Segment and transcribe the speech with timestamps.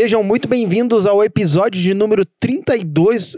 [0.00, 3.36] Sejam muito bem-vindos ao episódio de número 32.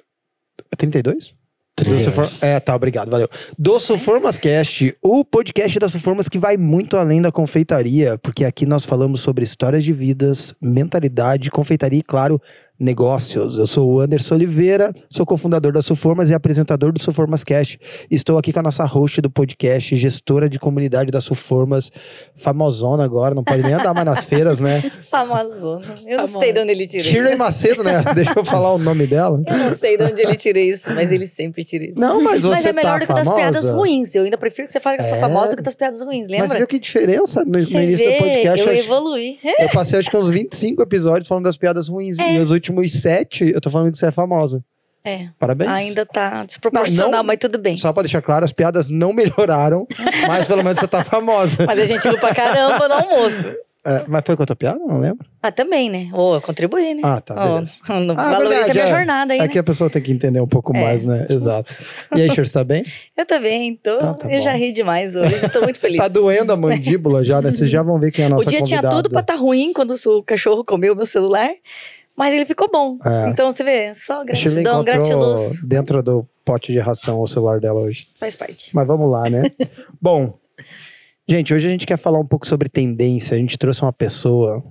[0.76, 1.34] 32?
[1.74, 2.28] Do Sufor...
[2.42, 3.30] É, tá, obrigado, valeu.
[3.58, 8.66] Do Suformas Cast, o podcast da Suformas que vai muito além da confeitaria, porque aqui
[8.66, 12.38] nós falamos sobre histórias de vidas, mentalidade, confeitaria e, claro,
[12.80, 13.58] negócios.
[13.58, 17.78] Eu sou o Anderson Oliveira, sou cofundador da Suformas e apresentador do Suformas Cast.
[18.10, 21.92] Estou aqui com a nossa host do podcast, gestora de comunidade da Suformas,
[22.34, 24.80] famosona agora, não pode nem andar mais nas feiras, né?
[25.10, 25.94] Famosona.
[26.06, 28.02] Eu não sei de onde ele tirou Shirley Macedo, né?
[28.14, 29.42] Deixa eu falar o nome dela.
[29.46, 32.00] Eu não sei de onde ele tirou isso, mas ele sempre tira isso.
[32.00, 33.42] Não, mas você mas é melhor tá do que das famosa.
[33.42, 34.14] piadas ruins.
[34.14, 35.20] Eu ainda prefiro que você fale que eu sou É.
[35.20, 36.56] famosa do que das piadas ruins, Mas lembra?
[36.58, 38.66] viu que diferença no, no Você início vê, do podcast?
[38.66, 39.38] eu acho- evolui.
[39.58, 42.18] Eu passei acho que uns 25 episódios falando das piadas ruins.
[42.18, 42.34] É.
[42.34, 44.62] E os últimos sete, eu tô falando que você é famosa.
[45.02, 45.70] É, Parabéns.
[45.70, 47.76] ainda tá desproporcional, Não, não- mas tudo bem.
[47.76, 49.86] Só pra deixar claro, as piadas não melhoraram,
[50.28, 51.56] mas pelo menos você tá famosa.
[51.66, 53.50] Mas a gente riu pra caramba no almoço.
[53.82, 54.78] É, mas foi com a tua piada?
[54.78, 55.26] Não lembro.
[55.42, 56.10] Ah, também, né?
[56.12, 57.00] Ô, eu contribuí, né?
[57.02, 57.76] Ah, tá, beleza.
[57.88, 58.88] não Ah, valoriza verdade, a minha é.
[58.88, 59.60] jornada aí, Aqui né?
[59.60, 60.80] a pessoa tem que entender um pouco É.
[60.82, 61.26] mais, né?
[61.30, 61.74] Exato.
[62.14, 62.84] E aí, Shir, você tá bem?
[63.16, 63.96] Eu também, tô.
[63.96, 64.44] Então tá eu bom.
[64.44, 65.96] já ri demais hoje, eu tô muito feliz.
[65.96, 67.50] Tá doendo a mandíbula já, né?
[67.52, 69.02] Vocês já vão ver quem é a o nossa dia tinha convidada.
[69.02, 71.48] tudo pra estar ruim quando o cachorro comeu meu celular,
[72.20, 72.98] mas ele ficou bom.
[73.02, 73.30] É.
[73.30, 75.64] Então você vê, só gratidão, gratiluz.
[75.64, 78.08] dentro do pote de ração o celular dela hoje.
[78.18, 78.76] Faz parte.
[78.76, 79.44] Mas vamos lá, né?
[79.98, 80.38] Bom,
[81.26, 83.34] gente, hoje a gente quer falar um pouco sobre tendência.
[83.34, 84.62] A gente trouxe uma pessoa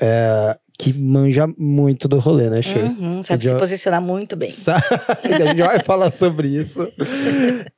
[0.00, 2.84] é, que manja muito do rolê, né, Shir?
[2.84, 4.50] Uhum, sabe Já- se posicionar muito bem.
[4.50, 4.82] Sabe?
[5.24, 6.86] A gente vai falar sobre isso.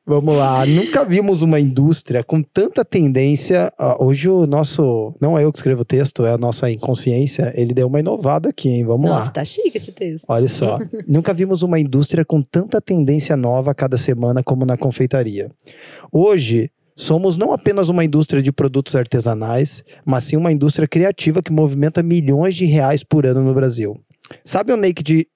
[0.06, 0.64] Vamos lá.
[0.66, 3.72] Nunca vimos uma indústria com tanta tendência.
[3.78, 5.14] Ah, Hoje o nosso.
[5.20, 7.52] Não é eu que escrevo o texto, é a nossa inconsciência.
[7.56, 8.84] Ele deu uma inovada aqui, hein?
[8.84, 9.30] Vamos Nossa, lá.
[9.32, 10.24] tá chique esse texto.
[10.28, 10.78] Olha só.
[11.06, 15.50] Nunca vimos uma indústria com tanta tendência nova a cada semana como na confeitaria.
[16.10, 21.52] Hoje, somos não apenas uma indústria de produtos artesanais, mas sim uma indústria criativa que
[21.52, 23.96] movimenta milhões de reais por ano no Brasil.
[24.44, 25.26] Sabe o naked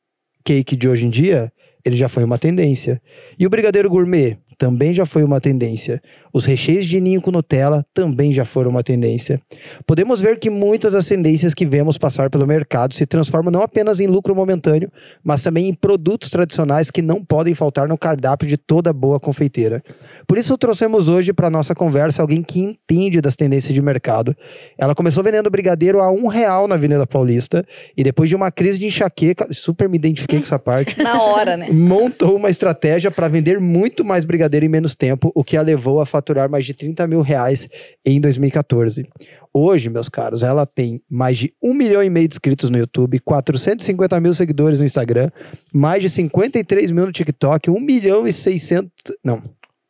[0.45, 1.53] cake de hoje em dia?
[1.85, 3.01] Ele já foi uma tendência.
[3.39, 4.37] E o brigadeiro gourmet?
[4.63, 6.01] Também já foi uma tendência.
[6.33, 9.41] Os recheios de ninho com Nutella também já foram uma tendência.
[9.85, 13.99] Podemos ver que muitas das tendências que vemos passar pelo mercado se transformam não apenas
[13.99, 14.89] em lucro momentâneo,
[15.25, 19.83] mas também em produtos tradicionais que não podem faltar no cardápio de toda boa confeiteira.
[20.29, 24.33] Por isso trouxemos hoje para nossa conversa alguém que entende das tendências de mercado.
[24.79, 28.79] Ela começou vendendo brigadeiro a um real na Avenida Paulista e depois de uma crise
[28.79, 31.69] de enxaqueca, super me identifiquei com essa parte, Na hora, né?
[31.73, 36.01] montou uma estratégia para vender muito mais brigadeiro em menos tempo, o que a levou
[36.01, 37.69] a faturar mais de 30 mil reais
[38.05, 39.09] em 2014.
[39.55, 43.21] Hoje, meus caros, ela tem mais de 1 milhão e meio de inscritos no YouTube,
[43.21, 45.31] 450 mil seguidores no Instagram,
[45.73, 48.91] mais de 53 mil no TikTok, 1 milhão e 600...
[49.23, 49.43] Não...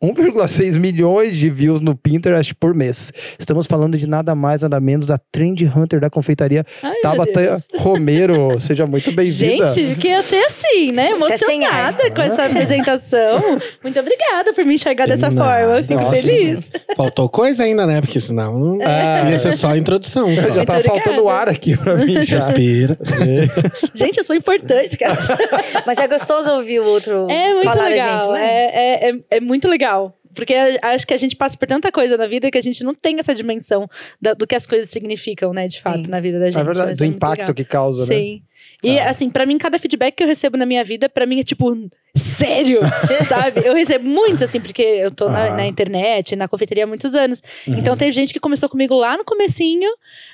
[0.02, 3.12] 1,6 milhões de views no Pinterest por mês.
[3.38, 7.62] Estamos falando de nada mais, nada menos da Trend Hunter da confeitaria Ai, Tabata.
[7.78, 8.58] Romero.
[8.58, 9.68] Seja muito bem-vinda.
[9.68, 11.10] Gente, fiquei até assim, né?
[11.10, 13.60] Emocionada com essa apresentação.
[13.82, 15.66] Muito obrigada por me enxergar dessa Nada.
[15.66, 15.82] forma.
[15.82, 16.16] Fico Nossa.
[16.16, 16.70] feliz.
[16.96, 18.00] Faltou coisa ainda, né?
[18.00, 19.30] Porque senão não É.
[19.30, 20.34] ia ser só a introdução.
[20.34, 20.42] Só.
[20.42, 21.00] Já Muito tá obrigada.
[21.04, 22.36] faltando ar aqui pra mim já.
[22.36, 22.98] Respira.
[23.94, 25.16] Gente, eu sou importante, cara.
[25.86, 28.20] Mas é gostoso ouvir o outro É muito falar da legal.
[28.20, 28.44] gente, né?
[28.44, 29.91] é, é, é, é muito legal.
[30.34, 32.82] Porque a- acho que a gente passa por tanta coisa na vida que a gente
[32.82, 33.86] não tem essa dimensão
[34.20, 36.10] da- do que as coisas significam, né, de fato, Sim.
[36.10, 36.60] na vida da gente.
[36.60, 37.54] É verdade, do muito impacto legal.
[37.54, 38.06] que causa, né?
[38.06, 38.42] Sim.
[38.82, 39.10] E Ah.
[39.10, 41.66] assim, pra mim, cada feedback que eu recebo na minha vida, pra mim é tipo,
[42.14, 42.80] sério,
[43.26, 43.62] sabe?
[43.64, 45.56] Eu recebo muitos, assim, porque eu tô na, Ah.
[45.56, 47.42] na internet, na confeitaria há muitos anos.
[47.66, 47.78] Uhum.
[47.78, 49.90] Então tem gente que começou comigo lá no comecinho,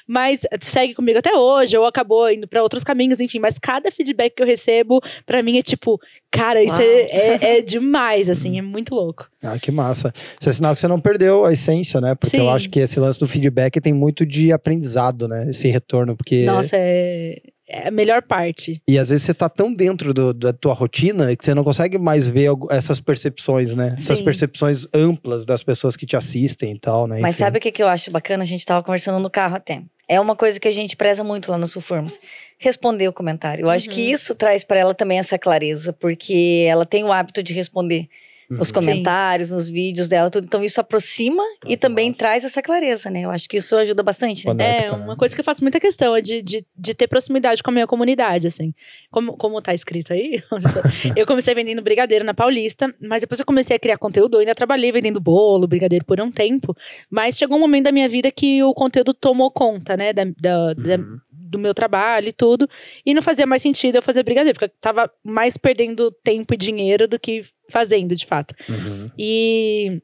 [0.06, 3.38] mas segue comigo até hoje, ou acabou indo pra outros caminhos, enfim.
[3.38, 6.00] Mas cada feedback que eu recebo, pra mim é tipo,
[6.30, 9.28] cara, isso é, é, é demais, assim, é muito louco.
[9.42, 10.12] Ah, que massa.
[10.40, 12.14] Isso é sinal que você não perdeu a essência, né?
[12.16, 12.48] Porque eu Sim.
[12.48, 15.48] acho que esse lance do feedback tem muito de aprendizado, né?
[15.50, 16.44] Esse retorno, porque...
[16.44, 18.80] Nossa, é, é a melhor parte.
[18.88, 21.98] E às vezes você tá tão dentro do- da tua rotina que você não consegue
[21.98, 23.94] mais ver essas percepções, né?
[23.98, 24.24] Essas Sim.
[24.24, 27.20] percepções amplas das pessoas que te assistem e tal, né?
[27.20, 27.44] Mas Enfim.
[27.44, 28.42] sabe o que, que eu acho bacana?
[28.42, 29.82] A gente tava conversando no carro até.
[30.08, 32.18] É uma coisa que a gente preza muito lá na Sulformas.
[32.58, 33.62] Responder o comentário.
[33.66, 33.94] Eu acho Uhum.
[33.94, 38.08] que isso traz para ela também essa clareza, porque ela tem o hábito de responder
[38.50, 38.74] nos Uhum.
[38.74, 40.44] comentários, nos vídeos dela, tudo.
[40.44, 42.18] Então isso aproxima e também Nossa.
[42.18, 43.20] traz essa clareza, né?
[43.22, 44.46] Eu acho que isso ajuda bastante.
[44.54, 44.78] né?
[44.84, 44.96] É, né?
[44.96, 47.74] uma coisa que eu faço muita questão é de, de, de ter proximidade com a
[47.74, 48.72] minha comunidade, assim.
[49.10, 50.42] Como, como tá escrito aí,
[51.16, 54.54] eu comecei vendendo brigadeiro na Paulista, mas depois eu comecei a criar conteúdo, eu ainda
[54.54, 56.74] trabalhei vendendo bolo, brigadeiro por um tempo,
[57.10, 60.72] mas chegou um momento da minha vida que o conteúdo tomou conta, né, da, da-
[60.74, 61.16] da- Uhum.
[61.48, 62.68] Do meu trabalho e tudo,
[63.04, 66.56] e não fazia mais sentido eu fazer brigadeiro, porque eu tava mais perdendo tempo e
[66.56, 68.54] dinheiro do que fazendo, de fato.
[68.68, 69.06] Uhum.
[69.18, 70.00] E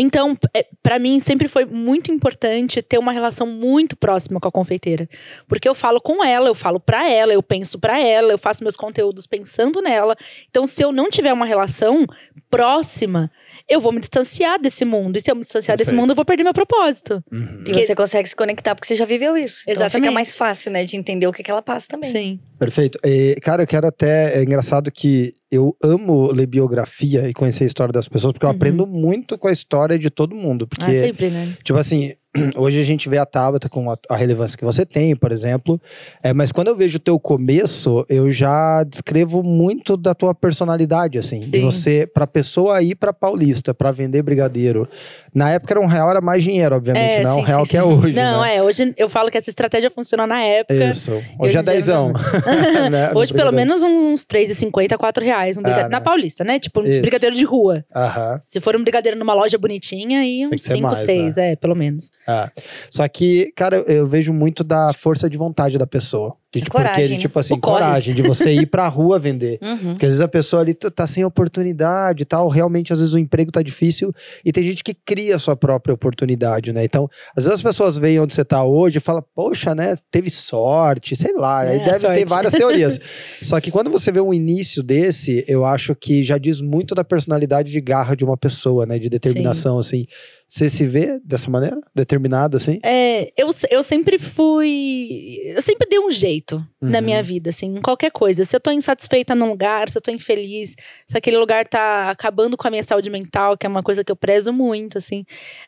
[0.00, 4.52] Então, é, para mim, sempre foi muito importante ter uma relação muito próxima com a
[4.52, 5.08] confeiteira.
[5.48, 8.62] Porque eu falo com ela, eu falo pra ela, eu penso pra ela, eu faço
[8.62, 10.16] meus conteúdos pensando nela.
[10.48, 12.06] Então, se eu não tiver uma relação
[12.48, 13.28] próxima,
[13.68, 15.16] eu vou me distanciar desse mundo.
[15.16, 16.00] E se eu me distanciar desse Perfeito.
[16.00, 17.22] mundo, eu vou perder meu propósito.
[17.30, 17.64] Uhum.
[17.68, 19.62] E você consegue se conectar porque você já viveu isso.
[19.62, 20.04] Então Exatamente.
[20.04, 22.10] fica mais fácil, né, de entender o que, que ela passa também.
[22.10, 22.40] Sim.
[22.58, 22.98] Perfeito.
[23.04, 24.38] E, cara, eu quero até.
[24.38, 28.50] É engraçado que eu amo ler biografia e conhecer a história das pessoas, porque eu
[28.50, 28.56] Uhum.
[28.56, 30.68] aprendo muito com a história de todo mundo.
[30.72, 31.54] Ah, Porque, sempre, né?
[31.64, 32.12] tipo assim,
[32.56, 35.80] hoje a gente vê a Tabata com a, relevância que você tem, por exemplo.
[36.22, 41.18] É, mas quando eu vejo o teu começo, eu já descrevo muito da tua personalidade,
[41.18, 41.40] assim.
[41.40, 41.64] De Sim.
[41.64, 44.86] você, pra pessoa ir pra Paulista, pra vender brigadeiro.
[45.34, 47.70] Na época era um real, era mais dinheiro, obviamente, É, não é um real sim,
[47.70, 47.86] que é sim.
[47.86, 48.14] hoje.
[48.14, 48.56] Não, né?
[48.56, 48.62] é.
[48.62, 50.84] Hoje eu falo que essa estratégia funcionou na época.
[50.90, 51.12] Isso.
[51.12, 52.12] hoje Hoje é dezão.
[52.90, 55.37] né, Hoje, pelo menos, uns 3,50, 4 reais.
[55.58, 56.04] Um briga- Ah, Na né?
[56.04, 56.58] Paulista, né?
[56.58, 57.00] Tipo, um Isso.
[57.02, 57.84] brigadeiro de rua.
[57.94, 58.40] Aham.
[58.46, 61.74] Se for um brigadeiro numa loja bonitinha, aí uns ser 5, mais, 6, é, pelo
[61.74, 62.10] menos.
[62.28, 62.50] É.
[62.90, 66.36] Só que, cara, eu vejo muito da força de vontade da pessoa.
[66.54, 67.18] De, tipo, Coragem, porque, né?
[67.20, 67.82] tipo assim, O corre.
[67.82, 69.58] coragem de você ir pra rua vender.
[69.68, 69.92] Uhum.
[69.92, 73.18] Porque às vezes a pessoa ali tá sem oportunidade e tal, realmente às vezes o
[73.18, 74.12] emprego tá difícil
[74.44, 76.84] e tem gente que cria a sua própria oportunidade, né?
[76.84, 77.06] Então,
[77.36, 81.14] às vezes as pessoas veem onde você tá hoje e falam, poxa, né, teve sorte,
[81.16, 82.18] sei lá, aí É, deve sorte.
[82.18, 82.98] ter várias teorias.
[83.42, 87.04] Só que quando você vê um início desse, eu acho que já diz muito da
[87.04, 90.06] personalidade de garra de uma pessoa, né, de determinação, assim.
[90.48, 91.78] Você se vê dessa maneira?
[91.94, 92.80] Determinado, assim?
[92.82, 95.42] É, eu, eu sempre fui.
[95.44, 97.04] Eu sempre dei um jeito na Uhum.
[97.04, 98.46] minha vida, assim, em qualquer coisa.
[98.46, 100.74] Se eu tô insatisfeita num lugar, se eu tô infeliz,
[101.06, 104.10] se aquele lugar tá acabando com a minha saúde mental, que é uma coisa que
[104.10, 105.22] eu prezo muito, assim,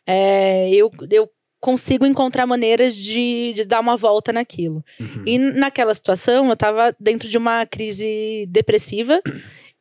[0.07, 1.29] é, eu, eu
[1.61, 4.83] consigo encontrar maneiras de, de dar uma volta naquilo.
[4.99, 5.25] Uhum.
[5.27, 9.21] E naquela situação, eu tava dentro de uma crise depressiva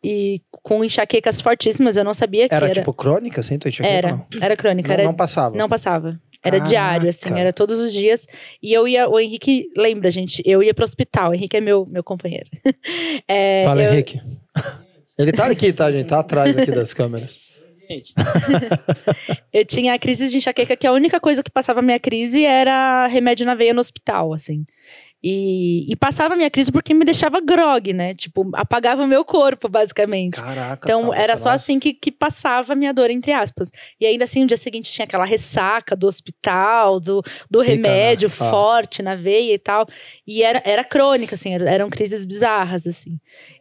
[0.04, 1.96] e com enxaquecas fortíssimas.
[1.98, 2.76] Eu não sabia que Era, era.
[2.76, 3.58] tipo crônica, assim?
[3.60, 4.88] Tu enxaqueca, era, era crônica.
[4.88, 5.58] Não, era, não passava.
[5.58, 6.20] não passava.
[6.42, 7.42] Era diário, assim, Caraca.
[7.42, 8.26] era todos os dias.
[8.64, 11.32] E eu ia, o Henrique, lembra, gente, eu ia pro hospital.
[11.32, 12.50] O Henrique é meu, meu companheiro.
[13.28, 14.22] É, Fala, eu- Henrique.
[15.20, 16.08] Ele tá aqui, tá, gente?
[16.08, 17.50] Tá atrás aqui das câmeras.
[19.52, 23.08] Eu tinha crises de enxaqueca, que a única coisa que passava a minha crise era
[23.08, 24.64] remédio na veia no hospital, assim.
[25.22, 28.14] E, e passava a minha crise porque me deixava grog, né?
[28.14, 30.42] Tipo, apagava o meu corpo, basicamente.
[30.42, 30.80] Caraca.
[30.84, 33.70] Então, tá, era só assim que, que passava a minha dor, entre aspas.
[34.00, 37.22] E ainda assim, no dia seguinte tinha aquela ressaca do hospital, do,
[37.52, 38.36] do Fica, remédio né?
[38.40, 38.50] Ah.
[38.50, 39.86] forte na veia e tal.
[40.26, 43.20] E era, era crônica, assim, era- eram crises bizarras, assim.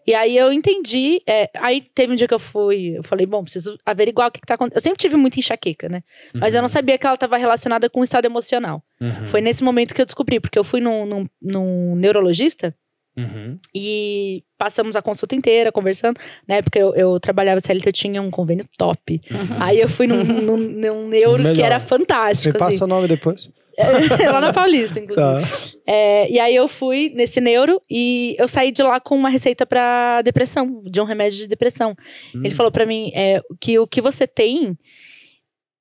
[0.08, 1.20] E aí eu entendi.
[1.26, 4.40] é, aí teve um dia que eu fui, eu falei, bom, preciso averiguar o que,
[4.40, 4.78] que tá acontecendo.
[4.78, 6.02] Eu sempre tive muita enxaqueca, né?
[6.32, 8.82] Mas eu não sabia que ela estava relacionada com o estado emocional.
[8.98, 9.28] Uhum.
[9.28, 12.74] Foi nesse momento que eu descobri, porque eu fui num, num, num neurologista.
[13.18, 13.58] Uhum.
[13.74, 16.18] E passamos a consulta inteira conversando.
[16.46, 19.20] Na época eu, eu trabalhava CLT, eu tinha um convênio top.
[19.58, 21.66] Aí eu fui num, num, num neuro que Melhor.
[21.66, 22.58] era Você fantástico.
[22.58, 22.84] passa assim.
[22.84, 23.50] o nome depois.
[24.32, 25.16] lá na Paulista, inclusive.
[25.16, 25.78] Tá.
[25.86, 29.64] É, e aí eu fui nesse neuro e eu saí de lá com uma receita
[29.64, 31.96] pra depressão, de um remédio de depressão.
[32.34, 32.42] Hum.
[32.44, 34.76] Ele falou pra mim é, que o que você tem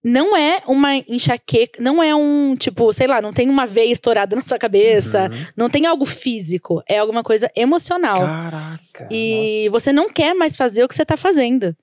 [0.09, 4.36] não é uma enxaqueca, não é um, tipo, sei lá, não tem uma veia estourada
[4.38, 5.45] na sua cabeça, Uhum.
[5.57, 8.15] não tem algo físico, é alguma coisa emocional.
[8.15, 9.09] Caraca.
[9.12, 11.75] E você não quer mais fazer o que você tá fazendo.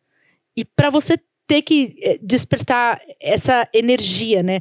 [0.56, 4.60] E pra você ter que eh, despertar essa energia, né?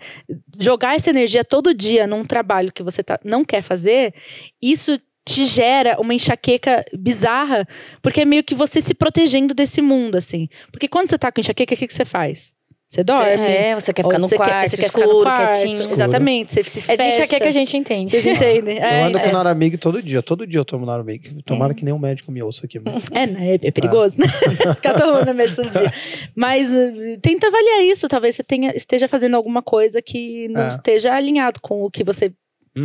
[0.60, 4.14] Jogar essa energia todo dia num trabalho que você tá, não quer fazer,
[4.62, 7.66] isso te gera uma enxaqueca bizarra,
[8.02, 10.50] porque é meio que você se protegendo desse mundo, assim.
[10.70, 12.52] Porque quando você tá com enxaqueca, o que, que você faz?
[12.94, 13.26] Você dorme.
[13.32, 15.74] É, você quer ficar no você quarto, você quer escuro, ficar no quarto, quietinho.
[15.74, 15.96] Escuro.
[15.96, 17.08] Exatamente, você se É de fecha.
[17.24, 18.12] enxaqueca que a gente entende.
[18.22, 18.78] Vocês entendem?
[18.78, 19.32] Eu É, ando com é.
[19.32, 20.22] Naramig todo dia.
[20.22, 21.42] Todo dia eu tomo Naramig.
[21.44, 22.80] Tomara que nenhum médico me ouça aqui.
[22.80, 23.56] mas- É, né?
[23.56, 24.28] É, é perigoso, né?
[24.76, 25.92] Ficar tomando remédio todo dia.
[26.36, 28.08] Mas uh, tenta avaliar isso.
[28.08, 30.68] Talvez você tenha, esteja fazendo alguma coisa que não É.
[30.68, 32.32] esteja alinhado com o que você.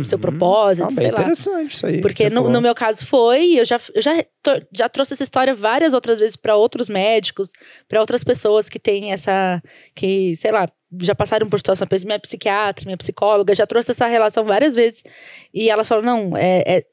[0.03, 0.21] Seu Uhum.
[0.21, 1.21] propósito, Ah, sei lá.
[1.21, 2.01] interessante isso aí.
[2.01, 4.11] Porque no, no meu caso foi, e eu já, eu já,
[4.71, 7.49] já trouxe essa história várias outras vezes para outros médicos,
[7.87, 9.61] para outras pessoas que têm essa.
[9.95, 10.67] que, sei lá,
[11.01, 15.03] já passaram por situação, minha psiquiatra, minha psicóloga, já trouxe essa relação várias vezes.
[15.53, 16.77] E elas falam: não, é.
[16.77, 16.83] é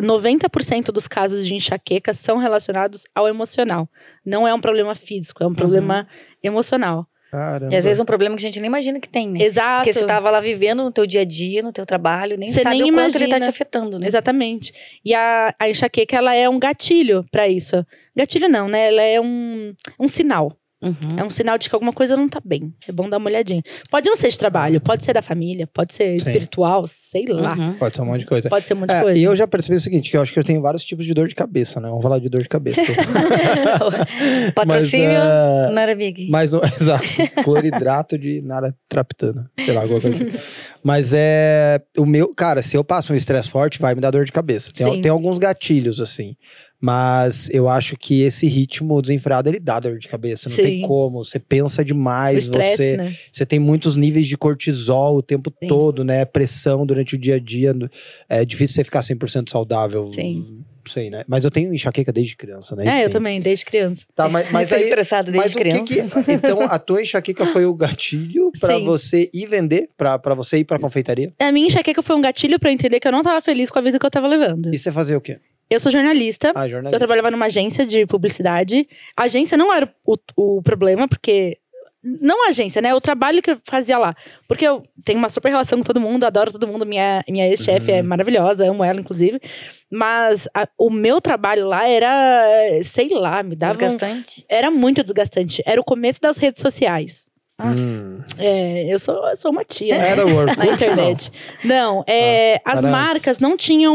[0.00, 3.86] 90% dos casos de enxaqueca são relacionados ao emocional.
[4.24, 5.52] Não é um problema físico, é Uhum.
[5.52, 6.08] um problema
[6.42, 7.06] emocional.
[7.30, 7.72] Caramba.
[7.72, 9.44] E às vezes é um problema que a gente nem imagina que tem, né?
[9.44, 9.78] Exato.
[9.84, 12.62] Porque você tava lá vivendo no teu dia a dia, no teu trabalho, nem Você
[12.62, 13.40] sabe nem o quanto ele tá imagina.
[13.40, 14.08] te afetando, né?
[14.08, 14.74] Exatamente.
[15.04, 17.86] E a, a enxaqueca, ela é um gatilho para isso.
[18.16, 18.88] Gatilho não, né?
[18.88, 20.56] Ela é um, um sinal.
[20.82, 21.18] Uhum.
[21.18, 22.72] É um sinal de que alguma coisa não tá bem.
[22.88, 23.62] É bom dar uma olhadinha.
[23.90, 26.28] Pode não ser de trabalho, pode ser da família, pode ser Sim.
[26.28, 27.54] espiritual, sei lá.
[27.54, 27.74] Uhum.
[27.74, 28.48] Pode ser um monte de coisa.
[28.48, 29.18] Pode ser um monte de É, coisa.
[29.20, 31.12] e eu já percebi o seguinte, que eu acho que eu tenho vários tipos de
[31.12, 31.88] dor de cabeça, né?
[31.88, 32.80] Vamos falar de dor de cabeça.
[34.54, 36.28] Patrocínio Mas, é, Nara Big.
[36.30, 37.04] Mas, o- exato,
[37.44, 40.38] cloridrato de naratraptana, sei lá, alguma coisa assim.
[40.82, 44.24] Mas é, o meu, cara, se eu passo um estresse forte, vai me dar dor
[44.24, 44.72] de cabeça.
[44.74, 46.34] Tem, tem alguns gatilhos, assim.
[46.80, 50.48] Mas eu acho que esse ritmo desenfreado, ele dá dor de cabeça.
[50.48, 50.86] Não tem Sim.
[50.86, 53.16] como, você pensa demais, estresse, você, né?
[53.30, 55.68] você tem muitos níveis de cortisol o tempo Sim.
[55.68, 56.24] todo, né?
[56.24, 57.74] Pressão durante o dia a dia.
[58.28, 60.10] É difícil você ficar 100% saudável.
[60.14, 60.64] Sim.
[60.86, 61.24] Sei, né?
[61.28, 62.86] Mas eu tenho enxaqueca desde criança, né?
[62.86, 63.12] É, eu Enfim.
[63.12, 64.06] também, desde criança.
[64.14, 66.22] Tá, mas, mas aí, estressado desde mas o que criança.
[66.24, 68.84] que, então a tua enxaqueca foi o gatilho Sim.
[68.84, 71.32] você ir vender, pra você ir pra confeitaria?
[71.38, 73.82] A minha enxaqueca foi um gatilho eu entender que eu não tava feliz com a
[73.82, 74.72] vida que eu tava levando.
[74.74, 75.38] E você fazia o quê?
[75.70, 76.52] Eu sou jornalista.
[76.54, 76.98] Ah, Eu jornalista.
[76.98, 78.88] trabalhava numa agência de publicidade.
[79.16, 81.56] A agência não era o, o problema, porque.
[82.02, 82.94] Não a agência, né?
[82.94, 84.16] O trabalho que eu fazia lá.
[84.48, 86.86] Porque eu tenho uma super relação com todo mundo, adoro todo mundo.
[86.86, 87.98] Minha, minha ex-chefe Uhum.
[87.98, 89.38] é maravilhosa, amo ela, inclusive.
[89.90, 93.74] Mas a- o meu trabalho lá era, sei lá, me dava.
[93.74, 94.46] um- Desgastante.
[94.48, 95.62] era muito desgastante.
[95.66, 97.29] Era o começo das redes sociais.
[97.62, 97.74] Ah.
[97.78, 98.20] Hum.
[98.38, 99.98] É, eu sou, eu sou uma tia.
[99.98, 100.08] né?
[100.10, 101.30] Era o Orkut, na internet.
[101.64, 102.90] Não, é, as era antes.
[102.90, 103.94] marcas não tinham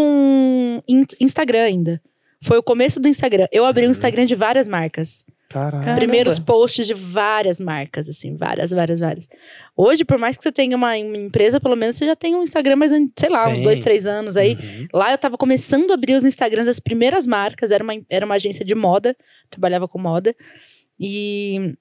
[0.88, 2.02] in- Instagram ainda.
[2.44, 3.48] Foi o começo do Instagram.
[3.52, 3.92] Eu abri um Uhum.
[3.92, 5.26] Instagram de várias marcas.
[5.50, 5.96] Caramba.
[5.96, 9.30] Primeiros posts de várias marcas, assim, várias, várias, várias.
[9.78, 12.76] Hoje, por mais que você tenha uma, empresa, pelo menos você já tem um Instagram,
[12.76, 13.64] mas sei lá, uns Sim.
[13.64, 14.56] dois, três anos aí.
[14.56, 14.88] Uhum.
[14.94, 18.36] Lá eu tava começando a abrir os Instagrams das primeiras marcas, era uma, era uma
[18.36, 19.16] agência de moda,
[19.50, 20.36] trabalhava com moda.
[21.00, 21.74] E.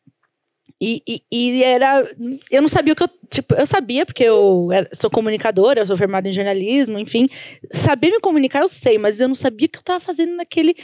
[0.80, 2.08] E, e, e era.
[2.50, 3.10] Eu não sabia o que eu.
[3.30, 7.28] Tipo, eu sabia, porque eu sou comunicadora, eu sou formada em jornalismo, enfim.
[7.70, 10.74] Saber me comunicar eu sei, mas eu não sabia o que eu tava fazendo naquele.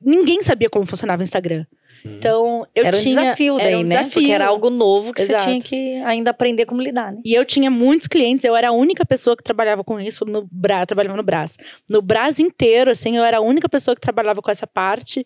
[0.00, 1.66] Ninguém sabia como funcionava o Instagram.
[2.04, 3.20] Então, eu era um tinha.
[3.20, 3.96] desafio daí, era um né?
[4.04, 4.34] Porque desafio.
[4.34, 5.42] era algo novo que Exato.
[5.42, 7.20] você tinha que ainda aprender como lidar, né?
[7.24, 10.48] E eu tinha muitos clientes, eu era a única pessoa que trabalhava com isso no
[10.50, 11.56] Brás, trabalhava no Brás.
[11.90, 15.24] No Brás inteiro, assim, eu era a única pessoa que trabalhava com essa parte.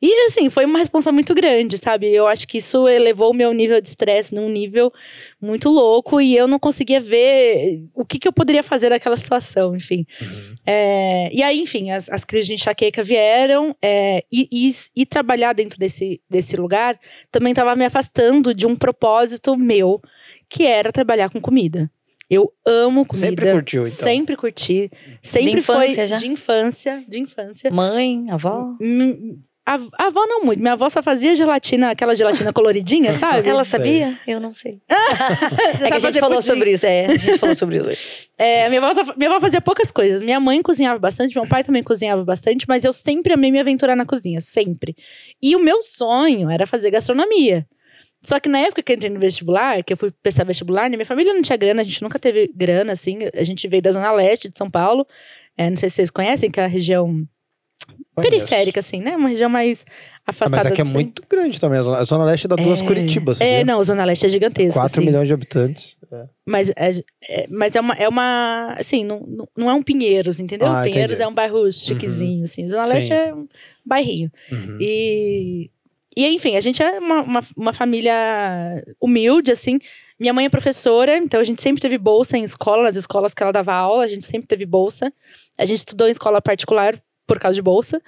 [0.00, 2.12] E, assim, foi uma responsa muito grande, sabe?
[2.12, 4.92] Eu acho que isso elevou o meu nível de estresse num nível
[5.40, 9.74] muito louco e eu não conseguia ver o que, que eu poderia fazer naquela situação,
[9.74, 10.04] enfim.
[10.20, 10.54] Uhum.
[10.66, 15.54] É, e aí, enfim, as, as crises de enxaqueca vieram é, e, e, e trabalhar
[15.54, 16.98] dentro desse, desse lugar
[17.30, 20.00] também estava me afastando de um propósito meu,
[20.48, 21.90] que era trabalhar com comida.
[22.28, 23.28] Eu amo comida.
[23.28, 24.04] Sempre curtiu, então.
[24.04, 24.90] Sempre curti.
[25.22, 26.16] Sempre infância foi já?
[26.16, 27.70] de infância, de infância.
[27.70, 28.74] Mãe, avó.
[29.68, 30.60] A, a avó não muito.
[30.60, 33.48] Minha avó só fazia gelatina, aquela gelatina coloridinha, sabe?
[33.48, 34.16] Ela sabia?
[34.26, 34.80] Eu não sei.
[34.88, 36.46] É Sabe que a gente falou pudim.
[36.46, 37.06] sobre isso, é.
[37.06, 38.28] A gente falou sobre isso hoje.
[38.38, 40.22] É, minha, avó, só- minha avó fazia poucas coisas.
[40.22, 43.96] Minha mãe cozinhava bastante, meu pai também cozinhava bastante, mas eu sempre amei me aventurar
[43.96, 44.94] na cozinha, sempre.
[45.42, 47.66] E o meu sonho era fazer gastronomia.
[48.22, 50.96] Só que na época que eu entrei no vestibular, que eu fui prestar vestibular, né,
[50.96, 53.18] minha família não tinha grana, a gente nunca teve grana, assim.
[53.34, 55.06] A gente veio da Zona Leste de São Paulo.
[55.56, 57.24] É, não sei se vocês conhecem, que é a região
[58.14, 59.14] periférica, assim, né?
[59.16, 59.84] Uma região mais
[60.26, 60.64] Ah, afastada.
[60.64, 61.78] mas aqui é do muito grande também.
[61.78, 62.86] A Zona, a Zona Leste dá duas É.
[62.86, 63.40] Curitibas.
[63.40, 64.74] É, não, a Zona Leste é gigantesca.
[64.80, 65.06] 4 assim.
[65.06, 65.96] milhões de habitantes.
[66.46, 66.90] Mas é,
[67.28, 70.66] é- mas é uma, é uma assim, não, não- é um Pinheiros, entendeu?
[70.68, 71.22] Ah, Pinheiros entendi.
[71.22, 72.68] é um bairro chiquezinho, assim.
[72.68, 72.92] Zona Sim.
[72.94, 73.46] Leste é um
[73.84, 74.30] bairrinho.
[74.50, 74.78] Uhum.
[74.80, 75.70] E,
[76.16, 79.78] e, enfim, a gente é uma, uma, uma família humilde, assim.
[80.18, 83.42] Minha mãe é professora, então a gente sempre teve bolsa em escola, nas escolas que
[83.42, 85.12] ela dava aula, a gente sempre teve bolsa.
[85.58, 88.00] A gente estudou em escola particular por causa de bolsa.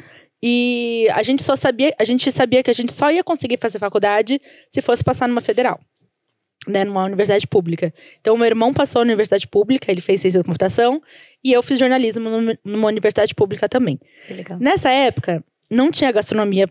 [0.43, 3.79] E a gente só sabia, a gente sabia que a gente só ia conseguir fazer
[3.79, 5.81] faculdade se fosse passar numa federal.
[6.67, 7.95] Né, numa universidade pública.
[8.21, 11.01] Então, meu irmão passou na universidade pública, ele fez ciência da computação,
[11.43, 12.29] e eu fiz jornalismo
[12.65, 13.99] numa- universidade pública também.
[14.61, 16.69] Nessa época, não tinha gastronomia.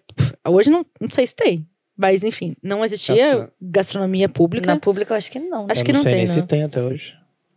[0.47, 1.65] Hoje não, não sei se tem.
[1.95, 4.67] Mas, enfim, não existia Gastro- gastronomia pública.
[4.67, 5.65] Na pública eu acho que não.
[5.69, 6.33] Acho Eu que não sei tem, nem não.
[6.41, 7.15] se tem até hoje.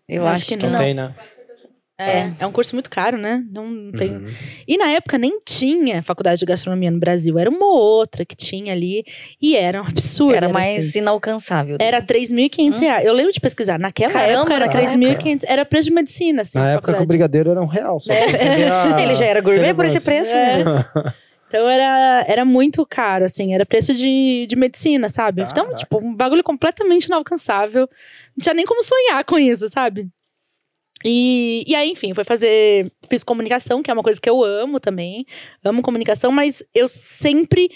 [0.08, 0.72] Eu acho acho, que que, não.
[0.72, 0.78] não.
[0.78, 1.14] Tem, né?
[2.02, 3.44] É, é um curso muito caro, né?
[3.50, 4.12] Não tem.
[4.16, 4.26] Uhum.
[4.66, 7.38] E na época nem tinha faculdade de gastronomia no Brasil.
[7.38, 9.04] Era uma ou outra que tinha ali.
[9.40, 10.34] E era um absurdo.
[10.34, 10.98] Era mais assim.
[11.00, 11.76] inalcançável.
[11.80, 12.80] Era 3.500 Hum.
[12.80, 13.06] reais.
[13.06, 13.78] Eu lembro de pesquisar.
[13.78, 15.44] Naquela Caramba, época era naquela 3.500.
[15.46, 16.58] Era preço de medicina, assim.
[16.58, 18.00] Na época que o brigadeiro era um real.
[18.00, 18.24] Só É.
[19.02, 20.62] Ele já era gourmet por esse preço, É.
[20.62, 20.70] Deus.
[21.52, 25.42] Então era, era muito caro, assim, era preço de, de medicina, sabe?
[25.42, 25.78] Então, Caraca.
[25.78, 27.88] tipo, um bagulho completamente inalcançável.
[28.36, 30.08] Não tinha nem como sonhar com isso, sabe?
[31.04, 32.90] E, e aí, enfim, foi fazer.
[33.08, 35.24] Fiz comunicação, que é uma coisa que eu amo também.
[35.64, 37.70] Amo comunicação, mas eu sempre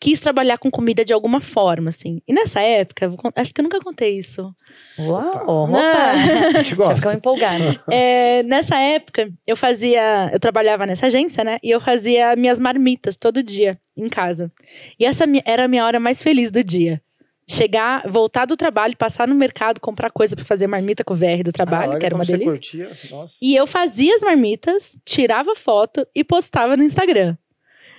[0.00, 2.22] quis trabalhar com comida de alguma forma, assim.
[2.26, 4.54] E nessa época, acho que eu nunca contei isso.
[4.98, 6.12] Uau, opa.
[6.54, 6.96] A gente Já gosta.
[6.96, 7.80] ficou empolgado.
[7.90, 10.30] É, nessa época, eu fazia.
[10.32, 11.58] Eu trabalhava nessa agência, né?
[11.62, 14.52] E eu fazia minhas marmitas todo dia em casa.
[14.98, 17.02] E essa era a minha hora mais feliz do dia.
[17.48, 21.42] Chegar, voltar do trabalho, passar no mercado, comprar coisa pra fazer marmita com o VR
[21.42, 22.52] do trabalho, Ah, que era uma você delícia.
[22.52, 22.90] curtia.
[23.10, 23.34] Nossa.
[23.40, 27.36] E eu fazia as marmitas, tirava foto e postava no Instagram.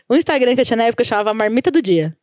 [0.07, 2.15] O Instagram que eu tinha na época chamava Marmita do Dia.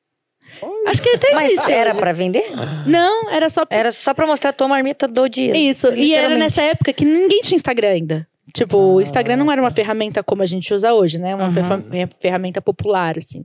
[0.63, 0.91] Olha.
[0.91, 2.45] Acho que até Mas existe era pra vender?
[2.87, 5.57] Não, era só Era só pra mostrar a tua marmita do dia.
[5.57, 8.29] Isso, e era nessa época que ninguém tinha Instagram ainda.
[8.55, 11.35] Tipo, o Instagram não era uma ferramenta como a gente usa hoje, né?
[11.35, 12.09] Uma Uhum.
[12.21, 13.45] ferramenta popular, assim.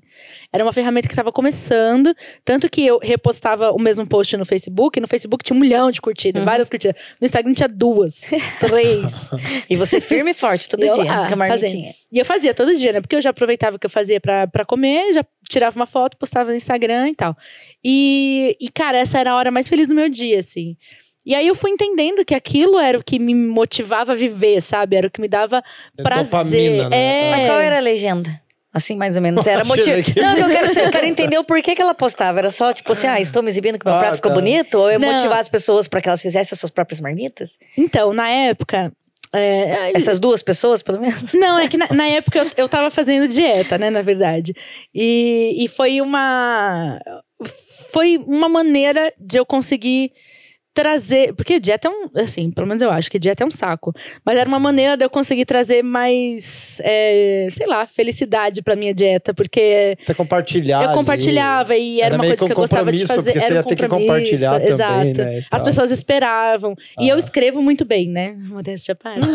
[0.53, 2.15] Era uma ferramenta que estava começando,
[2.45, 4.99] tanto que eu repostava o mesmo post no Facebook.
[5.01, 6.45] No Facebook tinha um milhão de curtidas, Uhum.
[6.45, 6.95] várias curtidas.
[7.19, 8.21] No Instagram tinha duas,
[8.59, 9.31] três.
[9.69, 11.93] E você firme e forte todo Eu dia, com a marmitinha.
[12.11, 13.01] E eu fazia todo dia, né?
[13.01, 16.15] Porque eu já aproveitava o que eu fazia pra, pra comer, já tirava uma foto,
[16.15, 17.35] postava no Instagram e tal.
[17.83, 20.77] E, e, cara, essa era a hora mais feliz do meu dia, assim.
[21.25, 24.95] E aí eu fui entendendo que aquilo era o que me motivava a viver, sabe?
[24.95, 25.63] Era o que me dava
[26.01, 26.25] prazer.
[26.31, 27.27] Dopamina, né?
[27.27, 27.31] É.
[27.31, 28.29] Mas qual era a legenda?
[28.73, 29.45] Assim, mais ou menos.
[29.45, 29.97] Era motivo.
[30.19, 32.39] Não, que eu quero saber, eu quero entender o porquê que ela postava.
[32.39, 34.35] Era só, tipo assim, ah, estou me exibindo que meu Ah, prato ficou tá.
[34.35, 34.75] bonito?
[34.79, 35.11] Ou eu Não.
[35.11, 37.59] motivar as pessoas pra que elas fizessem as suas próprias marmitas?
[37.77, 38.91] Então, na época.
[39.33, 41.33] é, Essas duas pessoas, pelo menos?
[41.35, 44.55] Não, é que na, na época eu, eu tava fazendo dieta, né, na verdade.
[44.95, 46.99] E, e foi uma.
[47.91, 50.13] Foi uma maneira de eu conseguir
[50.73, 51.33] trazer.
[51.33, 52.09] Porque dieta é um.
[52.15, 53.93] Assim, pelo menos eu acho que dieta é um saco.
[54.25, 56.79] Mas era uma maneira de eu conseguir trazer mais.
[56.83, 59.33] é, sei lá, felicidade pra minha dieta.
[59.33, 60.81] Porque Você compartilhar.
[60.83, 60.97] eu ali.
[60.97, 63.31] compartilhava e era, Era uma coisa que eu que um gostava de fazer.
[63.33, 65.21] porque você Era ia um ter que compromisso, compartilhar também, exato.
[65.21, 66.75] né, As pessoas esperavam.
[66.99, 67.19] E eu Ah.
[67.19, 68.35] escrevo muito bem, né?
[68.39, 69.27] Modéstia à parte.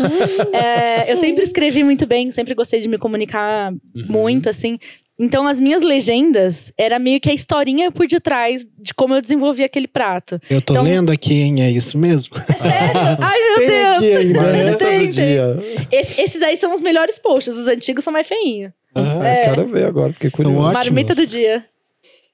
[0.52, 4.06] É, eu sempre escrevi muito bem, sempre gostei de me comunicar Uhum.
[4.08, 4.78] muito, assim.
[5.18, 9.64] Então, as minhas legendas era meio que a historinha por detrás de como eu desenvolvi
[9.64, 10.38] aquele prato.
[10.50, 11.62] Eu tô Então- lendo aqui, hein?
[11.62, 12.36] É isso mesmo.
[12.58, 13.00] Sério?
[13.18, 13.96] Ai, meu Tem Deus!
[13.96, 14.74] aqui ainda, né?
[14.74, 15.88] Tem, Todo tem.
[15.90, 18.72] Esse- esses aí são os melhores posts, os antigos são mais feinhos.
[18.94, 19.44] Ah, É.
[19.50, 20.72] Quero ver agora, fiquei curioso.
[20.72, 21.64] Marmita do dia.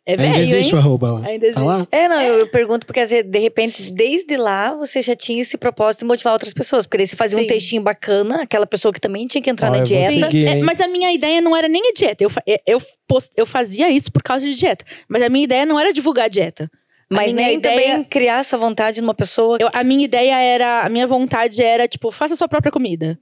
[0.04, 0.74] É Ainda velho, existe hein?
[0.74, 1.26] o arroba lá.
[1.26, 1.60] Ainda existe.
[1.60, 1.86] Tá lá?
[1.92, 6.06] É, não, eu, pergunto porque de repente, desde lá, você já tinha esse propósito de
[6.06, 6.86] motivar outras pessoas.
[6.86, 7.44] Porque daí você fazia Sim.
[7.44, 10.10] um textinho bacana, aquela pessoa que também tinha que entrar Ah, na dieta.
[10.10, 12.24] Seguir, é, mas a minha ideia não era nem a dieta.
[12.24, 14.84] Eu, é, eu, post- eu fazia isso por causa de dieta.
[15.08, 16.68] Mas a minha ideia não era divulgar a dieta.
[17.08, 19.56] Mas nem ideia- também criar essa vontade numa pessoa.
[19.60, 23.16] Eu- a minha ideia era, a minha vontade era, tipo, faça a sua própria comida.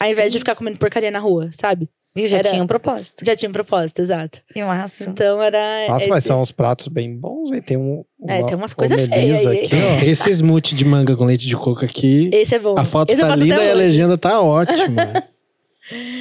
[0.00, 1.88] Ao invés de ficar comendo porcaria na rua, sabe?
[2.16, 3.24] E já era- tinha um propósito.
[3.24, 4.40] Já tinha um propósito, exato.
[4.52, 5.04] Que massa.
[5.04, 5.86] Então era.
[5.88, 7.60] Nossa, mas esse- são uns pratos bem bons, hein?
[7.60, 8.04] Tem um.
[8.26, 9.58] É, uma tem umas coisas feias aí.
[9.60, 10.02] aqui, ó.
[10.08, 12.30] Esse smoothie de manga com leite de coco aqui.
[12.32, 12.74] Esse é bom.
[12.78, 15.22] A foto Esse tá linda e a legenda tá ótima.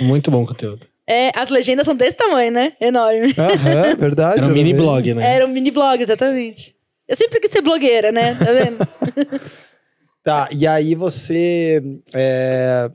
[0.02, 0.86] Muito bom conteúdo.
[1.08, 2.74] É, as legendas são desse tamanho, né?
[2.82, 3.34] Enorme.
[3.38, 4.40] Aham, verdade.
[4.40, 5.36] Era um mini blog, né?
[5.36, 6.76] Era um mini blog, exatamente.
[7.08, 8.34] Eu sempre quis ser blogueira, né?
[8.36, 9.42] Tá vendo?
[10.24, 11.80] Tá, e aí você.
[12.12, 12.90] é,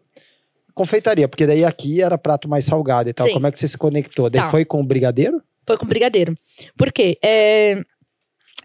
[0.80, 3.26] Confeitaria, porque daí aqui era prato mais salgado e tal.
[3.26, 3.34] Sim.
[3.34, 4.30] Como é que você se conectou?
[4.30, 4.50] Daí Tá.
[4.50, 5.42] foi com o brigadeiro?
[5.66, 6.34] Foi com brigadeiro.
[6.76, 7.18] Por quê?
[7.22, 7.82] É,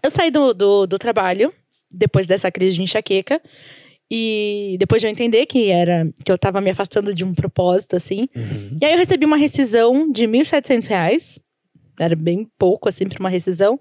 [0.02, 1.52] Eu saí do, do, do trabalho,
[1.92, 3.38] depois dessa crise de enxaqueca.
[4.10, 7.96] E depois de eu entender que era que eu tava me afastando de um propósito,
[7.96, 8.28] assim.
[8.80, 11.38] E aí eu recebi uma rescisão de 1.700 reais.
[11.98, 13.78] Era bem pouco, assim, pra uma rescisão.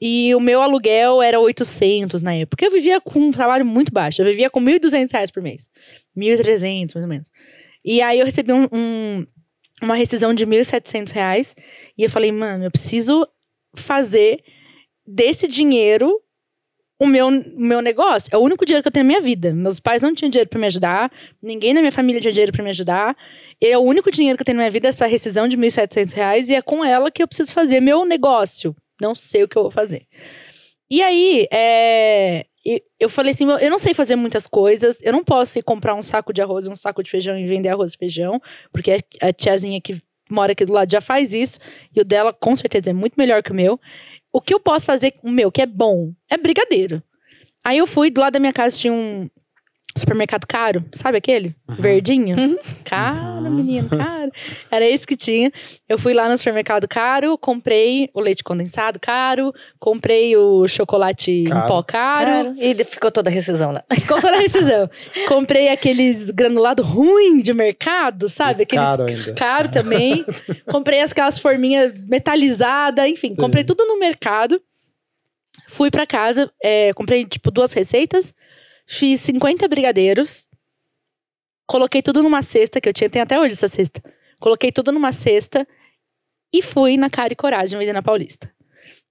[0.00, 2.64] E o meu aluguel era 800 na época.
[2.64, 4.22] Eu vivia com um salário muito baixo.
[4.22, 5.68] Eu vivia com 1.200 reais por mês.
[6.16, 7.30] 1.300, mais ou menos.
[7.84, 9.26] E aí eu recebi um- um-
[9.82, 11.54] uma rescisão de 1.700 reais.
[11.98, 13.26] E eu falei, mano, eu preciso
[13.76, 14.42] fazer
[15.06, 16.20] desse dinheiro
[16.98, 18.28] o meu, o meu negócio.
[18.32, 19.52] É o único dinheiro que eu tenho na minha vida.
[19.52, 21.12] Meus pais não tinham dinheiro pra me ajudar.
[21.42, 23.16] Ninguém na minha família tinha dinheiro pra me ajudar.
[23.60, 26.48] É o único dinheiro que eu tenho na minha vida, essa rescisão de 1.700 reais.
[26.48, 28.74] E é com ela que eu preciso fazer meu negócio.
[29.00, 30.06] Não sei o que eu vou fazer.
[30.90, 34.98] E aí, é, e- eu falei assim, "Meu, eu não sei fazer muitas coisas.
[35.02, 37.68] Eu não posso ir comprar um saco de arroz um saco de feijão e vender
[37.68, 38.40] arroz e feijão.
[38.72, 40.00] Porque a tiazinha que
[40.30, 41.58] mora aqui do lado já faz isso.
[41.94, 43.78] E o dela, com certeza, é muito melhor que o meu.
[44.32, 47.02] O que eu posso fazer com o meu, que é bom, é brigadeiro.
[47.64, 49.28] Aí eu fui, do lado da minha casa tinha um
[49.96, 51.54] supermercado caro, sabe aquele?
[51.78, 52.36] Verdinho.
[52.36, 52.56] Uhum.
[52.84, 53.50] Caro, Uhum.
[53.54, 54.30] menino, caro.
[54.70, 55.52] Era esse que tinha.
[55.88, 61.44] Eu fui lá no supermercado caro, comprei o leite condensado caro, comprei o chocolate em
[61.44, 61.68] Caro.
[61.68, 62.30] pó caro.
[62.30, 62.54] Claro.
[62.58, 63.84] E ficou toda a rescisão lá.
[63.94, 64.90] Ficou toda a rescisão.
[65.28, 68.64] comprei aqueles granulado ruim de mercado, sabe?
[68.64, 69.34] Aqueles Caro ainda.
[69.34, 70.24] caro também.
[70.70, 73.36] comprei aquelas forminhas metalizadas, enfim, Sim.
[73.36, 74.60] comprei tudo no mercado.
[75.68, 78.34] Fui pra casa, é, comprei tipo duas receitas,
[78.86, 80.48] fiz 50 brigadeiros,
[81.66, 84.02] coloquei tudo numa cesta, que eu tinha, tem até hoje essa cesta.
[84.40, 85.66] Coloquei tudo numa cesta
[86.52, 88.52] e fui na Cara e Coragem vender na Paulista.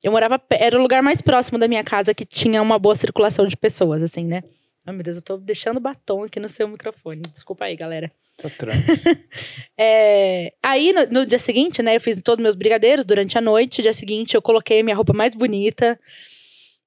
[0.03, 3.45] Eu morava, era o lugar mais próximo da minha casa que tinha uma boa circulação
[3.47, 4.43] de pessoas, assim, né?
[4.85, 7.21] Ai, meu Deus, eu tô deixando batom aqui no seu microfone.
[7.33, 8.11] Desculpa aí, galera.
[8.37, 9.05] Tá trans.
[9.77, 13.79] É, aí, no, no dia seguinte, né, eu fiz todos meus brigadeiros durante a noite.
[13.79, 15.99] No dia seguinte, eu coloquei minha roupa mais bonita.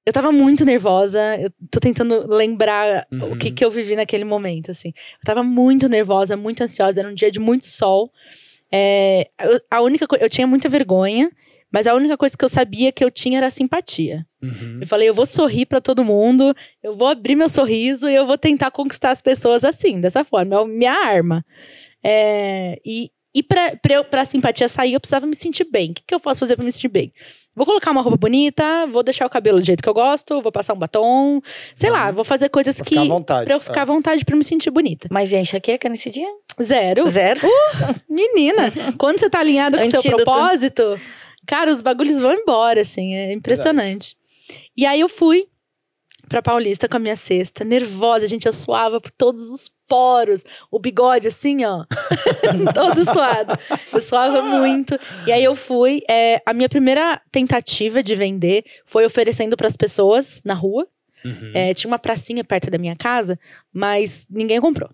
[0.07, 1.19] Eu tava muito nervosa.
[1.39, 3.33] Eu tô tentando lembrar Uhum.
[3.33, 4.89] o que, que eu vivi naquele momento, assim.
[4.89, 6.99] Eu tava muito nervosa, muito ansiosa.
[7.01, 8.11] Era um dia de muito sol.
[8.71, 10.05] É, eu- a única.
[10.19, 11.29] Eu tinha muita vergonha,
[11.71, 14.25] mas a única coisa que eu sabia que eu tinha era simpatia.
[14.41, 14.79] Uhum.
[14.81, 18.25] Eu falei, eu vou sorrir pra todo mundo, eu vou abrir meu sorriso e eu
[18.25, 20.55] vou tentar conquistar as pessoas assim, dessa forma.
[20.55, 21.45] É a minha arma.
[22.03, 23.43] É, e e
[23.91, 25.91] eu, pra simpatia sair, eu precisava me sentir bem.
[25.91, 27.13] O que, que eu posso fazer pra me sentir bem?
[27.57, 30.51] Vou colocar uma roupa bonita, vou deixar o cabelo do jeito que eu gosto, vou
[30.51, 31.41] passar um batom,
[31.75, 32.89] sei lá, vou fazer coisas Pra que.
[32.91, 33.45] ficar à vontade.
[33.45, 35.07] Pra eu ficar à vontade pra me sentir bonita.
[35.09, 36.27] Mas e a enxaqueca nesse dia?
[36.61, 37.07] Zero.
[37.07, 37.41] Zero.
[38.07, 40.83] Menina, quando você tá alinhado com o seu propósito,
[41.47, 44.15] cara, os bagulhos vão embora, assim, é impressionante.
[44.77, 45.47] E aí eu fui
[46.29, 50.79] pra Paulista com a minha cesta, nervosa, gente, eu suava por todos os poros, o
[50.79, 51.85] bigode assim, ó,
[52.73, 53.57] todo suado.
[53.93, 54.99] Eu suava muito.
[55.25, 60.41] E aí eu fui, é, a minha primeira tentativa de vender foi oferecendo pras pessoas
[60.43, 60.87] na rua.
[61.25, 61.51] Uhum.
[61.53, 63.39] É, tinha uma pracinha perto da minha casa,
[63.73, 64.89] mas ninguém comprou.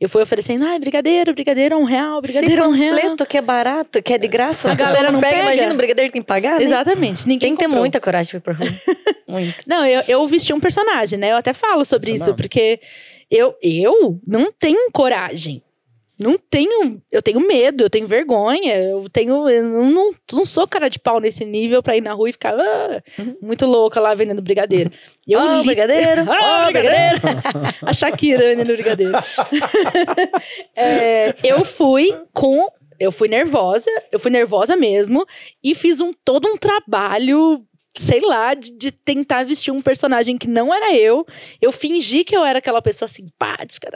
[0.00, 2.94] Eu fui oferecendo, ai, brigadeiro, brigadeiro é um real, brigadeiro é um real.
[2.96, 5.36] panfleto que é barato, que é de graça, A galera não pega.
[5.36, 5.52] pega.
[5.52, 6.64] Imagina, o brigadeiro tem que pagar, né?
[6.64, 7.80] Exatamente, ninguém Tem que ter comprou.
[7.80, 8.66] muita coragem de ir pra rua.
[9.28, 9.54] Muito.
[9.66, 11.30] Não, eu, eu vesti um personagem, né?
[11.32, 12.36] Eu até falo sobre Isso isso, não.
[12.36, 12.80] porque
[13.36, 15.62] eu, eu não tenho coragem.
[16.16, 17.02] Não tenho.
[17.10, 19.48] Eu tenho medo, eu tenho vergonha, eu tenho.
[19.50, 22.54] Eu não, não, sou cara de pau nesse nível pra ir na rua e ficar
[22.56, 23.36] ah, Uhum.
[23.42, 24.92] muito louca lá vendendo brigadeiro.
[25.26, 26.22] Eu Ó, li- brigadeiro.
[26.30, 27.20] Ó, brigadeiro.
[27.82, 29.12] A Shakira vendendo brigadeiro.
[30.76, 32.68] É, eu fui com.
[32.98, 35.26] Eu fui nervosa, eu fui nervosa mesmo,
[35.62, 37.60] e fiz um, todo um trabalho,
[37.96, 41.24] sei lá, de, de tentar vestir um personagem que não era eu.
[41.60, 43.88] Eu fingi que eu era aquela pessoa simpática,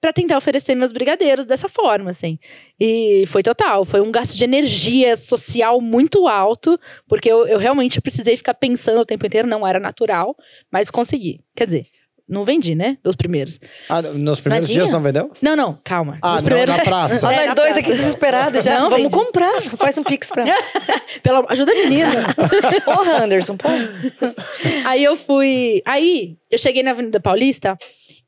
[0.00, 2.38] pra tentar oferecer meus brigadeiros dessa forma, assim.
[2.78, 8.00] E foi total, foi um gasto de energia social muito alto, porque eu, eu realmente
[8.00, 10.34] precisei ficar pensando o tempo inteiro, não era natural,
[10.70, 11.40] mas consegui.
[11.54, 11.86] Quer dizer,
[12.30, 12.96] não vendi, né?
[13.02, 13.58] Dos primeiros.
[13.88, 14.84] Ah, nos primeiros Nadinha?
[14.84, 15.30] dias não vendeu?
[15.42, 16.16] Não, não, calma.
[16.22, 16.76] Ah, Dos não, primeiros...
[16.76, 17.26] na praça.
[17.26, 17.80] Ó, É, nós dois praça.
[17.80, 18.74] aqui desesperados já.
[18.80, 19.14] Não, Vamos vendi.
[19.16, 19.60] comprar.
[19.76, 20.44] Faz um pix pra
[21.22, 21.44] Pela...
[21.48, 22.10] Ajuda a menina.
[22.84, 23.88] Porra, Anderson, pode.
[24.84, 25.82] Aí eu fui.
[25.84, 27.76] Aí eu cheguei na Avenida Paulista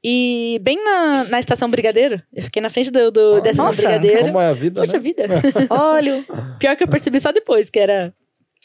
[0.05, 2.21] e bem na, na estação Brigadeiro.
[2.35, 4.27] Eu fiquei na frente do, do, da estação Nossa, Brigadeiro.
[4.27, 4.99] Como é a vida, Poxa né?
[4.99, 5.25] vida.
[5.71, 6.25] Olha.
[6.59, 8.13] Pior que eu percebi só depois que era.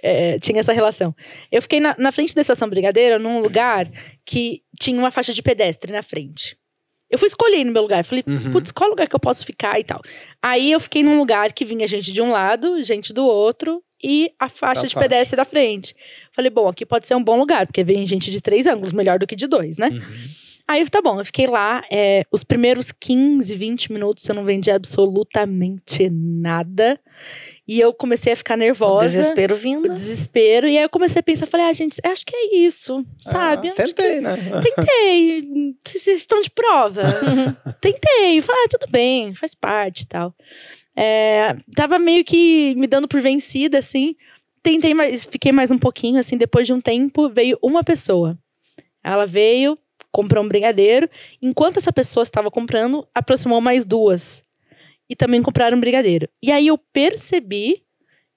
[0.04, 1.16] É, tinha essa relação.
[1.52, 3.90] Eu fiquei na, na frente da estação Brigadeiro, num lugar
[4.26, 6.56] que tinha uma faixa de pedestre na frente.
[7.10, 8.04] Eu fui escolher no meu lugar.
[8.04, 8.52] Falei, Uhum.
[8.52, 10.02] putz, qual lugar que eu posso ficar e tal.
[10.42, 14.30] Aí eu fiquei num lugar que vinha gente de um lado, gente do outro e
[14.38, 15.08] a faixa A de faixa.
[15.10, 15.96] pedestre da frente.
[16.34, 19.18] Falei, bom, aqui pode ser um bom lugar, porque vem gente de três ângulos, melhor
[19.20, 19.88] do que de dois, né?
[19.90, 20.02] Uhum.
[20.68, 21.84] Aí tá bom, eu fiquei lá.
[21.90, 27.00] é, os primeiros 15, 20 minutos eu não vendi absolutamente nada.
[27.68, 29.06] E eu comecei a ficar nervosa.
[29.08, 29.90] Desespero o vindo.
[29.94, 30.68] desespero.
[30.68, 33.70] E aí eu comecei a pensar, falei, ah, gente, acho que é isso, sabe?
[33.70, 34.36] Ah, Acho que- tentei, né?
[34.62, 35.74] Tentei.
[35.86, 37.04] Vocês vocês estão de prova.
[37.82, 38.42] Tentei.
[38.42, 40.34] Falei, ah, tudo bem, faz parte e tal.
[40.96, 44.16] É, tava meio que me dando por vencida, assim.
[44.64, 46.38] Tentei, mas fiquei mais um pouquinho, assim.
[46.38, 48.38] Depois de um tempo, veio uma pessoa.
[49.04, 49.78] Ela veio,
[50.18, 51.08] comprou um brigadeiro.
[51.40, 54.44] Enquanto essa pessoa estava comprando, aproximou mais duas.
[55.08, 56.28] E também compraram um brigadeiro.
[56.42, 57.84] E aí eu percebi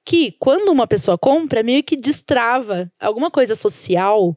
[0.04, 4.36] que quando uma pessoa compra, meio que destrava alguma coisa social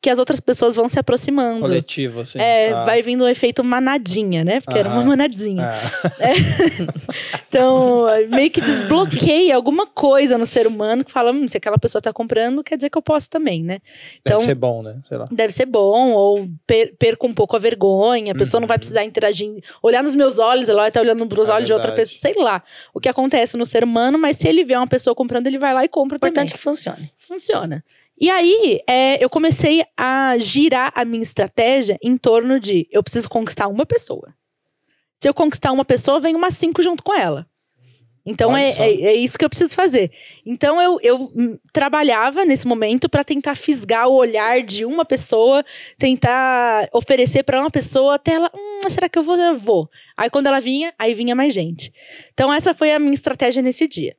[0.00, 1.60] que as outras pessoas vão se aproximando.
[1.60, 2.38] Coletivo, assim.
[2.38, 2.84] É, Ah.
[2.84, 4.60] vai vindo o efeito manadinha, né?
[4.60, 5.06] Porque era uma Aham.
[5.08, 5.64] manadinha.
[5.64, 5.80] Ah,
[7.48, 12.02] Então, meio que desbloqueia alguma coisa no ser humano que fala, hum, se aquela pessoa
[12.02, 13.78] tá comprando, quer dizer que eu posso também, né?
[14.20, 14.96] Então, deve ser bom, né?
[15.08, 15.26] Sei lá.
[15.30, 18.78] deve ser bom, ou per perco um pouco a vergonha, a pessoa não vai Uhum.
[18.80, 19.50] precisar interagir,
[19.82, 22.10] olhar nos meus olhos, ela vai estar olhando pros É olhos de outra verdade.
[22.12, 22.62] pessoa, sei lá.
[22.92, 25.72] O que acontece no ser humano, mas se ele vê uma pessoa comprando, ele vai
[25.72, 26.52] lá e compra Importante também.
[26.56, 27.10] que funcione.
[27.16, 27.84] Funciona.
[28.18, 33.28] E aí, é, eu comecei a girar a minha estratégia em torno de eu preciso
[33.28, 34.34] conquistar uma pessoa.
[35.18, 37.46] Se eu conquistar uma pessoa, vem umas cinco junto com ela.
[38.28, 40.10] Então é, é, é isso que eu preciso fazer.
[40.44, 45.64] Então eu, eu trabalhava nesse momento para tentar fisgar o olhar de uma pessoa,
[45.96, 49.36] tentar oferecer para uma pessoa até ela, hum, será que eu vou?
[49.36, 49.88] Eu vou.
[50.16, 51.92] Aí quando ela vinha, aí vinha mais gente.
[52.32, 54.16] Então essa foi a minha estratégia nesse dia.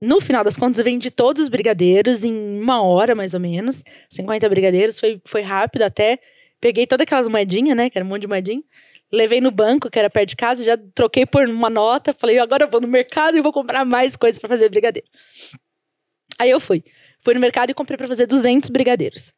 [0.00, 3.82] No final das contas, vendi todos os brigadeiros em uma hora, mais ou menos.
[4.10, 6.18] 50 brigadeiros, foi, foi rápido até.
[6.60, 7.88] Peguei todas aquelas moedinhas, né?
[7.88, 8.62] Que era um monte de moedinha.
[9.10, 12.12] Levei no banco, que era perto de casa, já troquei por uma nota.
[12.12, 15.08] Falei, agora eu vou no mercado e vou comprar mais coisas pra fazer brigadeiro.
[16.38, 16.84] Aí eu fui.
[17.20, 19.32] Fui no mercado e comprei pra fazer 200 brigadeiros.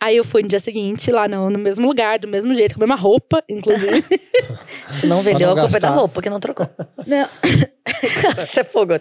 [0.00, 2.84] Aí eu fui no dia seguinte, lá no, no mesmo lugar, do mesmo jeito, com
[2.84, 4.04] a mesma roupa, inclusive.
[4.90, 6.68] Se não vendeu, não a culpa é da roupa que não trocou.
[7.06, 7.28] Não,
[8.38, 8.94] Você é fogo.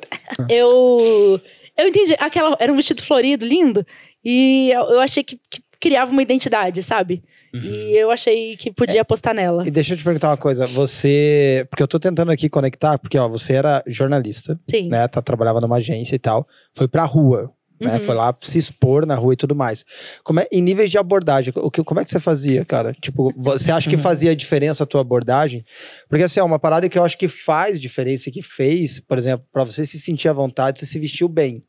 [0.49, 1.41] eu
[1.77, 2.15] Eu entendi.
[2.19, 3.85] Aquela, era um vestido florido, lindo.
[4.23, 7.23] E eu, eu achei que, que criava uma identidade, sabe?
[7.53, 9.67] E eu achei que podia apostar nela.
[9.67, 10.65] E deixa eu te perguntar uma coisa.
[10.65, 11.67] Você.
[11.69, 14.89] Porque eu tô tentando aqui conectar, porque, ó, você era jornalista, Sim.
[14.89, 15.07] né?
[15.07, 16.47] Tá, trabalhava numa agência e tal.
[16.73, 17.51] Foi pra rua.
[17.83, 17.99] Né, Uhum.
[18.01, 19.83] foi lá se expor na rua e tudo mais.
[20.23, 22.93] Como é, em níveis de abordagem, o que, como é que você fazia, cara?
[23.01, 25.65] Tipo, você acha que fazia diferença a tua abordagem?
[26.07, 29.17] Porque assim, é uma parada que eu acho que faz diferença e que fez, por
[29.17, 31.61] exemplo, pra você se sentir à vontade, você se vestiu bem.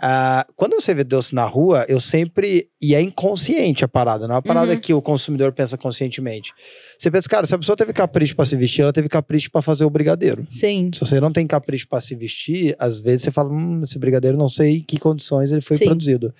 [0.00, 2.68] Ah, quando você vê doce na rua, eu sempre.
[2.80, 4.78] E é inconsciente a parada, não é uma parada Uhum.
[4.80, 6.52] que o consumidor pensa conscientemente.
[6.96, 9.60] Você pensa, cara, se a pessoa teve capricho pra se vestir, ela teve capricho pra
[9.60, 10.46] fazer o brigadeiro.
[10.48, 10.90] Sim.
[10.94, 14.36] Se você não tem capricho pra se vestir, às vezes você fala, hum, esse brigadeiro
[14.38, 15.86] não sei em que condições ele foi Sim.
[15.86, 16.32] produzido.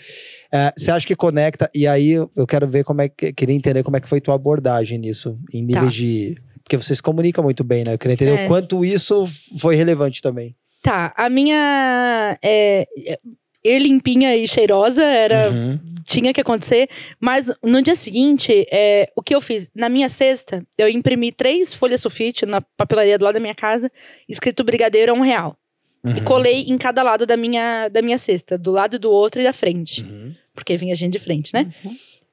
[0.53, 1.69] É, você acha que conecta?
[1.75, 3.33] E aí eu quero ver como é que.
[3.33, 5.91] Queria entender como é que foi tua abordagem nisso, em níveis Tá.
[5.99, 6.37] de.
[6.63, 7.95] Porque você se comunica muito bem, né?
[7.95, 8.45] Eu queria entender É.
[8.45, 9.27] o quanto isso
[9.59, 10.55] foi relevante também.
[10.83, 12.39] Tá, a minha.
[12.43, 13.19] É, é,
[13.65, 15.51] ir limpinha e cheirosa era.
[15.51, 15.79] Uhum.
[16.05, 16.89] Tinha que acontecer.
[17.21, 19.71] Mas no dia seguinte, é, o que eu fiz?
[19.75, 23.91] Na minha cesta, eu imprimi três folhas sulfite na papelaria do lado da minha casa,
[24.27, 25.57] escrito brigadeiro a um real.
[26.05, 26.25] E Uhum.
[26.25, 29.45] colei em cada lado da minha, da minha cesta, do lado e do outro e
[29.45, 30.03] da frente.
[30.03, 30.33] Uhum.
[30.55, 31.71] Porque vinha gente de frente, né?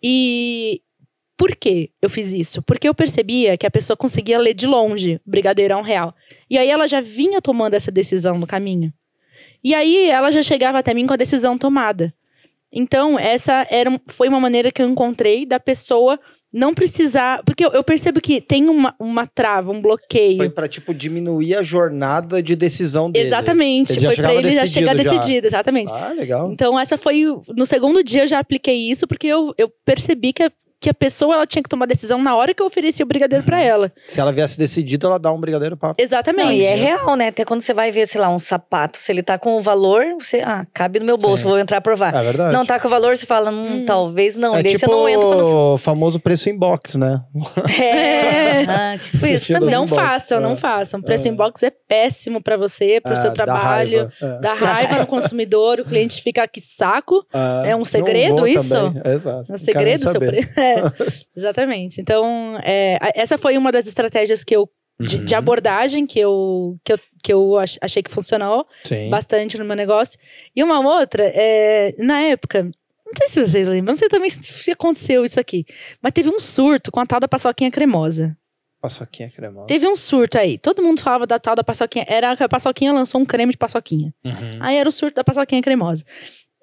[0.01, 0.81] E
[1.37, 2.61] por que eu fiz isso?
[2.61, 6.15] Porque eu percebia que a pessoa conseguia ler de longe brigadeiro a um real.
[6.49, 8.93] E aí ela já vinha tomando essa decisão no caminho.
[9.65, 12.13] E aí ela já chegava até mim com a decisão tomada.
[12.71, 16.19] Então, essa era, foi uma maneira que eu encontrei da pessoa
[16.53, 17.41] não precisar.
[17.43, 20.37] Porque eu, eu percebo que tem uma, uma trava, um bloqueio.
[20.37, 23.25] Foi pra, tipo, diminuir a jornada de decisão dele.
[23.25, 23.93] Exatamente.
[23.93, 25.09] Ele foi pra ele já decidido chegar já.
[25.09, 25.91] decidido, exatamente.
[25.91, 26.51] Ah, legal.
[26.51, 27.23] Então, essa foi.
[27.57, 30.93] No segundo dia eu já apliquei isso, porque eu, eu percebi que a, que a
[30.93, 33.91] pessoa ela tinha que tomar decisão na hora que eu ofereci o brigadeiro pra ela.
[34.07, 35.89] Se ela viesse decidida, ela dá um brigadeiro pra.
[35.89, 36.61] Não, Exatamente.
[36.61, 37.29] e é real, né?
[37.29, 40.03] Até quando você vai ver, sei lá, um sapato, se ele tá com o valor,
[40.19, 41.49] você, ah, cabe no meu bolso, Sim.
[41.49, 42.13] vou entrar provar.
[42.15, 42.53] É verdade.
[42.53, 43.85] Não tá com o valor, você fala, hum, Hum.
[43.85, 44.55] talvez não.
[44.55, 45.73] é e daí tipo você não entra no.
[45.73, 47.21] o famoso preço inbox, né?
[47.81, 48.63] É.
[48.67, 49.71] ah, tipo isso também.
[49.73, 50.41] Não Inbox, façam, é.
[50.41, 51.01] não façam.
[51.01, 51.31] Preço É.
[51.31, 53.97] inbox é péssimo pra você, pro Ah, seu dá trabalho.
[53.99, 54.13] raiva.
[54.21, 54.39] É.
[54.39, 57.25] Dá raiva no consumidor, o cliente fica que saco.
[57.33, 58.69] Ah, É um não segredo isso?
[58.69, 59.01] também.
[59.03, 59.39] É, exato.
[59.39, 60.49] É um Não segredo quero seu preço.
[60.65, 60.83] É,
[61.35, 62.01] exatamente.
[62.01, 65.37] Então, é, essa foi uma das estratégias que eu, de, de Uhum.
[65.37, 69.09] abordagem que eu, que eu, que eu ach- achei que funcionou Sim.
[69.09, 70.19] bastante no meu negócio.
[70.55, 74.41] E uma outra, é, na época, não sei se vocês lembram, não sei também se
[74.43, 75.65] se aconteceu isso aqui,
[76.01, 78.37] mas teve um surto com a tal da paçoquinha cremosa.
[78.81, 79.65] Paçoquinha cremosa.
[79.67, 80.57] Teve um surto aí.
[80.59, 82.05] Todo mundo falava da tal da paçoquinha.
[82.07, 84.13] Era que a paçoquinha lançou um creme de paçoquinha.
[84.23, 84.59] Uhum.
[84.59, 86.03] Aí era o surto da paçoquinha cremosa.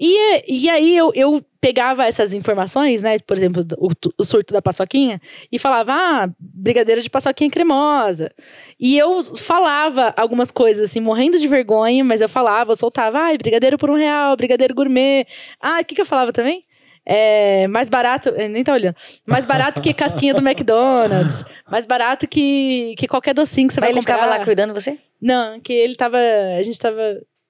[0.05, 3.21] E, e aí eu, eu pegava essas informações, né?
[3.21, 3.89] Por exemplo, o,
[4.19, 8.35] o surto da paçoquinha, e falava, ah, brigadeiro de paçoquinha cremosa.
[8.81, 13.39] E eu falava algumas coisas, assim, morrendo de vergonha, mas eu falava, eu soltava, ai,
[13.39, 15.25] brigadeiro por um real, brigadeiro gourmet.
[15.61, 16.65] Ah, o que, que eu falava também?
[17.07, 18.97] É, mais barato, eh, nem tá olhando.
[19.25, 21.45] Mais barato que casquinha do McDonald's.
[21.71, 24.15] Mais barato que, que qualquer docinho que você Mas vai ele comprar.
[24.15, 24.99] ficava lá cuidando você?
[25.21, 26.19] Não, que ele tava.
[26.59, 27.01] A gente tava.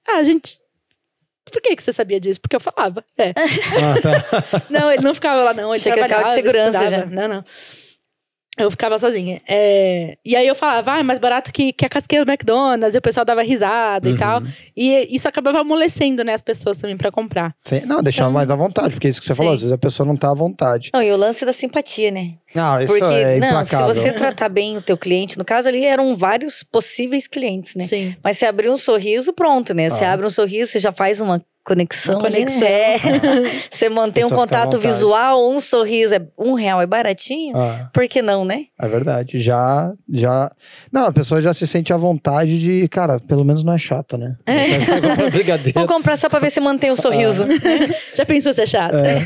[0.07, 0.62] Ah, a gente.
[1.51, 2.39] Por que, que você sabia disso?
[2.41, 3.03] Porque eu falava.
[3.17, 3.29] É.
[3.31, 4.63] Ah, tá.
[4.69, 5.69] Não, ele não ficava lá, não.
[5.73, 7.05] Ele Achei que ele ficava de trabalhava, segurança estudava.
[7.11, 7.43] Não, não.
[8.57, 9.41] Eu ficava sozinha.
[9.47, 12.93] É, E aí eu falava, ah, é mais barato que, que a casqueira do McDonald's.
[12.93, 14.41] E o pessoal dava risada e tal.
[14.41, 14.47] Uhum.
[14.77, 17.55] E isso acabava amolecendo, né, as pessoas também pra comprar.
[17.63, 17.81] Sim.
[17.85, 19.55] Não, deixava Então- mais à vontade, porque é isso que você falou, Sim.
[19.55, 20.91] às vezes a pessoa não tá à vontade.
[20.93, 22.33] Não, e o lance da simpatia, né?
[22.53, 23.87] Não, isso Porque, é não, se implacável.
[23.95, 27.85] você tratar bem o teu cliente, no caso ali eram vários possíveis clientes, né?
[27.87, 28.15] Sim.
[28.23, 29.89] Mas você abrir um sorriso, pronto, né?
[29.89, 30.13] Você Ah.
[30.13, 32.19] abre um sorriso, você já faz uma conexão.
[32.19, 32.39] Uma né?
[32.39, 32.67] conexão.
[32.67, 32.97] É.
[33.71, 37.55] Você mantém um contato visual, um sorriso, é um real é baratinho.
[37.55, 38.65] Ah, Por que não, né?
[38.79, 39.39] é verdade.
[39.39, 40.51] Já, já.
[40.91, 44.17] Não, a pessoa já se sente à vontade de, cara, pelo menos não é chata,
[44.17, 44.35] né?
[45.31, 45.79] Brigadeiro.
[45.79, 47.45] Vou comprar só pra ver se mantém o sorriso.
[48.15, 48.95] Já pensou ser chato?
[48.95, 49.25] É.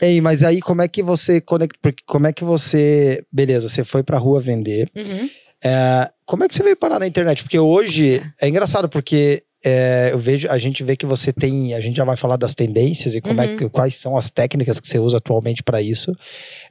[0.00, 1.78] Ei, mas aí como é que você conecta?
[1.80, 3.24] Porque como é que você.
[3.32, 4.90] Beleza, você foi pra rua vender.
[4.94, 5.28] Uhum.
[5.62, 7.42] É, como é que você veio parar na internet?
[7.42, 11.74] Porque hoje é engraçado, porque é, eu vejo, a gente vê que você tem.
[11.74, 13.56] A gente já vai falar das tendências e como é Uhum.
[13.56, 16.12] que, quais são as técnicas que você usa atualmente para isso.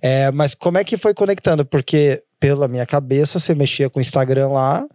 [0.01, 1.65] É, mas como é que foi conectando?
[1.65, 4.85] Porque, pela minha cabeça, você mexia com o Instagram lá,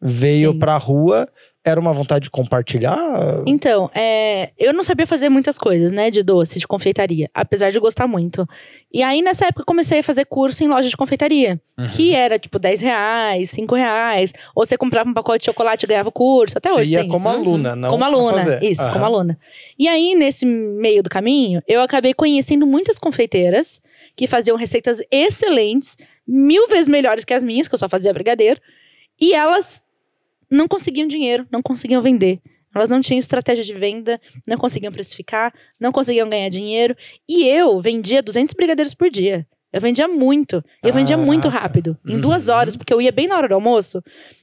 [0.00, 0.58] veio Sim.
[0.58, 1.26] pra rua,
[1.64, 3.42] era uma vontade de compartilhar?
[3.46, 7.78] Então, é, eu não sabia fazer muitas coisas, né, de doce, de confeitaria, apesar de
[7.80, 8.46] gostar muito.
[8.92, 11.88] E aí, nessa época, eu comecei a fazer curso em loja de confeitaria, Uhum.
[11.90, 15.88] que era tipo 10 reais, 5 reais, ou você comprava um pacote de chocolate e
[15.88, 17.38] ganhava o curso, até você hoje ia tem como isso.
[17.38, 18.62] aluna, não como aluna, fazer.
[18.62, 18.92] isso, Aham.
[18.92, 19.38] como aluna.
[19.78, 23.80] E aí, nesse meio do caminho, eu acabei conhecendo muitas confeiteiras
[24.14, 25.96] que faziam receitas excelentes,
[26.28, 28.60] mil vezes melhores que as minhas, que eu só fazia brigadeiro,
[29.20, 29.82] e elas
[30.50, 32.40] não conseguiam dinheiro, não conseguiam vender.
[32.74, 36.96] Elas não tinham estratégia de venda, não conseguiam precificar, não conseguiam ganhar dinheiro.
[37.28, 39.46] E eu vendia 200 brigadeiros por dia.
[39.72, 40.62] Eu vendia muito.
[40.84, 41.98] Eu vendia muito rápido.
[42.06, 42.20] Em Uhum.
[42.20, 44.00] duas horas, porque eu ia bem na hora do almoço.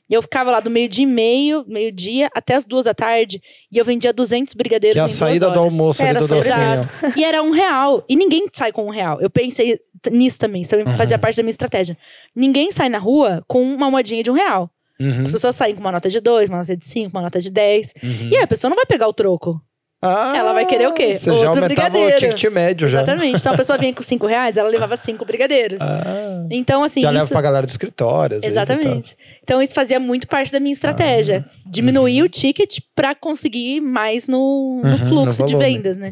[0.09, 3.41] E eu ficava lá do meio-dia e meio, meio-dia, até as duas da tarde.
[3.71, 6.19] E eu vendia 200 brigadeiros Que é a em duas saída do almoço ali Era
[6.19, 6.81] do sobre docinho.
[6.81, 6.83] isso.
[7.19, 8.03] E era um real.
[8.09, 9.21] E ninguém sai com um real.
[9.21, 9.79] Eu pensei
[10.11, 10.61] nisso também.
[10.63, 10.97] Isso também Uhum.
[10.97, 11.97] fazia parte da minha estratégia.
[12.35, 14.69] Ninguém sai na rua com uma moedinha de um real.
[15.01, 17.39] Uhum, As pessoas saem com uma nota de dois, uma nota de cinco, uma nota
[17.39, 17.93] de dez.
[18.03, 18.29] uhum.
[18.31, 19.59] E aí a pessoa não vai pegar o troco.
[20.03, 21.15] Ah, ela vai querer o quê?
[21.19, 22.15] Você já Outro aumentava brigadeiro.
[22.15, 23.03] o ticket médio já.
[23.03, 23.39] Exatamente.
[23.39, 25.77] Então a pessoa vinha com cinco reais, ela levava cinco brigadeiros.
[25.79, 27.33] Ah, Então, assim, já leva isso.
[27.33, 28.39] pra galera do escritório.
[28.41, 29.15] Exatamente.
[29.43, 31.45] Então, isso fazia muito parte da minha estratégia.
[31.47, 36.09] Ah, Diminuir o ticket para conseguir mais no, no Uhum, fluxo no de vendas, né?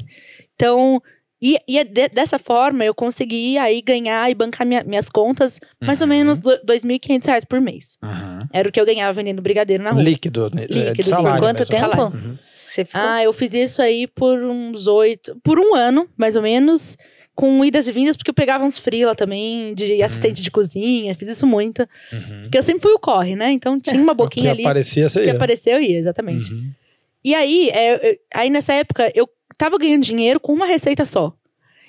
[0.53, 1.01] Então,
[1.41, 5.59] e, e é de- dessa forma eu consegui aí ganhar e bancar minha- minhas contas
[5.81, 6.13] mais ou Uhum.
[6.13, 7.97] menos do- 2.500 reais por mês.
[8.03, 8.28] Uhum.
[8.53, 10.01] Era o que eu ganhava vendendo brigadeiro na rua.
[10.03, 10.63] Líquido, né?
[10.63, 11.89] É, Líquido, de salário Por quanto mesmo.
[11.89, 12.01] tempo?
[12.15, 12.37] Uhum.
[12.65, 13.01] Você ficou?
[13.01, 15.35] Ah, eu fiz isso aí por uns oito.
[15.43, 16.97] Por um ano, mais ou menos.
[17.35, 21.29] Com idas e vindas, porque eu pegava uns freela também, de assistente de cozinha, fiz
[21.29, 21.87] isso muito.
[22.11, 22.41] Uhum.
[22.43, 23.49] Porque eu sempre fui o corre, né?
[23.51, 25.33] Então tinha uma boquinha que ali aparecia, você que ia.
[25.35, 26.53] apareceu, eu ia, exatamente.
[26.53, 26.69] Uhum.
[27.23, 29.25] E aí, é, eu- aí nessa época, eu
[29.57, 31.33] tava ganhando dinheiro com uma receita só.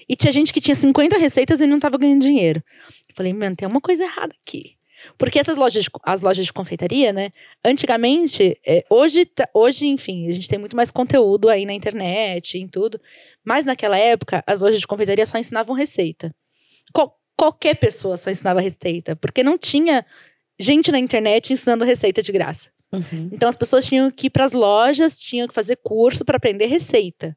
[0.08, 2.62] E tinha gente que tinha 50 receitas e não tava ganhando dinheiro.
[3.08, 4.74] Eu falei, mano, tem uma coisa errada aqui.
[5.18, 7.30] Porque essas lojas, de, as lojas de confeitaria, né?
[7.64, 12.58] Antigamente, é, hoje, tá- hoje, enfim, a gente tem muito mais conteúdo aí na internet,
[12.58, 13.00] em tudo.
[13.44, 16.34] Mas naquela época, as lojas de confeitaria só ensinavam receita.
[16.92, 19.16] Qual- qualquer pessoa só ensinava receita.
[19.16, 20.04] Porque não tinha
[20.58, 22.70] gente na internet ensinando receita de graça.
[22.92, 23.30] Uhum.
[23.32, 26.66] Então as pessoas tinham que ir para as lojas, tinham que fazer curso para aprender
[26.66, 27.36] receita.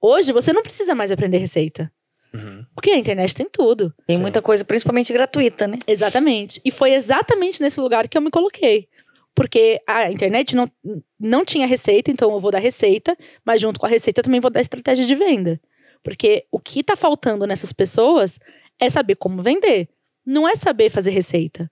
[0.00, 1.90] Hoje você não precisa mais aprender receita,
[2.32, 2.64] Uhum.
[2.74, 3.92] porque a internet tem tudo.
[4.06, 4.22] Tem Sim.
[4.22, 5.78] muita coisa, principalmente gratuita, né?
[5.86, 6.60] Exatamente.
[6.64, 8.88] E foi exatamente nesse lugar que eu me coloquei.
[9.34, 10.70] Porque a internet não,
[11.18, 14.40] não tinha receita, então eu vou dar receita, mas junto com a receita eu também
[14.40, 15.60] vou dar estratégia de venda.
[16.02, 18.38] Porque o que tá faltando nessas pessoas
[18.78, 19.88] é saber como vender.
[20.24, 21.70] Não é saber fazer receita.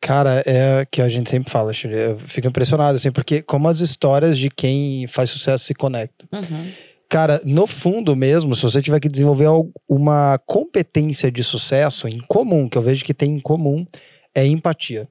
[0.00, 4.38] Cara, é que a gente sempre fala, eu fico impressionado, assim, porque como as histórias
[4.38, 6.28] de quem faz sucesso se conectam.
[6.32, 6.72] Uhum.
[7.08, 9.46] Cara, no fundo mesmo, se você tiver que desenvolver
[9.88, 13.86] uma competência de sucesso em comum, que eu vejo que tem em comum,
[14.34, 15.08] é empatia.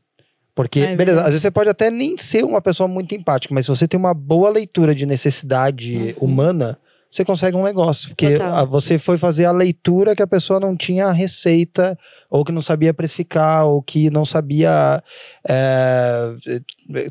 [0.54, 3.66] Porque, É beleza, às vezes você pode até nem ser uma pessoa muito empática, mas
[3.66, 6.26] se você tem uma boa leitura de necessidade Uhum.
[6.26, 6.78] humana,
[7.10, 8.10] você consegue um negócio.
[8.10, 8.68] Porque Total.
[8.68, 11.98] você foi fazer a leitura que a pessoa não tinha a receita,
[12.30, 15.02] ou que não sabia precificar, ou que não sabia.
[15.48, 16.34] é,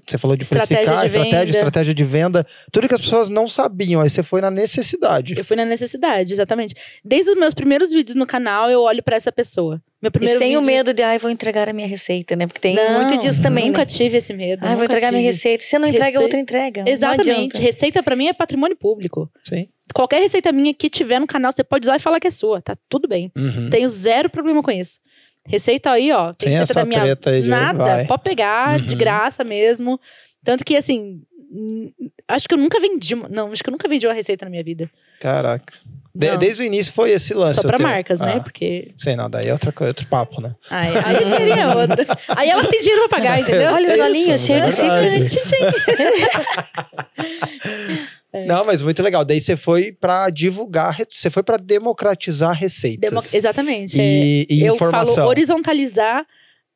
[0.07, 1.51] você falou de Estratégia precificar, de estratégia, venda.
[1.51, 5.35] estratégia de venda, tudo que as pessoas não sabiam, aí você foi na necessidade.
[5.37, 6.75] Eu fui na necessidade, exatamente.
[7.05, 9.81] Desde os meus primeiros vídeos no canal, eu olho pra essa pessoa.
[10.03, 12.47] Meu E primeiro sem o vídeo- medo de, ai, vou entregar a minha receita, né?
[12.47, 13.87] Porque tem Não, muito disso também, Nunca né?
[13.87, 14.65] tive esse medo.
[14.65, 15.33] Ai, vou entregar minha tive.
[15.35, 15.65] receita.
[15.65, 16.85] Se você não entrega, Receita- outra entrega.
[16.87, 17.57] Exatamente.
[17.59, 19.31] Receita pra mim é patrimônio público.
[19.43, 19.69] Sim.
[19.95, 22.61] Qualquer receita minha que tiver no canal, você pode usar e falar que é sua.
[22.61, 23.33] Tá tudo bem.
[23.37, 23.71] Uhum.
[23.71, 25.01] Tenho zero problema com isso.
[25.49, 26.35] Receita aí, ó.
[26.35, 27.01] Tem Sem receita essa da minha.
[27.01, 27.79] treta aí de Nada.
[27.79, 28.07] vai.
[28.07, 28.99] Pode pegar, de Uhum.
[28.99, 29.99] graça mesmo.
[30.45, 31.23] Tanto que, assim.
[32.29, 33.15] Acho que eu nunca vendi.
[33.15, 34.91] uma- Não, acho que eu nunca vendi uma receita na minha vida.
[35.21, 35.75] Caraca.
[36.15, 37.61] De- desde o início foi esse lance.
[37.61, 38.35] Só pra marcas, né?
[38.37, 38.91] Ah, Porque.
[38.97, 40.55] Sei não, daí é outra outro papo, né?
[40.71, 42.07] Aí, aí a seria outra.
[42.29, 43.71] Aí elas têm dinheiro pra pagar, entendeu?
[43.73, 45.29] Olha os É olhinhos isso, cheios de é verdade.
[45.29, 45.77] cifras.
[48.33, 48.45] É.
[48.45, 49.25] Não, mas muito legal.
[49.25, 53.09] Daí você foi pra divulgar, você foi pra democratizar receitas.
[53.11, 53.99] Demo- Exatamente.
[53.99, 54.03] é.
[54.03, 55.15] E, e eu informação.
[55.15, 56.27] falo horizontalizar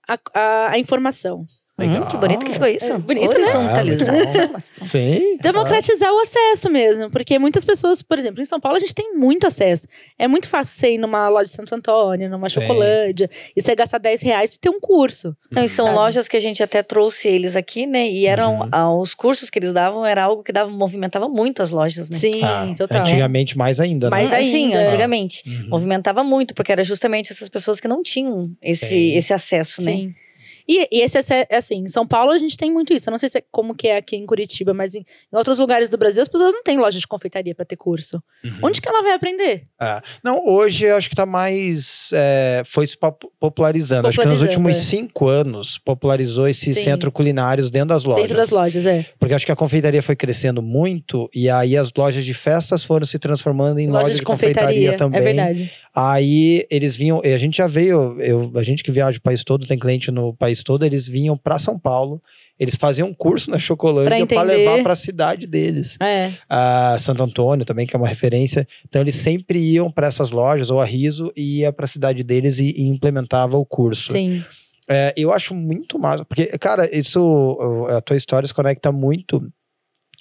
[0.09, 1.45] a, a, a informação.
[1.81, 2.03] Legal.
[2.03, 2.93] Hum, que bonito que foi isso.
[2.93, 3.37] É, bonito, né?
[3.39, 4.43] Horizontalizar Ah, a muito bom.
[4.45, 4.87] informação.
[4.89, 5.37] Sim.
[5.41, 9.15] Democratizar o acesso mesmo, porque muitas pessoas, por exemplo, em São Paulo a gente tem
[9.17, 9.87] muito acesso.
[10.19, 12.61] É muito fácil você ir numa loja de Santo Antônio, numa Sim.
[12.61, 15.37] Chocolândia, e você gastar 10 reais e ter um curso.
[15.51, 15.97] Não, e são Sabe?
[15.99, 18.09] lojas que a gente até trouxe eles aqui, né?
[18.09, 18.69] E eram Uhum.
[18.73, 22.19] ah, os cursos que eles davam era algo que dava, movimentava muito as lojas, né?
[22.19, 23.01] Sim, Ah, total.
[23.03, 24.39] Antigamente mais ainda, Mais né?
[24.39, 24.83] Ah, Sim, ainda.
[24.83, 25.43] antigamente.
[25.47, 25.69] Uhum.
[25.71, 29.13] Movimentava muito, porque era justamente essas pessoas que não tinham esse, Sim.
[29.17, 29.93] esse acesso, né?
[29.93, 30.15] Sim.
[30.69, 33.09] E, e esse, ace- assim, em São Paulo a gente tem muito isso.
[33.09, 35.59] Eu não sei se é como que é aqui em Curitiba, mas em, em outros
[35.59, 38.23] lugares do Brasil as pessoas não têm loja de confeitaria pra ter curso.
[38.45, 38.59] Uhum.
[38.65, 39.65] Onde que ela vai aprender?
[39.81, 40.01] É.
[40.23, 42.11] Não, hoje eu acho que tá mais.
[42.13, 44.09] é, foi se pop- popularizando.
[44.09, 44.97] Acho que nos Popularizando, últimos é.
[44.97, 46.83] cinco anos popularizou esses Sim.
[46.85, 48.23] centros culinários dentro das lojas.
[48.23, 49.07] Dentro das lojas, é.
[49.19, 53.05] Porque acho que a confeitaria foi crescendo muito e aí as lojas de festas foram
[53.07, 55.19] se transformando em lojas de, confeitaria, também.
[55.21, 55.71] É verdade.
[55.95, 59.67] Aí eles vinham, a gente já veio, eu, a gente que viaja o país todo,
[59.67, 62.21] tem cliente no país todo, eles vinham para São Paulo,
[62.59, 65.97] eles faziam um curso na Chocolândia para levar para a cidade deles.
[66.01, 66.33] É.
[66.49, 68.67] A Santo Antônio também, que é uma referência.
[68.87, 72.23] Então eles sempre iam para essas lojas, ou a Riso, e ia para a cidade
[72.23, 74.13] deles e, e implementava o curso.
[74.13, 74.45] Sim.
[74.89, 79.41] É, eu acho muito massa, porque, cara, isso, a tua história se conecta muito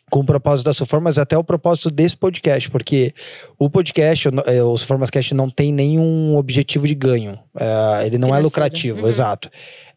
[0.09, 3.13] com o propósito da Sufor, mas até o propósito desse podcast, porque
[3.57, 7.37] o podcast, o, é, Suformascast não tem nenhum objetivo de ganho.
[7.59, 9.07] É, ele não é lucrativo, Uhum.
[9.07, 9.49] exato.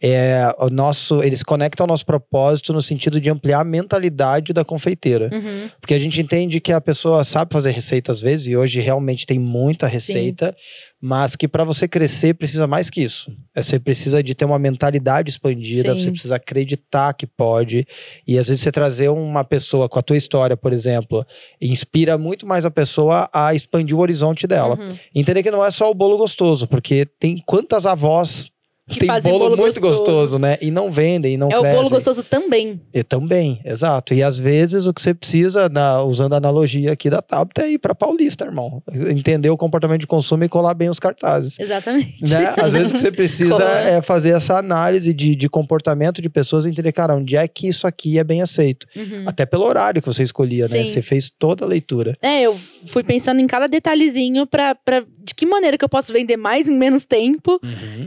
[0.05, 4.65] É, o nosso, eles conectam ao nosso propósito no sentido de ampliar a mentalidade da
[4.65, 5.31] confeiteira.
[5.33, 5.71] Uhum.
[5.81, 9.25] Porque a gente entende que a pessoa sabe fazer receita às vezes, e hoje realmente
[9.25, 10.57] tem muita receita,
[11.01, 13.31] mas que para você crescer precisa mais que isso.
[13.55, 15.99] É, Você precisa de ter uma mentalidade expandida, Sim.
[15.99, 17.87] você precisa acreditar que pode.
[18.27, 21.27] E às vezes você trazer uma pessoa com a tua história, por exemplo,
[21.61, 24.79] inspira muito mais a pessoa a expandir o horizonte dela.
[24.79, 24.97] Uhum.
[25.15, 28.52] Entender que não é só o bolo gostoso, porque tem quantas avós
[28.93, 29.99] Que tem fazem bolo, bolo muito gostoso.
[30.05, 30.57] gostoso, né?
[30.61, 31.77] E não vendem, e não É o crescem.
[31.79, 32.81] bolo gostoso também.
[32.93, 34.15] E também, exato.
[34.15, 37.73] E às vezes o que você precisa, na- usando a analogia aqui da Tabata, é
[37.73, 38.83] ir pra Paulista, irmão.
[39.11, 41.59] Entender o comportamento de consumo e colar bem os cartazes.
[41.59, 42.23] Exatamente.
[42.31, 42.55] Né?
[42.57, 46.67] Às vezes o que você precisa é fazer essa análise de, de comportamento de pessoas
[46.67, 48.87] e entender, cara, onde é que isso aqui é bem aceito.
[48.97, 49.25] Uhum.
[49.27, 50.69] Até pelo horário que você escolhia, né?
[50.85, 50.87] Sim.
[50.87, 52.17] Você fez toda a leitura.
[52.23, 54.75] É, eu fui pensando em cada detalhezinho pra
[55.23, 57.61] de que maneira que eu posso vender mais em menos tempo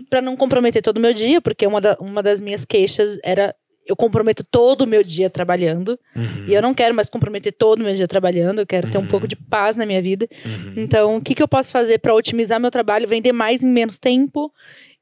[0.10, 3.56] pra não comprometer todo o meu dia, porque uma, da- uma das minhas queixas era
[3.88, 6.46] eu comprometo todo o meu dia trabalhando Uhum.
[6.48, 9.02] e eu não quero mais comprometer todo o meu dia trabalhando, eu quero ter um
[9.02, 9.08] Uhum.
[9.08, 10.28] pouco de paz na minha vida.
[10.44, 10.74] Uhum.
[10.78, 14.00] Então, o que, que eu posso fazer pra otimizar meu trabalho, vender mais em menos
[14.00, 14.52] tempo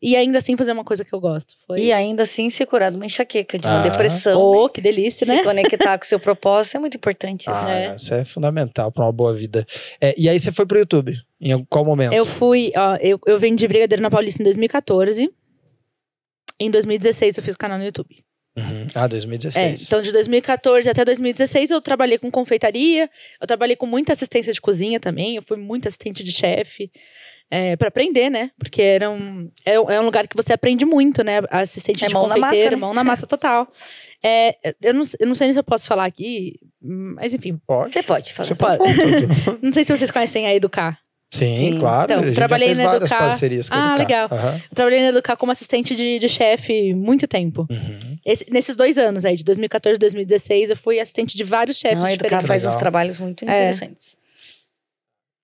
[0.04, 1.56] e ainda assim fazer uma coisa que eu gosto?
[1.66, 1.80] Foi.
[1.80, 3.82] E ainda assim se curar de uma enxaqueca, de uma Ah.
[3.84, 4.40] depressão.
[4.40, 5.42] Oh, que delícia, se né?
[5.44, 7.50] conectar com o seu propósito é muito importante.
[7.50, 7.68] isso.
[7.68, 7.96] Ah, É.
[7.96, 9.66] Isso é fundamental pra uma boa vida.
[10.02, 11.14] É, e aí você foi pro YouTube?
[11.42, 12.14] Em qual momento?
[12.14, 15.30] Eu fui, ó, eu, eu vendi Brigadeiro na Paulista em 2014.
[16.60, 18.16] Em 2016 eu fiz o canal no YouTube.
[18.56, 18.86] Uhum.
[18.94, 19.88] Ah, É, 2016.
[19.88, 23.10] então de 2014 até 2016 eu trabalhei com confeitaria,
[23.42, 26.92] eu trabalhei com muita assistência de cozinha também, eu fui muito assistente de chefe.
[27.56, 28.50] É, para aprender, né?
[28.58, 31.42] Porque era um, é, um- é um lugar que você aprende muito, né?
[31.52, 32.76] Assistente É de mão na confeiteiro, massa, né?
[32.78, 33.72] mão na massa total.
[34.24, 37.60] É, eu, não, eu não sei nem se eu posso falar aqui, mas enfim.
[37.68, 37.94] Pode.
[37.94, 38.48] Você pode falar.
[38.48, 38.80] Você pode.
[39.62, 40.98] Não sei se vocês conhecem a Educar.
[41.30, 41.80] Sim, Sim.
[41.80, 42.12] claro.
[42.12, 43.30] Então, a gente trabalhei já fez na várias Educar.
[43.30, 43.98] parcerias com a Ah, Educar.
[44.00, 44.30] legal.
[44.70, 47.66] Eu trabalhei na Educar como assistente de, de chefe muito tempo.
[47.70, 48.18] Uhum.
[48.26, 51.98] Esse- nesses dois anos aí, de 2014 e 2016, eu fui assistente de vários chefes
[51.98, 52.48] Não, a Educar diferentes.
[52.48, 53.44] faz uns trabalhos muito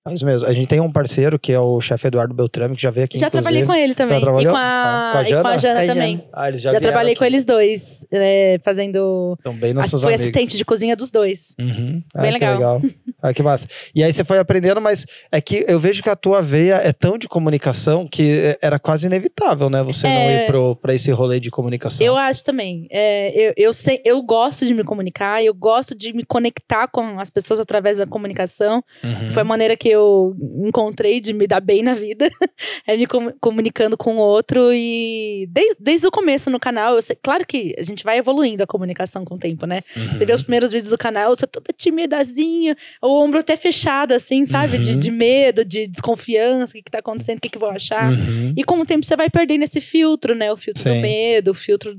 [0.06, 0.10] É.
[0.10, 0.48] Mas mesmo.
[0.48, 3.18] A gente tem um parceiro que é o chefe Eduardo Beltrame, que já veio aqui,
[3.18, 4.18] Já trabalhei com ele também.
[4.18, 4.50] Já trabalhou?
[4.50, 5.74] E com Ah, a, com a e com a Jana?
[5.84, 6.16] Com a também.
[6.16, 6.28] Jana.
[6.32, 7.18] Ah, eles Já, já, trabalhei aqui.
[7.18, 9.38] com eles dois, é, fazendo.
[9.44, 10.22] Acho nossos fui amigos.
[10.22, 11.54] assistente de cozinha dos dois.
[11.58, 12.02] Uhum.
[12.14, 12.80] Ah, Bem que legal.
[13.22, 13.68] Ah, que massa.
[13.94, 16.90] E aí você foi aprendendo, mas é que eu vejo que a tua veia é
[16.90, 19.82] tão de comunicação que era quase inevitável, né?
[19.82, 20.44] Você não É.
[20.44, 22.06] ir pro, pra esse rolê de comunicação.
[22.06, 22.88] Eu acho também.
[22.90, 27.20] É, eu, eu, sei, eu gosto de me comunicar, eu gosto de me conectar com
[27.20, 28.82] as pessoas através da comunicação.
[29.04, 29.30] Uhum.
[29.32, 30.34] Foi a maneira que eu
[30.66, 32.30] encontrei de me dar bem na vida.
[32.86, 34.72] é me com- comunicando com o outro.
[34.72, 38.66] E desde, desde o começo no canal, sei- claro que a gente vai evoluindo a
[38.66, 39.82] comunicação com o tempo, né?
[39.96, 40.16] Uhum.
[40.18, 44.44] Você vê os primeiros vídeos do canal, você toda timidazinha, o ombro até fechado, assim,
[44.46, 44.78] sabe?
[44.78, 44.98] De, Uhum.
[44.98, 48.10] de medo, de desconfiança, o que, que tá acontecendo, o que, que vão achar.
[48.12, 48.54] Uhum.
[48.56, 50.52] E com o tempo você vai perdendo esse filtro, né?
[50.52, 50.94] O filtro Sim.
[50.94, 51.98] do medo, o filtro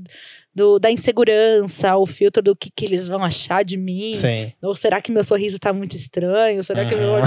[0.54, 4.12] do, da insegurança, o filtro do que, que eles vão achar de mim.
[4.12, 4.52] Sim.
[4.62, 6.62] Ou será que meu sorriso tá muito estranho?
[6.62, 7.14] Será que meu Uhum.
[7.14, 7.24] olho.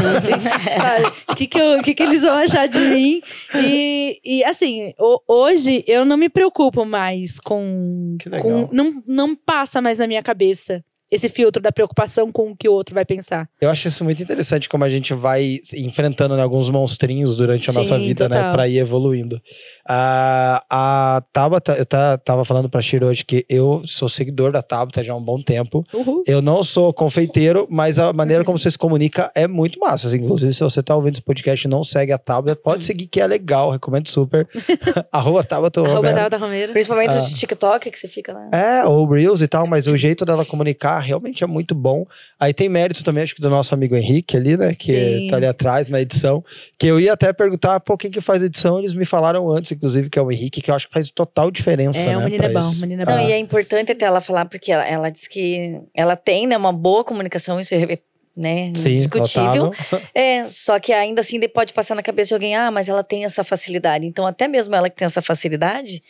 [1.30, 3.21] O que, que, eu- que, que eles vão achar de mim?
[3.55, 8.17] E, e assim, ho- hoje eu não me preocupo mais com.
[8.41, 12.67] Com não, não passa mais na minha cabeça esse filtro da preocupação com o que
[12.67, 13.47] o outro vai pensar.
[13.61, 17.73] Eu acho isso muito interessante como a gente vai enfrentando né, alguns monstrinhos durante a
[17.73, 18.38] Sim, nossa vida, né?
[18.38, 18.51] total.
[18.53, 19.39] Pra ir evoluindo.
[19.88, 24.61] Ah, a Tabata, eu tá, tava falando pra Shiro hoje que eu sou seguidor da
[24.63, 25.86] Tabata já há um bom tempo.
[25.93, 26.23] Uhul.
[26.25, 30.07] Eu não sou confeiteiro, mas a maneira como você se comunica é muito massa.
[30.07, 33.05] Assim, Inclusive, se você tá ouvindo esse podcast e não segue a Tabata, pode seguir
[33.07, 34.47] que é legal, recomendo super.
[35.11, 36.15] Arroba Tabata Arroba Romero.
[36.15, 36.71] Tabata Romero.
[36.73, 37.17] Principalmente Ah.
[37.17, 38.49] os de TikTok que você fica lá.
[38.51, 42.05] É, ou Reels e tal, mas o jeito dela comunicar realmente é muito bom.
[42.39, 44.73] Aí tem mérito também, acho que do nosso amigo Henrique ali, né?
[44.73, 45.27] Que Sim.
[45.29, 46.43] tá ali atrás na edição.
[46.77, 48.79] Que eu ia até perguntar, pô, quem que faz edição?
[48.79, 51.51] Eles me falaram antes, inclusive, que é o Henrique, que eu acho que faz total
[51.51, 51.99] diferença.
[51.99, 52.82] É, né, o menino é bom, isso.
[52.82, 53.28] menino é Não, bom.
[53.30, 56.73] e é importante até ela falar, porque ela, ela diz que ela tem né, uma
[56.73, 57.99] boa comunicação, isso é
[58.36, 59.65] né, Sim, indiscutível.
[59.67, 60.01] notável.
[60.13, 63.03] É, só que ainda assim de- pode passar na cabeça de alguém, ah, mas ela
[63.03, 64.05] tem essa facilidade.
[64.05, 66.01] Então, até mesmo ela que tem essa facilidade,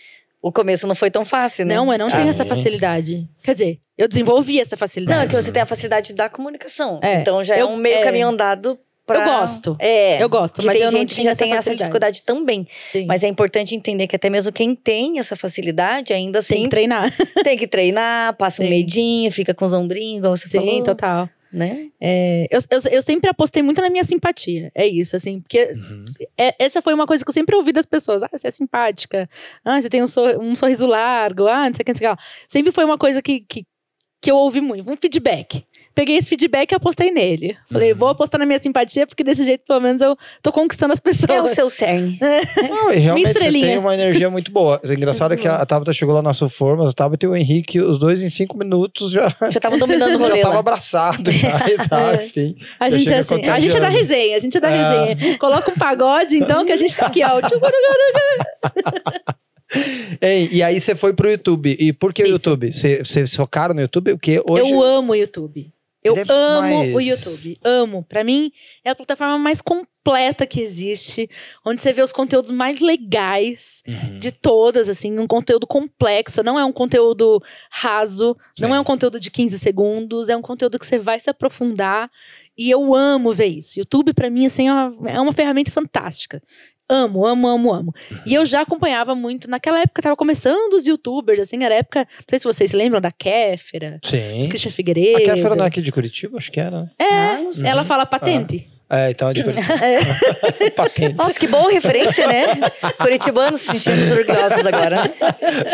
[0.41, 1.75] o começo não foi tão fácil, né?
[1.75, 2.45] Não, eu não tenho Ah, essa é.
[2.45, 3.27] facilidade.
[3.43, 5.17] Quer dizer, eu desenvolvi essa facilidade.
[5.19, 6.99] Não, é que você tem a facilidade da comunicação.
[7.03, 8.01] É, Então já é eu- um meio é.
[8.01, 9.19] caminho andado pra...
[9.19, 9.75] Eu gosto.
[9.79, 10.21] É.
[10.23, 11.77] Eu gosto, mas tem eu não gente que já tem essa facilidade.
[11.77, 12.67] dificuldade também.
[12.91, 13.05] Sim.
[13.05, 16.69] Mas é importante entender que até mesmo quem tem essa facilidade, ainda tem assim, que
[16.69, 17.13] treinar.
[17.43, 18.69] tem que treinar, passa um Sim.
[18.71, 20.83] medinho, fica com os ombrinhos, igual você Sim, falou.
[20.83, 21.29] total.
[21.53, 21.87] Né?
[22.01, 24.69] É, eu, eu, eu sempre apostei muito na minha simpatia.
[24.75, 26.03] É isso, assim, porque Uhum.
[26.37, 28.21] é- essa foi uma coisa que eu sempre ouvi das pessoas.
[28.23, 29.29] Ah, você é simpática.
[29.63, 31.47] Ah, você tem um, sor- um sorriso largo.
[31.47, 32.23] Ah, não sei o que, não sei o que.
[32.49, 33.63] Sempre foi uma coisa que, que,
[34.21, 35.63] que eu ouvi muito, um feedback.
[35.95, 37.55] Peguei esse feedback e apostei nele.
[37.71, 37.97] Falei, Uhum.
[37.97, 41.29] vou apostar na minha simpatia, porque desse jeito, pelo menos, eu tô conquistando as pessoas.
[41.29, 42.19] É o seu cerne.
[42.69, 43.67] Não, e realmente você estrelinha.
[43.67, 44.79] tem uma energia muito boa.
[44.83, 47.29] O engraçado é que a, a Tabata chegou lá na sua forma, a Tabata e
[47.29, 50.59] o Henrique, os dois em cinco minutos já, Já tava dominando o rolê tava lá.
[50.59, 52.25] abraçado já e tal, É.
[52.25, 52.55] enfim.
[52.79, 53.41] A gente é assim.
[53.47, 55.13] A gente é da resenha, a gente é da É.
[55.13, 55.37] resenha.
[55.37, 57.39] Coloca um pagode, então, que a gente tá aqui, ó.
[60.21, 61.75] Ei, e aí você foi pro YouTube.
[61.79, 62.27] E por que o.
[62.27, 62.71] YouTube?
[62.71, 64.11] Você, vocês focaram no YouTube?
[64.13, 64.69] Porque hoje.
[64.71, 65.71] Eu amo o YouTube.
[66.05, 67.59] Eu é amo mais- o YouTube.
[67.63, 68.05] Amo.
[68.07, 68.51] Pra mim,
[68.83, 71.27] é a plataforma mais completa que existe.
[71.65, 74.19] Onde você vê os conteúdos mais legais Uhum.
[74.19, 75.17] de todas, assim.
[75.17, 76.43] Um conteúdo complexo.
[76.43, 77.41] Não é um conteúdo
[77.71, 78.37] raso.
[78.59, 80.29] Não é um conteúdo de 15 segundos.
[80.29, 82.09] É um conteúdo que você vai se aprofundar.
[82.57, 83.79] E eu amo ver isso.
[83.79, 86.41] YouTube, pra mim, assim, é uma, é uma ferramenta fantástica.
[86.87, 87.95] Amo, amo, amo, amo.
[88.25, 89.49] E eu já acompanhava muito.
[89.49, 91.99] Naquela época, tava começando os youtubers, assim, era a época.
[92.01, 93.99] Não sei se vocês se lembram da Kéfera.
[94.03, 94.47] Sim.
[94.49, 95.17] Christian Figueiredo.
[95.17, 96.37] A Kéfera não é aqui de Curitiba?
[96.37, 96.83] Acho que era.
[96.83, 96.89] né?
[96.99, 98.69] É, ela fala patente.
[98.87, 99.73] É, então é de Curitiba.
[99.83, 100.69] É.
[100.77, 101.15] Patente.
[101.15, 102.43] Nossa, que boa referência, né?
[102.99, 105.09] Curitibanos se sentimos orgulhosos agora.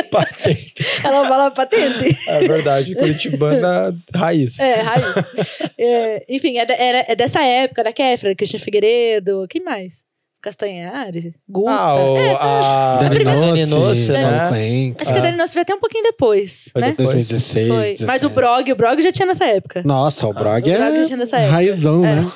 [0.09, 0.74] Patente.
[1.03, 2.18] Ela fala patente.
[2.26, 2.95] É verdade.
[2.95, 4.59] Curitibana raiz.
[4.59, 5.62] É, raiz.
[5.78, 9.45] É, enfim, é, era, é dessa época, da Kéfera, Christian Figueiredo.
[9.49, 10.09] Quem mais?
[10.42, 11.72] Castanhari, Gusta.
[11.80, 14.50] Ah, o, É, a Dani Dani Nossi, Nossi, Paulo né?
[14.50, 16.89] Cuenca, Acho que a Dani Nossa veio até um pouquinho depois, Foi né?
[16.89, 17.10] depois.
[17.12, 17.82] 2016, Foi.
[17.94, 18.06] 17.
[18.06, 19.84] Mas o Brog, o Brog já tinha nessa época.
[19.86, 21.54] Nossa, o Brog O Brog já é tinha nessa época.
[21.54, 22.16] raizão, É.
[22.16, 22.32] né?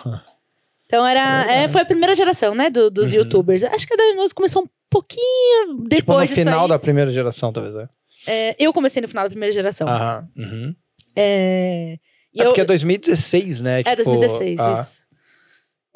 [0.85, 1.51] Então era.
[1.51, 2.69] é, foi a primeira geração, né?
[2.69, 3.19] do- dos Uhum.
[3.19, 3.63] youtubers.
[3.63, 6.69] Acho que a Dani Nossa começou um pouquinho depois Tipo, no disso final aí.
[6.69, 7.87] da primeira geração, talvez, né?
[8.27, 9.87] É, eu comecei no final da primeira geração.
[9.87, 10.27] Aham.
[10.37, 10.75] Uhum.
[11.15, 11.97] É,
[12.37, 13.79] É eu- porque é 2016, né?
[13.79, 15.04] É, Tipo, 2016, ah, isso.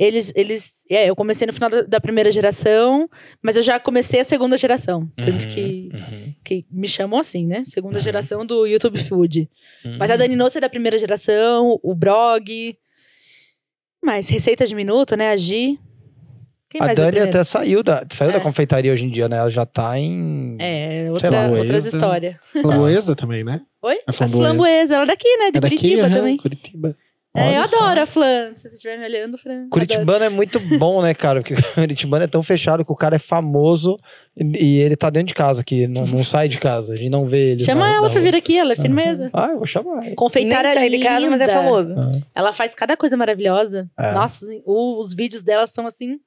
[0.02, 3.10] Eles, eles, é, eu comecei no final da, da primeira geração,
[3.43, 5.12] mas eu já comecei a segunda geração.
[5.18, 7.64] Tanto uhum, que, uhum, que me chamam assim, né?
[7.66, 8.04] Segunda Uhum.
[8.04, 9.50] geração do YouTube Food.
[9.84, 9.97] uhum.
[10.00, 12.78] Mas a Dani Nossa é da primeira geração, o Brog.
[14.02, 15.32] Mais Receita de Minuto, né?
[15.32, 15.78] A Gi.
[16.70, 18.41] Quem A mais é Dani até saiu da, saiu da É.
[18.41, 19.38] confeitaria hoje em dia, né?
[19.38, 20.56] Ela já tá em.
[20.60, 22.36] É, Sei outra, lá, outras histórias.
[22.54, 23.60] Flamboesa também, né?
[23.82, 23.95] Oi?
[24.08, 24.95] A A Flamboesa.
[24.95, 25.52] Ela é daqui, né?
[25.52, 26.38] De É daqui, Curitiba também.
[26.38, 26.95] Curitiba.
[27.36, 27.77] É, eu só.
[27.84, 28.55] adoro a Flan.
[28.55, 29.53] Se você estiver me olhando, Fran.
[29.53, 29.69] adoro.
[29.69, 31.41] Curitibano é muito bom, né, cara?
[31.41, 33.97] Porque o Curitibano é tão fechado que o cara é famoso
[34.36, 36.93] e, ele tá dentro de casa aqui, não, não sai de casa.
[36.93, 37.63] A gente não vê ele.
[37.63, 39.30] Chama na- ela na pra vir aqui, ela é firmeza.
[39.32, 40.01] Ah, eu vou chamar.
[40.01, 41.57] Nem Confeitária sai de casa, mas é linda.
[41.61, 41.95] famoso.
[42.34, 43.88] Ela faz cada coisa maravilhosa.
[43.97, 44.11] É.
[44.11, 46.17] Nossa, os vídeos dela são assim,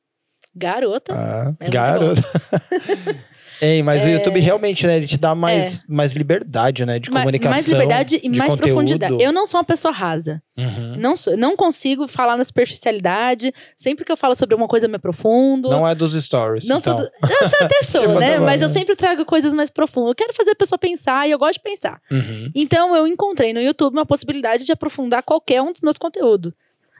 [0.54, 1.12] garota.
[1.14, 2.22] Ah, É muito
[3.62, 4.14] Ei, mas o É.
[4.14, 4.96] YouTube realmente, né?
[4.96, 6.98] Ele te dá mais, mais liberdade, né?
[6.98, 7.52] De Ma- comunicação.
[7.52, 8.60] mais liberdade e mais conteúdo.
[8.74, 9.16] profundidade.
[9.22, 10.42] Eu não sou uma pessoa rasa.
[10.58, 10.96] Uhum.
[10.98, 13.52] Não, sou, não consigo falar na superficialidade.
[13.76, 15.70] Sempre que eu falo sobre uma coisa, eu me aprofundo.
[15.70, 16.66] Não é dos stories.
[16.68, 16.96] Não então.
[16.98, 18.38] sou, do- eu sou até sou, Tipo, né?
[18.40, 18.74] Mas eu né?
[18.74, 20.10] sempre trago coisas mais profundas.
[20.10, 22.00] Eu quero fazer a pessoa pensar e eu gosto de pensar.
[22.10, 22.50] Uhum.
[22.54, 26.52] Então eu encontrei no YouTube uma possibilidade de aprofundar qualquer um dos meus conteúdos.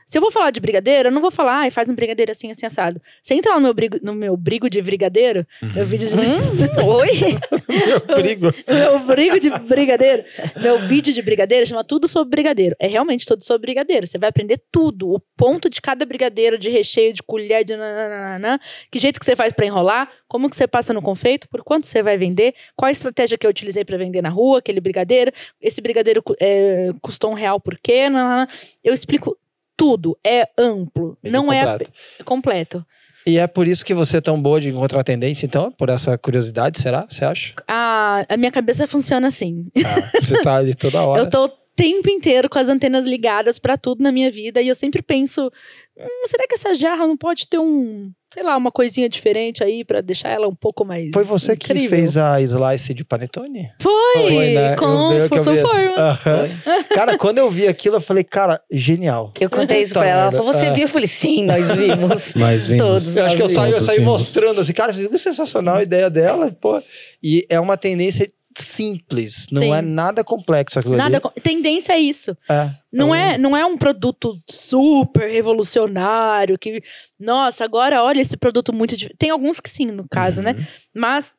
[0.05, 2.51] Se eu vou falar de brigadeiro, eu não vou falar, ai, faz um brigadeiro assim,
[2.51, 3.01] assim, assado.
[3.21, 6.85] Você entra lá no meu brigo, no meu brigo de brigadeiro, meu vídeo de Hum,
[6.85, 7.09] oi?
[7.87, 8.47] Meu perigo.
[8.67, 10.23] meu brigo de brigadeiro,
[10.61, 12.75] meu vídeo de brigadeiro chama tudo sobre brigadeiro.
[12.79, 14.05] É realmente tudo sobre brigadeiro.
[14.05, 18.59] Você vai aprender tudo, o ponto de cada brigadeiro, de recheio, de colher, de nananana,
[18.91, 21.87] que jeito que você faz pra enrolar, como que você passa no confeito, por quanto
[21.87, 25.31] você vai vender, qual a estratégia que eu utilizei pra vender na rua, aquele brigadeiro,
[25.61, 28.47] esse brigadeiro é, custou um real por quê, nananana.
[28.83, 29.37] eu explico
[29.83, 31.91] tudo, é amplo, Bem não é completo.
[32.19, 32.85] é completo.
[33.25, 35.71] E é por isso que você é tão boa de encontrar tendência, então?
[35.71, 37.05] Por essa curiosidade, será?
[37.09, 37.53] Você acha?
[37.67, 39.67] A, a minha cabeça funciona assim.
[39.77, 41.21] Ah, você tá ali toda hora.
[41.21, 44.67] Eu tô o tempo inteiro com as antenas ligadas pra tudo na minha vida e
[44.67, 45.51] eu sempre penso,
[45.97, 49.83] "Hum, será que essa jarra não pode ter um, sei lá, uma coisinha diferente aí
[49.85, 51.89] pra deixar ela um pouco mais Foi você que incrível?
[51.97, 53.69] fez a slice de panetone?
[53.79, 54.75] Foi, né?
[54.75, 54.85] com
[55.29, 55.61] que.
[55.61, 55.95] Forma.
[55.97, 56.49] Aham.
[56.93, 59.31] Cara, quando eu vi aquilo, eu falei, cara, genial.
[59.39, 60.21] Eu contei isso pra ela.
[60.23, 60.73] Ela falou: Você Ah.
[60.73, 60.83] viu?
[60.83, 62.33] Eu falei: Sim, nós vimos.
[62.37, 62.83] Mas vimos.
[62.83, 63.15] Todos.
[63.15, 66.09] Eu acho que eu Nós saí, eu saí mostrando assim, cara, que sensacional a ideia
[66.09, 66.81] dela, pô.
[67.21, 68.29] E é uma tendência
[68.61, 69.73] simples, não Sim.
[69.73, 71.41] é nada complexo aquilo Nada, ali.
[71.41, 72.37] tendência é isso.
[72.49, 76.83] É, Não é é, não é um produto super revolucionário que,
[77.19, 80.51] nossa, agora olha esse produto muito tem alguns que sim, no caso, né?
[80.57, 80.65] Uhum.
[80.93, 81.33] Mas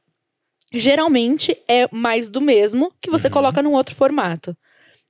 [0.73, 3.33] geralmente é mais do mesmo que você Uhum.
[3.33, 4.57] coloca num outro formato.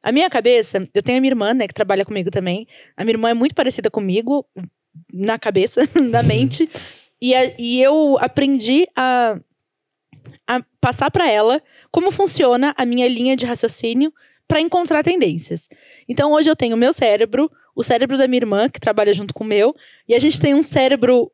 [0.02, 2.66] A minha cabeça, eu tenho a minha irmã, né, que trabalha comigo também.
[2.96, 4.44] A minha irmã é muito parecida comigo
[5.12, 6.26] na cabeça, na Uhum.
[6.26, 6.70] mente.
[7.22, 9.38] E, a- e eu aprendi a
[10.80, 14.12] passar para ela como funciona a minha linha de raciocínio
[14.46, 15.68] para encontrar tendências.
[16.08, 19.32] Então hoje eu tenho o meu cérebro, o cérebro da minha irmã, que trabalha junto
[19.34, 19.74] com o meu,
[20.08, 21.30] e a gente tem um cérebro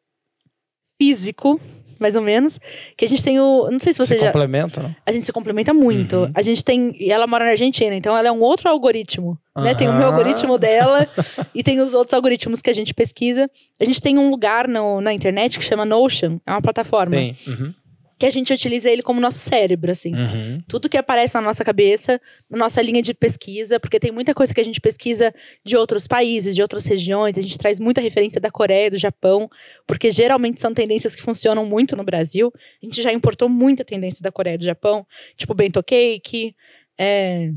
[1.01, 1.61] físico
[1.99, 2.59] mais ou menos.
[2.97, 3.71] Que a gente tem o.
[3.71, 4.27] Não sei se você Se já.
[4.29, 4.97] complementa, né?
[5.05, 6.17] A gente se complementa muito.
[6.17, 6.31] Uhum.
[6.35, 6.95] A gente tem.
[6.99, 9.39] E ela mora na Argentina, então ela é um outro algoritmo.
[9.55, 9.75] Né?
[9.75, 10.17] Tem o meu Aham.
[10.17, 11.07] algoritmo dela
[11.55, 13.51] e tem os outros algoritmos que a gente pesquisa.
[13.79, 17.35] A gente tem um lugar no- na internet que chama Notion, é uma plataforma, Sim.
[17.47, 17.75] Uhum.
[18.21, 20.15] Que a gente utiliza ele como nosso cérebro, assim.
[20.15, 20.61] Uhum.
[20.69, 24.53] Tudo que aparece na nossa cabeça, na nossa linha de pesquisa, porque tem muita coisa
[24.53, 28.39] que a gente pesquisa de outros países, de outras regiões, a gente traz muita referência
[28.39, 29.49] da Coreia, do Japão,
[29.87, 32.53] porque geralmente são tendências que funcionam muito no Brasil.
[32.83, 36.55] A gente já importou muita tendência da Coreia e do Japão, tipo bento cake,
[36.99, 37.51] é...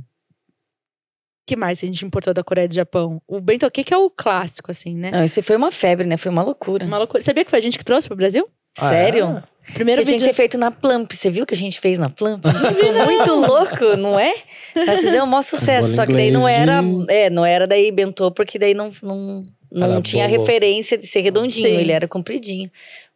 [1.45, 3.21] que mais a gente importou da Coreia e do Japão?
[3.27, 5.11] O bento cake é o clássico, assim, né?
[5.11, 6.15] Não, isso foi uma febre, né?
[6.15, 6.85] Foi uma loucura.
[6.85, 7.21] Uma loucura.
[7.21, 8.47] Sabia que foi a gente que trouxe pro Brasil?
[8.79, 9.25] Ah, Sério?
[9.25, 9.53] é?
[9.73, 10.25] Primeiro você tinha vídeo...
[10.27, 11.11] que ter feito na Plump.
[11.13, 12.45] Você viu o que a gente fez na Plump?
[12.45, 14.33] A gente ficou muito louco, não é?
[14.75, 15.87] Nós fizemos o maior sucesso.
[15.95, 16.81] Só que daí não era.
[16.81, 20.39] de- É, não era daí bentô, porque daí não, não, não Era tinha bolo.
[20.41, 21.67] referência de ser redondinho.
[21.69, 21.75] Sim.
[21.75, 22.69] Ele era compridinho.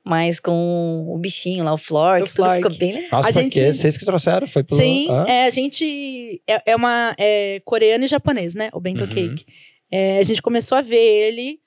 [0.06, 2.56] Mas com o bichinho lá, o Flork, O tudo Flork.
[2.64, 3.10] ficou bem legal.
[3.12, 4.80] Nossa, A gente- vocês que trouxeram, foi pelo...
[4.80, 5.26] Sim, Ah?
[5.28, 6.42] é, a gente.
[6.48, 7.14] É, é uma.
[7.20, 8.70] É coreano e japonês, né?
[8.72, 9.10] O bento Uhum.
[9.10, 9.46] cake.
[9.92, 11.60] É, a gente começou a ver ele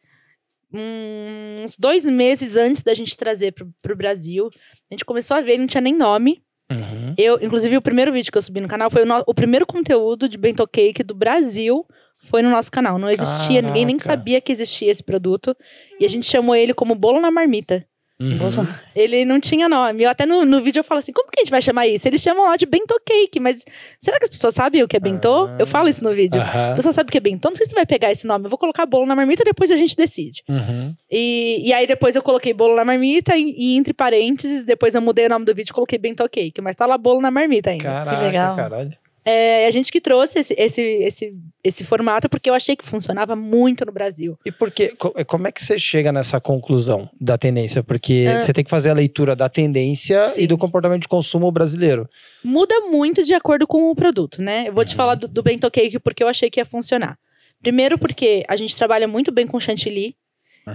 [0.72, 4.48] uns dois meses antes da gente trazer pro, pro Brasil.
[4.90, 6.42] A gente começou a ver, ele não tinha nem nome.
[6.70, 7.14] Uhum.
[7.18, 9.66] Eu, inclusive, o primeiro vídeo que eu subi no canal foi o, no- o primeiro
[9.66, 11.84] conteúdo de bento cake do Brasil.
[12.28, 12.98] Foi no nosso canal.
[12.98, 14.18] Não existia, ninguém nem Caraca.
[14.18, 15.56] sabia que existia esse produto.
[15.98, 17.84] E a gente chamou ele como bolo na marmita.
[18.20, 18.66] Uhum.
[18.94, 20.02] Ele não tinha nome.
[20.02, 22.06] Eu até no, no vídeo eu falo assim: como que a gente vai chamar isso?
[22.06, 23.64] Eles chamam lá de bento cake, mas
[23.98, 25.46] será que as pessoas sabem o que é bentô?
[25.46, 25.56] Ah.
[25.58, 26.40] Eu falo isso no vídeo.
[26.40, 26.72] Aham.
[26.72, 27.48] A pessoa sabe o que é bentô?
[27.48, 28.44] Não sei se vai pegar esse nome.
[28.44, 30.42] Eu vou colocar bolo na marmita depois a gente decide.
[30.48, 30.94] Uhum.
[31.10, 35.00] E, e aí depois eu coloquei bolo na marmita e, e entre parênteses, depois eu
[35.00, 36.60] mudei o nome do vídeo e coloquei bento cake.
[36.60, 37.84] Mas tá lá bolo na marmita ainda.
[37.84, 38.56] Caraca, legal.
[38.56, 38.92] caralho.
[39.30, 43.36] É a gente que trouxe esse, esse, esse, esse formato porque eu achei que funcionava
[43.36, 44.38] muito no Brasil.
[44.44, 44.92] E por quê?
[44.98, 47.82] Co- Como é que você chega nessa conclusão da tendência?
[47.82, 48.40] Porque Ah.
[48.40, 50.42] você tem que fazer a leitura da tendência Sim.
[50.42, 52.08] e do comportamento de consumo brasileiro.
[52.42, 54.68] muda muito de acordo com o produto, né?
[54.68, 54.96] Eu vou te Uhum.
[54.96, 57.18] falar do, do bento cake porque eu achei que ia funcionar.
[57.62, 60.16] Primeiro porque a gente trabalha muito bem com chantilly.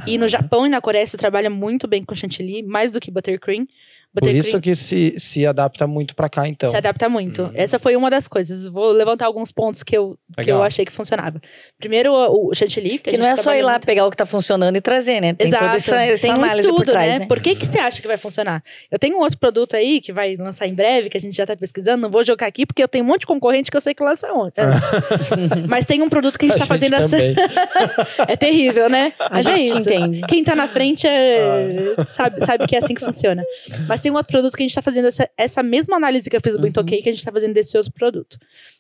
[0.08, 3.10] E no Japão e na Coreia se trabalha muito bem com chantilly, mais do que
[3.12, 3.66] buttercream.
[4.22, 6.70] Por isso que se, se adapta muito pra cá, então.
[6.70, 7.44] se adapta muito.
[7.44, 7.52] Uhum.
[7.54, 8.68] Essa foi uma das coisas.
[8.68, 11.42] Vou levantar alguns pontos que eu, que eu achei que funcionava.
[11.80, 12.98] Primeiro, o, o chantilly.
[13.00, 14.82] Que a não é só trabalha ir lá muito- pegar o que tá funcionando e
[14.82, 15.34] trazer, né?
[15.34, 15.64] Tem Exato.
[15.66, 17.20] toda essa, essa Tem um análise estudo, por trás, né?
[17.20, 17.26] né?
[17.26, 18.64] Por que, que você acha que vai funcionar?
[18.92, 21.46] Eu tenho um outro produto aí que vai lançar em breve, que a gente já
[21.46, 22.02] tá pesquisando.
[22.04, 24.04] Não vou jogar aqui, porque eu tenho um monte de concorrente que eu sei que
[24.04, 25.66] lança on- antes.
[25.68, 27.16] Mas tem um produto que a gente tá fazendo essa.
[28.28, 29.14] É terrível, né?
[29.20, 30.22] A Mas é gente entende.
[30.28, 33.44] Quem tá na frente é- sabe, sabe que é assim que funciona.
[33.88, 36.36] Mas tem um outro produto que a gente tá fazendo essa, essa mesma análise que
[36.36, 36.86] eu fiz do bento Uhum.
[36.86, 38.38] cake, a gente tá fazendo desse outro produto.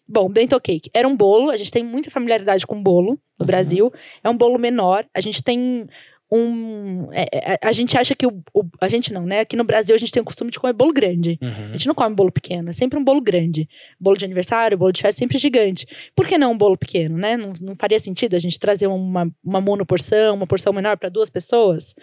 [0.08, 3.48] Bom, bento cake era um bolo, a gente tem muita familiaridade com bolo no Uhum.
[3.48, 3.92] Brasil.
[4.24, 5.88] É um bolo menor, a gente tem
[6.32, 7.08] um.
[7.12, 9.42] é- é- a gente acha que o, o- A gente não, né?
[9.42, 11.38] Aqui no Brasil a gente tem o costume de comer bolo grande.
[11.42, 11.72] A Uhum.
[11.74, 13.68] gente não come bolo pequeno, é sempre um bolo grande.
[14.00, 15.86] Bolo de aniversário, bolo de festa, sempre gigante.
[16.16, 17.38] Por que não um bolo pequeno, né?
[17.38, 21.30] Não, não faria sentido a gente trazer uma, uma monoporção, uma porção menor para duas
[21.30, 21.94] pessoas?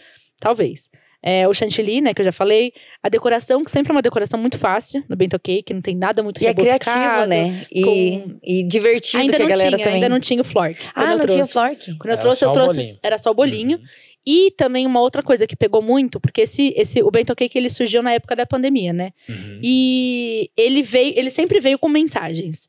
[0.41, 0.89] Talvez.
[1.23, 2.73] É, o chantilly, né, que eu já falei.
[3.03, 6.23] A decoração, que sempre é uma decoração muito fácil no bento cake, não tem nada
[6.23, 6.81] muito E é rebuscado.
[6.81, 7.65] criativo, né?
[7.71, 9.95] E, com- e divertido Ainda que a não galera tinha, também.
[9.95, 10.77] ainda não tinha o flork.
[10.95, 11.53] Ah, eu não tinha o trouxe.
[11.53, 11.85] Flork?
[11.97, 12.75] Quando eu Era trouxe, eu trouxe.
[12.81, 12.97] bolinho.
[13.03, 13.79] Era só o bolinho.
[13.79, 13.85] Uhum.
[14.27, 17.69] E também uma outra coisa que pegou muito, porque esse, esse, o bento cake ele
[17.69, 19.11] surgiu na época da pandemia, né?
[19.29, 19.59] Uhum.
[19.63, 22.69] E ele veio, ele sempre veio com mensagens.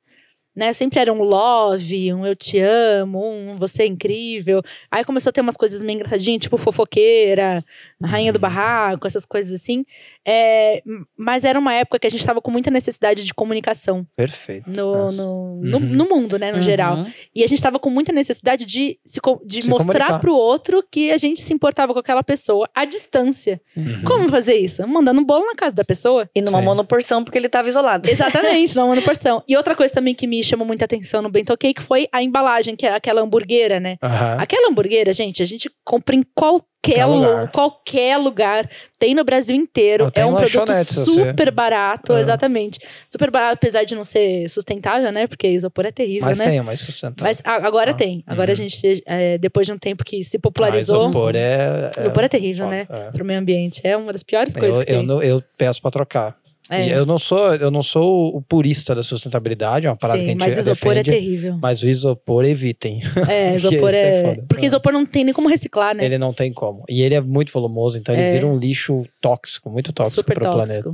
[0.55, 0.71] Né?
[0.73, 4.61] Sempre era um love, um eu te amo, um você é incrível.
[4.91, 7.63] Aí começou a ter umas coisas meio engraçadinhas, tipo fofoqueira,
[8.03, 9.83] rainha do barraco, essas coisas assim.
[10.25, 10.81] É,
[11.17, 14.69] mas era uma época que a gente estava com muita necessidade de comunicação Perfeito.
[14.69, 15.79] no, no, no, Uhum.
[15.79, 16.63] no mundo, né, no Uhum.
[16.63, 16.95] geral.
[17.35, 20.19] E a gente estava com muita necessidade de, se, de Se mostrar comunicar.
[20.19, 23.61] pro outro que a gente se importava com aquela pessoa à distância.
[23.75, 24.01] Uhum.
[24.05, 24.87] Como fazer isso?
[24.87, 26.29] Mandando um bolo na casa da pessoa.
[26.35, 26.65] E numa Sim.
[26.65, 28.09] monoporção, porque ele tava isolado.
[28.09, 29.43] Exatamente, não uma porção.
[29.47, 32.75] E outra coisa também que me chamou muita atenção no bento cake foi a embalagem,
[32.75, 33.97] que é aquela hamburguera, né?
[34.37, 37.51] Aquela hamburguera, gente, a gente compra em qualquer, Qualquer lu- lugar.
[37.51, 38.69] qualquer lugar.
[38.99, 40.05] Tem no Brasil inteiro.
[40.07, 42.19] Ah, tem é um produto super barato, Ah.
[42.21, 42.79] exatamente.
[43.09, 45.25] Super barato, apesar de não ser sustentável, né?
[45.27, 46.45] Porque isopor é terrível, Mas né?
[46.49, 47.23] tem, mais sustentável.
[47.23, 48.23] Mas a- agora Ah, tem.
[48.27, 48.55] Agora a uhum.
[48.67, 52.27] gente, é, depois de um tempo que se Ah, popularizou, isopor é, é, isopor é
[52.29, 52.85] terrível, né?
[52.89, 53.11] é.
[53.11, 53.79] Pro meio ambiente.
[53.83, 55.05] É uma das piores coisas Eu, que eu, tem.
[55.07, 56.35] não- eu peço pra trocar.
[56.69, 56.87] É.
[56.87, 60.25] E eu não sou, eu não sou o purista da sustentabilidade, é uma parada Sim,
[60.25, 61.57] que a gente mas isopor defende, é terrível.
[61.61, 63.01] Mas o isopor evitem.
[63.27, 64.23] É, isopor é é.
[64.23, 64.45] foda.
[64.47, 64.67] Porque É.
[64.67, 66.05] isopor não tem nem como reciclar, né?
[66.05, 66.83] Ele não tem como.
[66.89, 68.31] E ele é muito volumoso, então ele É.
[68.33, 70.91] vira um lixo tóxico, muito tóxico para o planeta.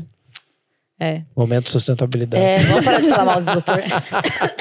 [0.99, 1.21] É.
[1.35, 2.43] Momento sustentabilidade.
[2.43, 3.79] É, vamos parar de falar mal do isopor.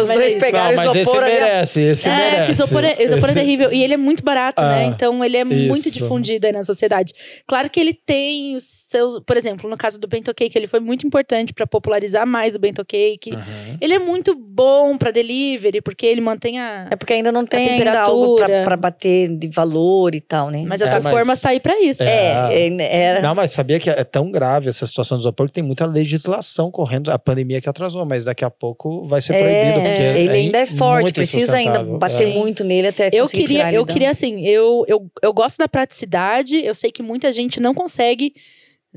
[0.00, 1.32] Os Mas dois é pegaram Não, mas esse isopor ali.
[1.32, 1.34] ó.
[1.40, 2.44] merece, esse é, merece.
[2.46, 3.72] que isopor é, isopor é Esse- terrível.
[3.72, 4.80] E ele é muito barato, né?
[4.80, 5.92] Ah, Então ele é muito isso.
[5.92, 7.12] difundido aí na sociedade.
[7.46, 9.20] Claro que ele tem os seus.
[9.24, 12.58] Por exemplo, no caso do bento cake, ele foi muito importante para popularizar mais o
[12.58, 13.32] bento cake.
[13.32, 13.78] Uhum.
[13.80, 16.88] Ele é muito bom para delivery, porque ele mantém a.
[16.90, 18.04] É porque ainda não tem ainda temperatura.
[18.10, 20.64] algo pra, pra bater de valor e tal, né?
[20.66, 22.02] Mas as É, mas- reformas tá aí pra isso.
[22.02, 23.22] É, é, era.
[23.22, 26.70] Não, mas sabia que é tão grave essa situação do isopor que tem muita legislação
[26.70, 27.10] correndo.
[27.10, 29.74] A pandemia que atrasou, mas daqui a pouco vai ser proibido.
[29.74, 31.98] porque É, ele é ainda é forte, precisa ainda insustentável.
[31.98, 32.34] bater É.
[32.34, 35.58] muito nele até Eu conseguir queria, tirar ele eu queria assim, eu, eu, eu gosto
[35.58, 38.34] da praticidade, eu sei que muita gente não consegue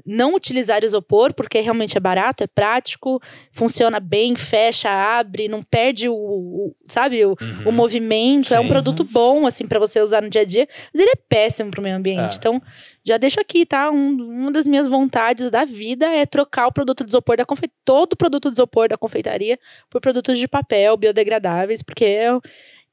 [0.06, 3.22] não utilizar isopor, porque realmente é barato, é prático,
[3.52, 7.70] funciona bem, fecha, abre, não perde o, o- sabe, o, Uhum.
[7.70, 8.70] o movimento, é um Sim.
[8.70, 11.82] produto bom, assim, para você usar no dia a dia, mas ele é péssimo pro
[11.82, 12.38] meio ambiente, É.
[12.38, 12.62] então
[13.04, 17.04] já deixo aqui, tá, um, uma das minhas vontades da vida é trocar o produto
[17.04, 19.58] de isopor da confeitaria, todo o produto de isopor da confeitaria
[19.90, 22.30] por produtos de papel biodegradáveis, porque é,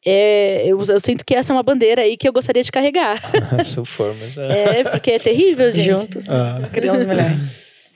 [0.09, 3.21] é, eu, eu sinto que essa é uma bandeira aí que eu gostaria de carregar.
[3.65, 4.81] Se for, mas é.
[4.81, 5.85] É, porque é terrível, gente.
[5.85, 6.31] Juntos.
[6.31, 6.71] Ah.
[6.73, 7.37] Criamos melhor.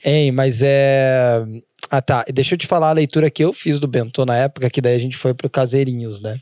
[0.03, 1.41] Hein, mas é.
[1.89, 2.25] Ah, tá.
[2.33, 4.95] Deixa eu te falar a leitura que eu fiz do Bentô na época, que daí
[4.95, 6.37] a gente foi pro Caseirinhos, né?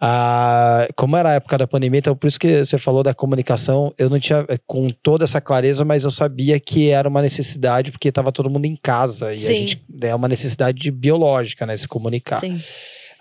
[0.00, 3.94] Ah, como era a época da pandemia, então por isso que você falou da comunicação,
[3.96, 7.92] eu não tinha eh, com toda essa clareza, mas eu sabia que era uma necessidade,
[7.92, 9.32] porque estava todo mundo em casa.
[9.32, 9.52] E Sim.
[9.52, 11.76] a gente é uma necessidade biológica, né?
[11.76, 12.38] Se comunicar.
[12.38, 12.60] Sim.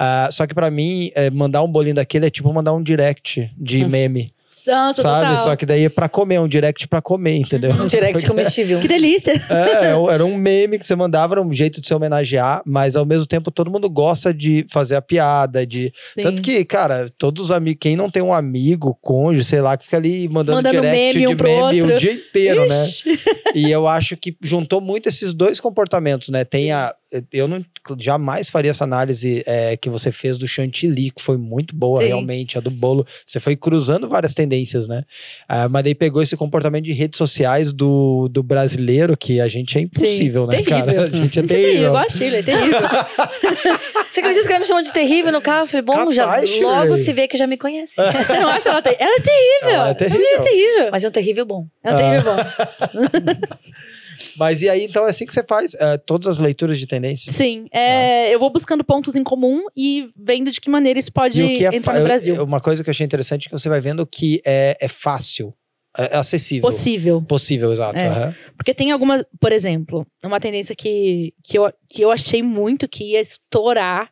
[0.05, 3.49] Ah, só que pra mim, eh, mandar um bolinho daquele é tipo mandar um direct
[3.57, 4.33] de meme,
[4.67, 5.27] Nossa, sabe?
[5.29, 5.43] total.
[5.43, 7.71] Só que daí é pra comer, um direct pra comer, entendeu?
[7.71, 8.79] Um direct comestível.
[8.81, 9.33] Que delícia.
[9.49, 13.05] É, era um meme que você mandava, era um jeito de se homenagear, mas ao
[13.05, 15.93] mesmo tempo todo mundo gosta de fazer a piada, de.
[16.21, 19.85] Tanto que, cara, todos os amigos, quem não tem um amigo, cônjuge, sei lá, que
[19.85, 21.95] fica ali mandando, Mandando direct meme um de pro meme outro.
[21.95, 22.85] o dia inteiro, né?
[22.85, 23.19] Ixi.
[23.55, 26.43] E eu acho que juntou muito esses dois comportamentos, né?
[26.43, 26.91] Tem a.
[27.31, 27.63] Eu não
[27.99, 32.07] jamais faria essa análise é, que você fez do chantilly, que foi muito boa, Sim.
[32.07, 33.05] realmente, a do bolo.
[33.25, 35.03] Você foi cruzando várias tendências, né?
[35.47, 39.77] Ah, mas daí pegou esse comportamento de redes sociais do, do brasileiro, que a gente
[39.77, 40.85] é impossível, né, terrível.
[40.85, 41.03] cara?
[41.03, 41.87] A gente é Isso é terrível, terrível.
[41.87, 42.79] igual a Sheila, é terrível.
[44.09, 45.63] Você acredita que ela me chamou de terrível no carro?
[45.63, 46.63] Eu falei, bom, já, Shirley.
[46.63, 47.95] logo se vê que já me conhece.
[47.95, 48.95] Você não acha ela ter...
[48.99, 49.69] Ela é terrível.
[49.69, 50.27] Ela é terrível.
[50.27, 50.89] Ela é terrível.
[50.91, 51.67] Mas é um terrível bom.
[51.83, 53.23] É um terrível bom.
[54.37, 57.31] Mas e aí, então, é assim que você faz é, todas as leituras de tendência?
[57.31, 61.39] Sim, é, eu vou buscando pontos em comum e vendo de que maneira isso pode
[61.39, 62.35] E o que é entrar no Brasil.
[62.35, 64.87] eu- Uma coisa que eu achei interessante é que você vai vendo que é, é
[64.87, 65.53] fácil,
[65.97, 66.69] é acessível.
[66.69, 67.21] Possível.
[67.21, 67.97] Possível, exato.
[67.97, 68.07] É.
[68.07, 68.35] aham.
[68.57, 73.11] Porque tem algumas, por exemplo, uma tendência que, que, eu, que eu achei muito que
[73.11, 74.11] ia estourar,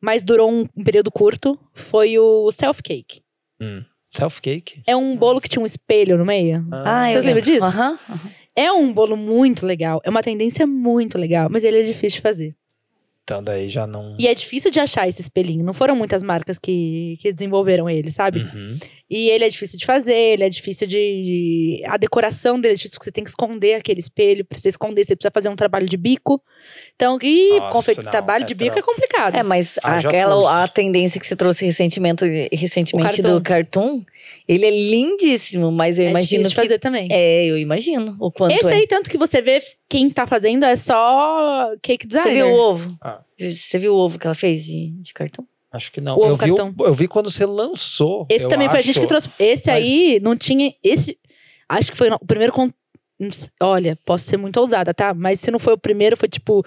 [0.00, 3.22] mas durou um, um período curto, foi o self-cake.
[4.16, 4.82] Self-cake?
[4.86, 6.66] É um bolo que tinha um espelho no meio.
[6.72, 7.66] Ah, eu Vocês lembram disso?
[7.66, 7.98] Aham.
[8.08, 8.30] aham.
[8.58, 12.22] É um bolo muito legal, é uma tendência muito legal, mas ele é difícil de
[12.22, 12.56] fazer.
[13.26, 14.14] Então daí já não.
[14.20, 15.64] E é difícil de achar esse espelhinho.
[15.64, 18.42] Não foram muitas marcas que, que desenvolveram ele, sabe?
[18.42, 18.78] Uhum.
[19.10, 21.82] E ele é difícil de fazer, ele é difícil de.
[21.86, 24.44] A decoração dele é difícil, porque você tem que esconder aquele espelho.
[24.44, 26.40] Pra você esconder, você precisa fazer um trabalho de bico.
[26.94, 29.34] Então, e Nossa, confeito não, trabalho é de bico é complicado.
[29.34, 33.34] É, mas Haja aquela a tendência que você trouxe recentemente, recentemente cartoon.
[33.38, 34.02] do cartoon,
[34.48, 37.08] ele é lindíssimo, mas eu É imagino difícil de que fazer também.
[37.10, 38.76] é, eu imagino o quanto Esse é.
[38.76, 42.44] aí, tanto que você vê quem tá fazendo é só cake Você designer.
[42.44, 42.98] viu o ovo?
[43.02, 43.20] Ah.
[43.38, 45.46] Você viu o ovo que ela fez de, de cartão?
[45.72, 46.16] Acho que não.
[46.18, 46.74] O eu, vi, o- cartão.
[46.86, 48.26] eu vi quando você lançou.
[48.30, 49.00] Esse eu também foi a gente acho.
[49.00, 49.30] que trouxe.
[49.38, 50.72] Esse mas- aí não tinha.
[50.82, 51.18] Esse.
[51.68, 52.52] Acho que foi o primeiro.
[52.52, 52.70] con-
[53.60, 55.12] Olha, posso ser muito ousada, tá?
[55.14, 56.64] Mas se não foi o primeiro, foi tipo.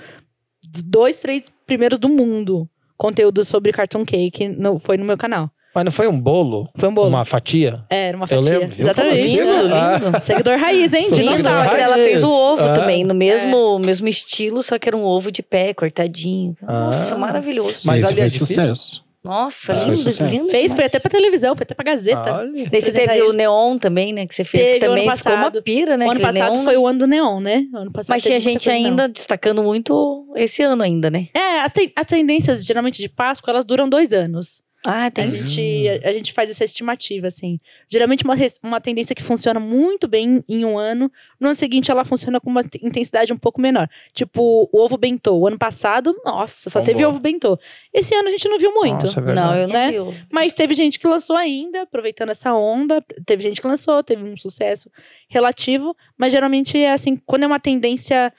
[0.63, 2.69] dos Dois, três primeiros do mundo.
[2.97, 5.49] Conteúdo sobre cartoon cake no, foi no meu canal.
[5.73, 6.67] Mas não foi um bolo?
[6.75, 7.09] Foi um bolo.
[7.09, 7.83] Uma fatia?
[7.89, 8.59] É, era uma Eu fatia.
[8.59, 8.85] lembro, viu?
[8.85, 9.37] Exatamente.
[9.37, 10.21] Falando Lindo, lindo.
[10.21, 11.07] Seguidor raiz, hein?
[11.11, 11.69] Dinossauro.
[11.69, 12.73] que ela fez o ovo Ah.
[12.73, 16.55] também, no mesmo, mesmo estilo, só que era um ovo de pé, cortadinho.
[16.61, 17.17] Nossa, Ah.
[17.19, 17.81] maravilhoso.
[17.85, 19.07] Mas ali é foi sucesso.
[19.21, 20.47] Nossa, Ah, foi lindo, lindo.
[20.47, 22.35] Fez, foi até pra televisão, foi até pra Gazeta.
[22.35, 22.51] Olha.
[22.53, 23.21] Daí você apresentar teve ele.
[23.29, 24.25] o Neon também, né?
[24.25, 26.07] Que você fez, Teve que também ficou uma pira, né?
[26.07, 26.79] o ano passado neon, foi né?
[26.79, 27.65] o ano do Neon, né?
[27.73, 29.11] O ano passado Mas tinha gente ainda não.
[29.11, 31.27] destacando muito esse ano ainda, né?
[31.35, 34.61] É, as, ten- as tendências, geralmente de Páscoa, elas duram dois anos.
[34.85, 35.27] Ah, A tem.
[35.27, 37.59] gente, a, a gente faz essa estimativa, assim.
[37.89, 42.05] Geralmente, uma, uma tendência que funciona muito bem em um ano, no ano seguinte ela
[42.05, 43.89] funciona com uma te- intensidade um pouco menor.
[44.13, 45.35] Tipo, o ovo bentô.
[45.37, 46.93] O ano passado, nossa, só Bombou.
[46.93, 47.59] teve ovo bentô.
[47.93, 49.01] Esse ano a gente não viu muito.
[49.05, 49.91] Nossa, é Não, eu não Né?
[49.91, 49.99] vi.
[49.99, 50.15] ovo.
[50.31, 53.03] Mas teve gente que lançou ainda, aproveitando essa onda.
[53.25, 54.89] Teve gente que lançou, teve um sucesso
[55.29, 55.95] relativo.
[56.17, 58.31] Mas geralmente é assim, quando é uma tendência.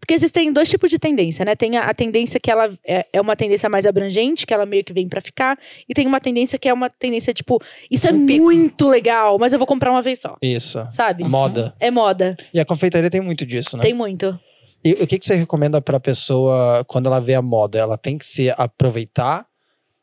[0.00, 1.54] Porque existem dois tipos de tendência, né?
[1.56, 4.84] Tem a, a tendência que ela é, é uma tendência mais abrangente, que ela meio
[4.84, 5.58] que vem pra ficar.
[5.88, 8.44] E tem uma tendência que é uma tendência tipo, isso é Um pico.
[8.44, 10.36] muito legal, mas eu vou comprar uma vez só.
[10.40, 10.86] Isso.
[10.90, 11.24] Sabe?
[11.24, 11.74] Moda.
[11.80, 12.36] É moda.
[12.54, 13.82] E a confeitaria tem muito disso, né?
[13.82, 14.38] Tem muito.
[14.84, 17.78] E o que, que você recomenda pra pessoa quando ela vê a moda?
[17.78, 19.44] Ela tem que se aproveitar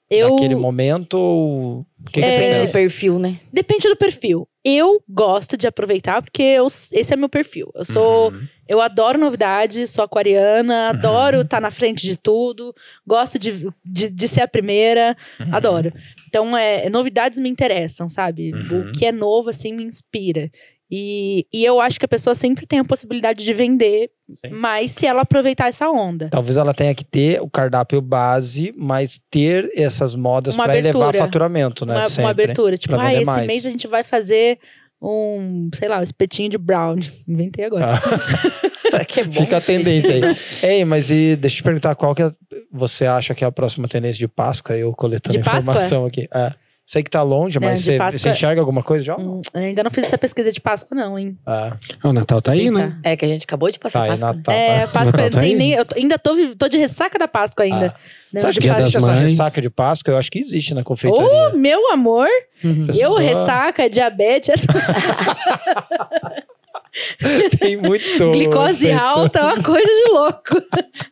[0.09, 1.15] Eu, daquele momento?
[1.17, 3.39] ou que, que É, você Depende de perfil, né?
[3.51, 4.47] Depende do perfil.
[4.63, 7.71] Eu gosto de aproveitar porque eu- esse é meu perfil.
[7.75, 8.47] Eu sou, Uhum.
[8.67, 12.73] eu adoro novidade, sou aquariana, adoro estar na frente de tudo,
[13.05, 15.53] gosto de, de, de ser a primeira, Uhum.
[15.53, 15.93] adoro.
[16.27, 18.53] Então, é, novidades me interessam, sabe?
[18.53, 18.89] Uhum.
[18.89, 20.49] O que é novo, assim, me inspira.
[20.89, 24.11] E, e eu acho que a pessoa sempre tem a possibilidade de vender
[24.45, 24.53] Sim.
[24.53, 26.29] mais se ela aproveitar essa onda.
[26.29, 31.09] Talvez ela tenha que ter o cardápio base, mas ter essas modas Uma para elevar
[31.09, 31.23] abertura.
[31.25, 31.93] faturamento, né?
[31.95, 32.31] uma, uma Sempre.
[32.31, 32.77] abertura.
[32.77, 34.59] Tipo, ah, esse mais." mês a gente vai fazer
[35.01, 36.97] um, sei lá, um espetinho de brown.
[37.27, 37.95] Inventei agora.
[37.95, 38.01] Ah,
[38.89, 39.41] Será que é bom?
[39.41, 40.21] Fica a tendência aí.
[40.69, 42.31] Ei, mas e deixa eu te perguntar qual que é-
[42.71, 44.75] você acha que é a próxima tendência de Páscoa?
[44.77, 45.59] Eu coletando De Páscoa?
[45.59, 46.27] informação aqui.
[46.33, 46.53] É.
[46.87, 49.17] Sei que tá longe, Não, mas você, Páscoa- enxerga alguma coisa já?
[49.17, 51.35] Hum, eu ainda não fiz essa pesquisa de Páscoa, não, hein?
[51.43, 52.95] Ah, O Natal tá aí, né?
[53.01, 54.33] É que a gente acabou de passar tá Páscoa.
[54.33, 54.53] Natal.
[54.53, 54.87] É, Ah.
[54.87, 55.55] Páscoa Natal não tá tem aí?
[55.55, 55.71] nem.
[55.73, 57.87] Eu tô- ainda tô, tô de ressaca da Páscoa ainda.
[57.87, 57.93] Ah.
[58.31, 60.11] Não, Você acha de que existe essa ressaca de Páscoa?
[60.13, 61.27] Eu acho que existe na confeitaria.
[61.27, 62.27] Ô, meu amor,
[62.63, 62.85] Uhum.
[62.85, 64.49] Pessoa- eu ressaca, diabetes,
[67.59, 68.05] Tem muito.
[68.31, 70.61] glicose alta, é uma coisa de louco.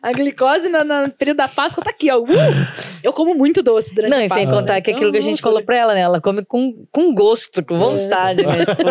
[0.02, 2.20] A glicose no, no período da Páscoa tá aqui, ó.
[2.20, 2.26] Uh!
[3.02, 4.60] eu como muito doce durante Não, a e sem Páscoa.
[4.60, 5.52] contar que Então, aquilo que a gente loucura.
[5.52, 6.00] falou pra ela, né?
[6.00, 8.64] Ela come com, com gosto, com vontade, né?
[8.66, 8.82] Tipo,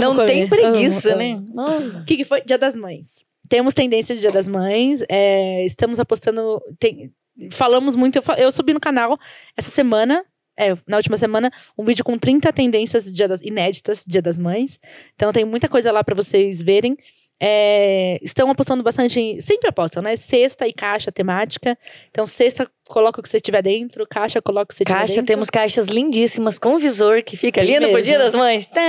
[0.00, 1.32] não comer, tem preguiça, amo, né?
[1.32, 1.44] amo.
[1.54, 2.00] Não.
[2.00, 2.40] O que, que foi?
[2.42, 3.24] Dia das Mães.
[3.48, 5.02] Temos tendência de Dia das Mães.
[5.08, 6.60] é, estamos apostando.
[6.78, 7.10] tem-
[7.50, 8.16] falamos muito.
[8.16, 9.18] Eu, eu subi no canal
[9.56, 10.24] essa semana.
[10.58, 14.80] É, na última semana, um vídeo com 30 tendências dia das- inéditas Dia das Mães.
[15.14, 16.96] Então tem muita coisa lá pra vocês verem.
[17.40, 19.20] É, estão apostando bastante.
[19.20, 20.16] em- sempre apostam, né?
[20.16, 21.78] Cesta e caixa temática.
[22.10, 24.04] Então, cesta, coloca o que você tiver dentro.
[24.08, 25.26] Caixa, coloca o que você tiver Caixa, dentro.
[25.28, 28.02] temos caixas lindíssimas com visor que fica ali no.
[28.02, 28.66] Dia das Mães.
[28.66, 28.80] Tá.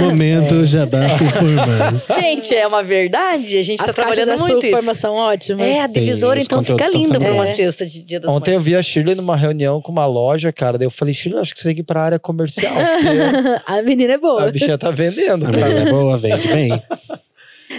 [0.00, 2.06] Momento já dá informações.
[2.18, 3.58] Gente, é uma verdade.
[3.58, 4.94] A gente As tá caixas trabalhando muito isso.
[4.94, 5.66] são ótimas.
[5.66, 8.54] É, a divisora então fica linda pra uma ficando cesta de Dia das Ontem eu
[8.54, 8.64] Mães.
[8.64, 10.78] vi a Shirley numa reunião com uma loja, cara.
[10.78, 12.72] Daí eu falei, Shirley, acho que você tem que ir pra área comercial.
[13.66, 14.44] a menina é boa.
[14.48, 15.66] a bichinha tá vendendo, A cara.
[15.66, 16.70] menina é boa, vende bem.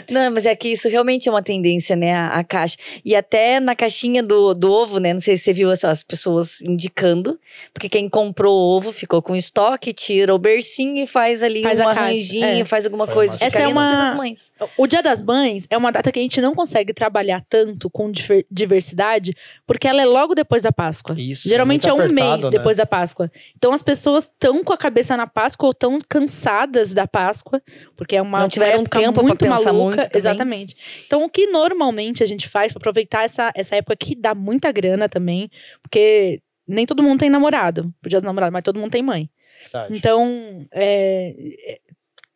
[0.09, 2.13] Não, mas é que isso realmente é uma tendência, né?
[2.13, 2.77] A, a caixa.
[3.03, 5.13] E até na caixinha do, do ovo, né?
[5.13, 7.39] Não sei se você viu as, as pessoas indicando.
[7.73, 11.79] Porque quem comprou o ovo ficou com estoque, tira o bercinho e faz ali Faz
[11.79, 12.65] um arranjinho, é.
[12.65, 13.37] faz alguma Foi coisa.
[13.37, 14.53] uma- Essa é no Dia uma- das Mães.
[14.77, 18.11] O Dia das Mães é uma data que a gente não consegue trabalhar tanto com
[18.51, 19.35] diversidade,
[19.65, 21.15] porque ela é logo depois da Páscoa.
[21.19, 22.49] Isso, Geralmente é um apertado, mês né?
[22.49, 23.31] depois da Páscoa.
[23.57, 27.61] Então as pessoas estão com a cabeça na Páscoa ou estão cansadas da Páscoa,
[27.95, 29.82] porque é uma, Não tiveram uma época tempo pra muito pensar maluca.
[29.83, 30.19] Muito também.
[30.19, 30.75] Exatamente.
[31.05, 34.71] Então o que normalmente a gente faz para aproveitar essa, essa época que dá muita
[34.71, 35.49] grana também,
[35.81, 39.29] porque nem todo mundo tem namorado, pro dia dos namorados, mas todo mundo tem mãe.
[39.63, 39.97] Verdade.
[39.97, 41.79] Então, é,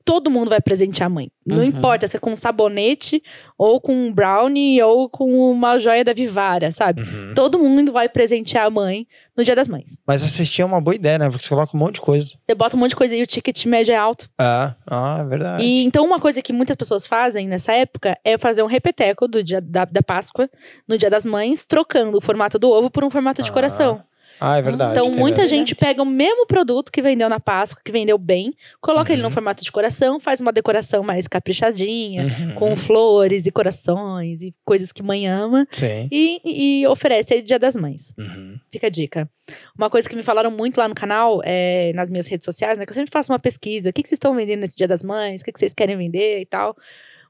[0.07, 1.29] todo mundo vai presentear a mãe.
[1.45, 1.63] Não Uhum.
[1.65, 3.21] importa se é com um sabonete,
[3.57, 7.01] ou com um brownie, ou com uma joia da Vivara, sabe?
[7.01, 7.33] Uhum.
[7.35, 9.05] Todo mundo vai presentear a mãe
[9.35, 9.97] no Dia das Mães.
[10.07, 11.29] Mas assistir é uma boa ideia, né?
[11.29, 12.37] Porque você coloca um monte de coisa.
[12.47, 14.29] Você bota um monte de coisa e o ticket médio é alto.
[14.37, 15.63] Ah, ah é verdade.
[15.63, 19.43] E então, uma coisa que muitas pessoas fazem nessa época é fazer um repeteco do
[19.43, 20.49] dia da, da Páscoa,
[20.87, 24.01] no Dia das Mães, trocando o formato do ovo por um formato de Ah, coração.
[24.39, 24.91] Ah, é verdade.
[24.91, 25.49] Então, tem muita verdade.
[25.57, 29.29] gente pega o mesmo produto que vendeu na Páscoa, que vendeu bem, coloca ele Uhum.
[29.29, 32.53] no formato de coração, faz uma decoração mais caprichadinha, Uhum.
[32.55, 36.07] com flores e corações e coisas que mãe ama, Sim.
[36.11, 38.13] e, e oferece aí Dia das Mães.
[38.17, 38.57] Uhum.
[38.71, 39.29] Fica a dica.
[39.77, 42.85] Uma coisa que me falaram muito lá no canal, é, nas minhas redes sociais, né?
[42.85, 43.89] Que eu sempre faço uma pesquisa.
[43.89, 45.41] O que, que vocês estão vendendo nesse Dia das Mães?
[45.41, 46.75] O que, que vocês querem vender e tal.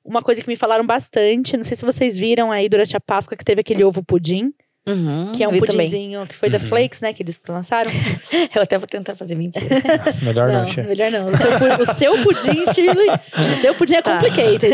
[0.04, 3.36] Uma coisa que me falaram bastante, não sei se vocês viram aí durante a Páscoa
[3.38, 4.54] que teve aquele ovo pudim,
[4.88, 5.90] Uhum, que é um também.
[5.90, 6.64] pudinzinho que foi da Uhum.
[6.66, 7.12] Flakes, né?
[7.14, 7.92] Que eles lançaram.
[8.56, 9.68] Eu até vou tentar fazer mentira.
[10.24, 11.28] Melhor não, Não, melhor não.
[11.28, 14.14] O seu, o seu pudim, Shirley, o seu pudim é Tá.
[14.14, 14.74] complicated.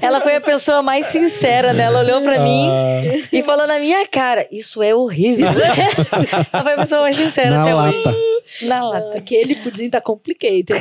[0.00, 1.84] Ela foi a pessoa mais sincera, né?
[1.84, 5.46] Ela olhou pra mim Ah, e falou na minha cara: Isso é horrível.
[6.52, 7.96] Ela foi a pessoa mais sincera Na até lata.
[7.96, 8.16] hoje.
[8.62, 9.18] Na lata.
[9.18, 10.78] Aquele pudim tá complicated.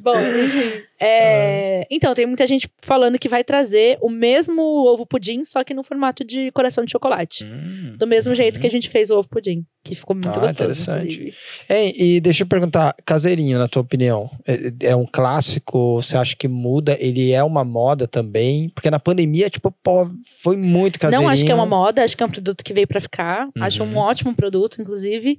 [0.00, 0.72] Bom, enfim.
[1.04, 5.74] É, Então, tem muita gente falando que vai trazer o mesmo ovo pudim, só que
[5.74, 7.44] no formato de coração de chocolate.
[7.44, 7.96] hum.
[7.98, 10.52] Do mesmo jeito que a gente fez o ovo pudim, que ficou muito Ah, gostoso.
[10.52, 11.34] interessante.
[11.70, 15.96] e deixa eu perguntar, caseirinho, na tua opinião, é, é um clássico?
[16.02, 16.96] Você acha que muda?
[17.00, 18.68] Ele é uma moda também?
[18.70, 20.10] Porque na pandemia, tipo, pô,
[20.42, 21.26] foi muito caseirinho.
[21.26, 23.48] Não acho que é uma moda, acho que é um produto que veio pra ficar.
[23.60, 23.98] Acho um Uhum.
[23.98, 25.38] ótimo produto, inclusive.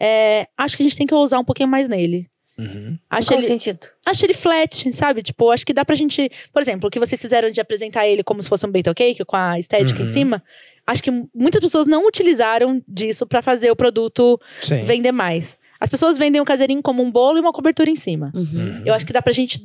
[0.00, 2.29] É, acho que a gente tem que ousar um pouquinho mais nele.
[2.60, 2.98] Uhum.
[3.08, 3.80] Acho Qual ele, sentido?
[4.06, 5.22] acho ele flat, sabe?
[5.22, 6.30] Tipo, acho que dá pra gente.
[6.52, 9.24] Por exemplo, o que vocês fizeram de apresentar ele como se fosse um bento cake,
[9.24, 10.04] com a estética Uhum.
[10.06, 10.42] em cima.
[10.86, 14.84] Acho que muitas pessoas não utilizaram disso pra fazer o produto Sim.
[14.84, 15.56] vender mais.
[15.78, 18.30] As pessoas vendem o caseirinho como um bolo e uma cobertura em cima.
[18.34, 18.82] Uhum.
[18.84, 19.60] Eu acho que dá pra gente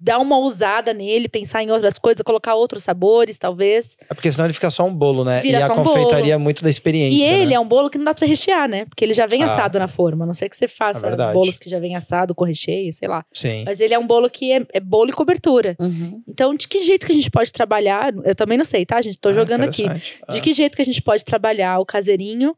[0.00, 3.96] dar uma ousada nele, pensar em outras coisas, colocar outros sabores, talvez.
[4.08, 5.40] É porque senão ele fica só um bolo, né?
[5.40, 6.32] Vira e a um confeitaria bolo.
[6.32, 7.18] é muito da experiência.
[7.18, 7.54] E ele né?
[7.54, 8.84] é um bolo que não dá pra você rechear, né?
[8.84, 9.46] Porque ele já vem Ah.
[9.46, 10.24] assado na forma.
[10.24, 11.32] A não ser que você faça É verdade.
[11.34, 13.24] bolos que já vem assado com recheio, sei lá.
[13.32, 13.64] Sim.
[13.64, 15.74] Mas ele é um bolo que é, é bolo e cobertura.
[15.80, 16.22] Uhum.
[16.28, 18.14] Então, de que jeito que a gente pode trabalhar?
[18.24, 19.18] Eu também não sei, tá, gente?
[19.18, 19.82] Tô Ah, jogando aqui.
[19.82, 20.20] interessante.
[20.30, 20.40] De Ah.
[20.40, 22.54] que jeito que a gente pode trabalhar o caseirinho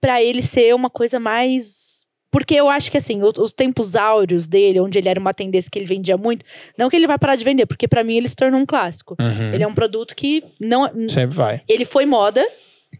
[0.00, 2.01] pra ele ser uma coisa mais.
[2.32, 5.78] Porque eu acho que, assim, os tempos áureos dele, onde ele era uma tendência que
[5.78, 6.44] ele vendia muito,
[6.78, 9.14] não que ele vai parar de vender, porque pra mim ele se tornou um clássico.
[9.20, 9.52] Uhum.
[9.52, 10.90] Ele é um produto que não.
[11.08, 11.60] Sempre vai.
[11.68, 12.42] Ele foi moda,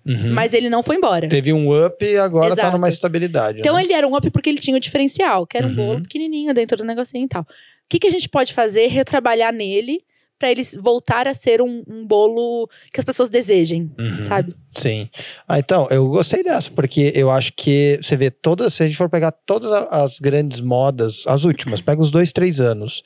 [0.06, 0.32] Uhum.
[0.34, 1.28] mas ele não foi embora.
[1.28, 2.76] Teve um up e agora tá Exato.
[2.76, 3.58] numa estabilidade.
[3.60, 3.82] Então né?
[3.82, 5.76] ele era um up porque ele tinha o diferencial, que era um Uhum.
[5.76, 7.42] bolo pequenininho dentro do negocinho e tal.
[7.42, 7.46] O
[7.88, 8.86] que, que a gente pode fazer?
[8.88, 10.00] Retrabalhar nele
[10.42, 14.24] pra ele voltar a ser um, um bolo que as pessoas desejem, Uhum.
[14.24, 14.56] sabe?
[14.74, 15.08] Sim.
[15.46, 18.96] Ah, então, eu gostei dessa, porque eu acho que você vê todas, se a gente
[18.96, 23.04] for pegar todas as grandes modas, as últimas, pega os dois, três anos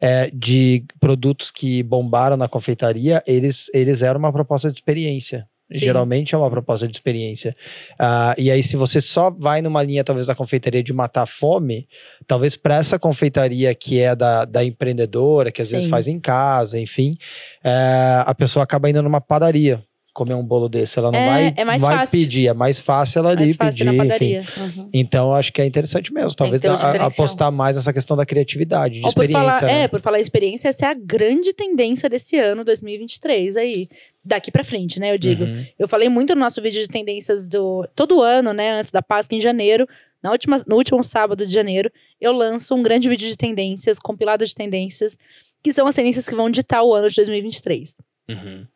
[0.00, 5.46] é, de produtos que bombaram na confeitaria, eles, eles eram uma proposta de experiência.
[5.70, 5.80] Sim.
[5.80, 7.54] Geralmente é uma proposta de experiência.
[7.98, 11.26] Ah, e aí, se você só vai numa linha, talvez, da confeitaria de matar a
[11.26, 11.86] fome,
[12.26, 15.90] talvez para essa confeitaria que é da, da empreendedora, que às vezes Sim.
[15.90, 17.16] faz em casa, enfim,
[17.62, 19.82] é, a pessoa acaba indo numa padaria
[20.18, 20.98] comer um bolo desse.
[20.98, 22.18] Ela não É- vai, é mais vai fácil.
[22.18, 24.60] pedir, é mais fácil ela ali Mais fácil pedir, enfim.
[24.60, 24.90] Uhum.
[24.92, 26.34] Então, acho que é interessante mesmo.
[26.34, 29.40] Talvez a- apostar mais nessa questão da criatividade, de por experiência.
[29.40, 29.82] falar, né?
[29.82, 33.88] É, por falar experiência, essa é a grande tendência desse ano, 2023, aí.
[34.24, 35.44] Daqui pra frente, né, eu digo.
[35.44, 35.64] Uhum.
[35.78, 39.36] Eu falei muito no nosso vídeo de tendências do todo ano, né, antes da Páscoa,
[39.36, 39.86] em janeiro,
[40.22, 41.90] na última, no último sábado de janeiro,
[42.20, 45.16] eu lanço um grande vídeo de tendências, compilado de tendências,
[45.62, 47.96] que são as tendências que vão ditar o ano de 2023.
[48.28, 48.66] Uhum.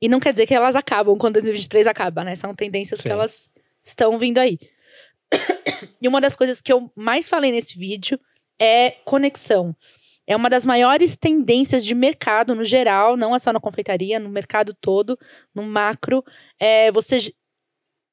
[0.00, 2.36] E não quer dizer que elas acabam quando 2023 acaba, né?
[2.36, 3.08] São tendências Sim.
[3.08, 3.50] que elas
[3.82, 4.58] estão vindo aí.
[6.00, 8.20] E uma das coisas que eu mais falei nesse vídeo
[8.60, 9.74] é conexão.
[10.26, 14.28] É uma das maiores tendências de mercado no geral, não é só na confeitaria, no
[14.28, 15.18] mercado todo,
[15.54, 16.24] no macro,
[16.58, 17.18] é você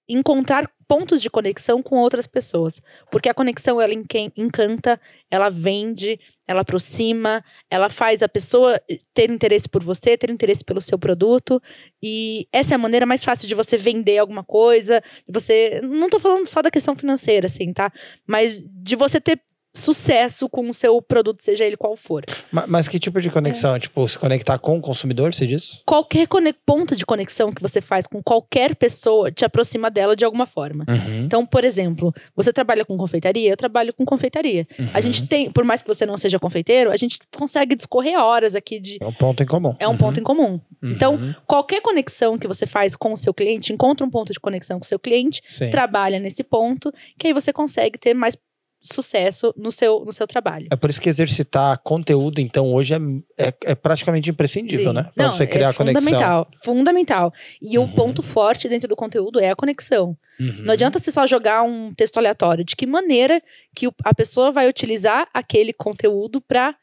[0.07, 2.79] encontrar pontos de conexão com outras pessoas,
[3.09, 3.95] porque a conexão ela
[4.37, 8.79] encanta, ela vende, ela aproxima, ela faz a pessoa
[9.11, 11.59] ter interesse por você, ter interesse pelo seu produto,
[11.99, 16.11] e essa é a maneira mais fácil de você vender alguma coisa, de você, não
[16.11, 17.91] tô falando só da questão financeira assim, tá?
[18.27, 19.41] Mas de você ter
[19.75, 22.23] sucesso com o seu produto, seja ele qual for.
[22.51, 23.31] Ma- Mas, que tipo de É.
[23.31, 23.77] conexão?
[23.79, 25.81] Tipo, se conectar com o consumidor, você diz?
[25.85, 26.27] Qualquer
[26.65, 30.85] ponto de conexão que você faz com qualquer pessoa te aproxima dela de alguma forma.
[30.87, 31.23] Uhum.
[31.25, 34.67] Então, por exemplo, você trabalha com confeitaria, eu trabalho com confeitaria.
[34.93, 35.01] A Uhum.
[35.01, 38.79] gente tem, por mais que você não seja confeiteiro, a gente consegue discorrer horas aqui
[38.79, 38.97] de.
[39.01, 39.75] É um ponto em comum.
[39.79, 40.59] É um ponto em comum.
[40.83, 41.33] Então, Uhum.
[41.47, 44.85] Qualquer conexão que você faz com o seu cliente, encontra um ponto de conexão com
[44.85, 45.69] o seu cliente, Sim.
[45.69, 48.35] trabalha nesse ponto, que aí você consegue ter mais
[48.83, 50.67] sucesso no seu, no seu trabalho.
[50.69, 54.93] É por isso que exercitar conteúdo, então, hoje é, é, é praticamente imprescindível, Sim.
[54.93, 55.09] né?
[55.15, 56.01] Pra Não, você criar é conexão.
[56.03, 57.33] fundamental, fundamental.
[57.61, 57.85] E Uhum.
[57.85, 60.17] o ponto forte dentro do conteúdo é a conexão.
[60.39, 60.63] Uhum.
[60.65, 62.65] Não adianta você só jogar um texto aleatório.
[62.65, 63.41] De que maneira
[63.73, 66.75] que a pessoa vai utilizar aquele conteúdo para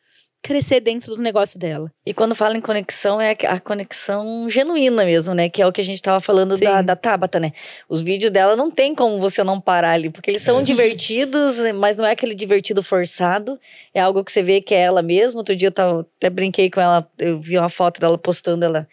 [0.43, 1.93] crescer dentro do negócio dela.
[2.05, 5.49] E quando fala em conexão, é a conexão genuína mesmo, né?
[5.49, 7.53] Que é o que a gente tava falando da, da Tabata, né?
[7.88, 10.62] Os vídeos dela não tem como você não parar ali, porque eles são É.
[10.62, 13.59] divertidos, mas não é aquele divertido forçado.
[13.95, 15.41] É algo que você vê que é ela mesma.
[15.41, 18.88] Outro dia eu tava, até brinquei com ela, eu vi uma foto dela postando ela.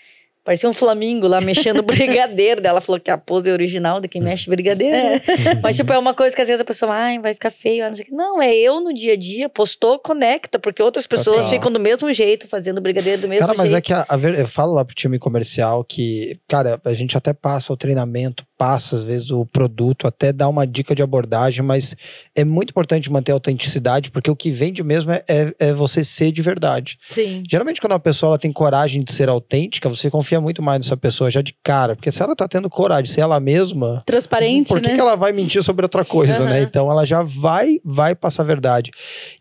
[0.48, 2.76] Parecia um flamingo lá mexendo o brigadeiro dela.
[2.78, 4.96] Ela falou que a pose é original de quem mexe brigadeiro.
[4.96, 5.22] né?
[5.62, 7.86] Mas, tipo, é uma coisa que às vezes a pessoa, ai, vai ficar feio.
[7.86, 8.16] Não, sei o quê.
[8.16, 11.50] não, é eu no dia a dia, postou, conecta, porque outras pessoas Total.
[11.52, 13.78] ficam do mesmo jeito, fazendo brigadeiro do mesmo Cara, mas jeito.
[13.78, 17.18] é que a, a ver- eu falo lá pro time comercial que, cara, a gente
[17.18, 21.62] até passa o treinamento, passa às vezes o produto, até dá uma dica de abordagem,
[21.62, 21.94] mas
[22.34, 26.06] é muito importante manter a autenticidade, porque o que vende mesmo é, é, é você
[26.06, 26.98] ser de verdade.
[27.10, 27.44] Sim.
[27.50, 30.98] Geralmente, quando uma pessoa ela tem coragem de ser autêntica, você confia muito mais nessa
[30.98, 34.68] pessoa já de cara, porque se ela tá tendo coragem de ser ela mesma, Transparente,
[34.68, 34.96] por que, né?
[34.96, 36.58] que ela vai mentir sobre outra coisa, né?
[36.58, 36.62] Aham.
[36.62, 38.92] Então ela já vai vai passar a verdade.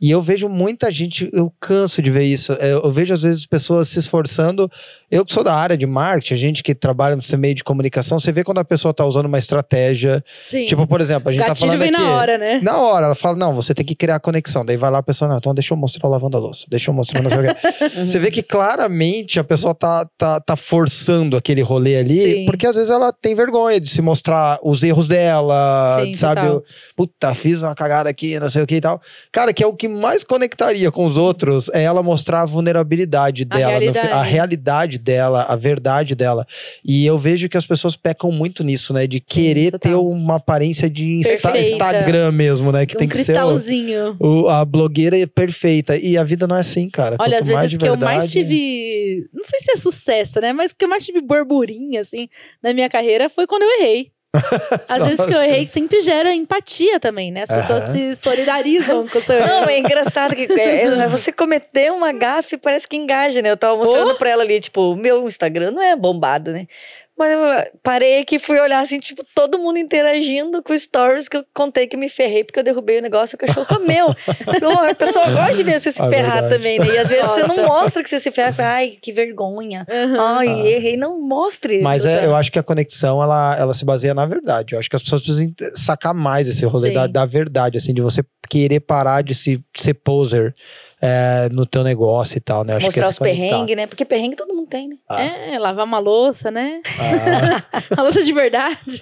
[0.01, 2.53] E eu vejo muita gente, eu canso de ver isso.
[2.55, 4.71] É, Eu vejo às vezes pessoas se esforçando.
[5.11, 8.19] Eu que sou da área de marketing, a gente que trabalha nesse meio de comunicação,
[8.19, 10.23] você vê quando a pessoa tá usando uma estratégia.
[10.45, 10.67] Sim.
[10.67, 11.99] Tipo, por exemplo, a gente tá Gatilho falando vem aqui.
[12.01, 12.61] na hora, né?
[12.63, 14.65] Na hora, ela fala, não, você tem que criar conexão.
[14.65, 16.95] Daí vai lá a pessoa, não, então deixa eu mostrar lavando a louça, deixa eu
[16.95, 17.99] mostrar não sei o quê.
[17.99, 18.07] Uhum.
[18.09, 20.86] Você vê que claramente a pessoa tá, tá, tá forçando
[21.37, 22.45] aquele rolê ali, Sim.
[22.47, 26.47] porque às vezes ela tem vergonha de se mostrar os erros dela, Sim, sabe?
[26.47, 26.65] Eu,
[26.97, 29.01] Puta, fiz uma cagada aqui, não sei o que e tal.
[29.31, 33.47] Cara, que é o que mais conectaria com os outros é ela mostrar a vulnerabilidade
[33.51, 34.09] A dela, no realidade.
[34.09, 36.47] a realidade dela, a verdade dela.
[36.85, 39.07] E eu vejo que as pessoas pecam muito nisso, né?
[39.07, 39.91] De querer total.
[39.93, 41.57] ter uma aparência de Insta-.
[41.59, 42.87] Instagram mesmo, né?
[42.87, 43.37] Que um tem que ser
[44.19, 45.97] o- a blogueira é perfeita.
[45.97, 47.17] E a vida não é assim, cara.
[47.19, 49.29] Olha, Quanto às vezes que eu mais verdade- tive.
[49.33, 50.53] Não sei se é sucesso, né?
[50.53, 52.29] Mas que eu mais tive burburinho, assim,
[52.63, 54.13] na minha carreira foi quando eu errei.
[54.87, 57.45] Às vezes que eu errei sempre gera empatia também, né?
[57.45, 57.93] As pessoas Aham.
[57.93, 59.47] se solidarizam com o seu erro.
[59.47, 63.51] Não, é engraçado que é, é, você cometer uma gafe parece que engaja, né?
[63.51, 64.19] Eu tava mostrando Oh.
[64.19, 66.67] pra ela ali, tipo, meu Instagram não é bombado, né?
[67.19, 67.41] Mas eu
[67.83, 71.87] parei aqui e fui olhar assim, tipo, todo mundo interagindo com stories que eu contei
[71.87, 74.15] que me ferrei porque eu derrubei o negócio e o cachorro comeu.
[74.55, 76.55] Então, a pessoa gosta de ver você se É ferrar verdade.
[76.55, 76.87] também, né?
[76.95, 78.55] E às vezes você não mostra que você se ferra.
[78.75, 79.87] Ai, que vergonha.
[79.91, 80.37] Aham.
[80.39, 80.67] Ai, Ah.
[80.69, 80.97] errei.
[80.99, 81.81] Não mostre.
[81.81, 84.75] Mas é, eu acho que a conexão, ela, ela se baseia na verdade.
[84.75, 88.03] Eu acho que as pessoas precisam sacar mais esse rolê da, da verdade, assim, de
[88.03, 90.55] você querer parar de se, ser poser
[91.01, 92.73] é, no teu negócio e tal, né?
[92.75, 93.87] Eu acho que é Mostrar os perrengues, né?
[93.87, 94.97] Porque perrengue todo mundo tem, né?
[95.09, 95.23] Ah.
[95.23, 96.81] É, lavar uma louça, né?
[96.99, 97.63] Ah.
[97.99, 98.99] A louça de verdade.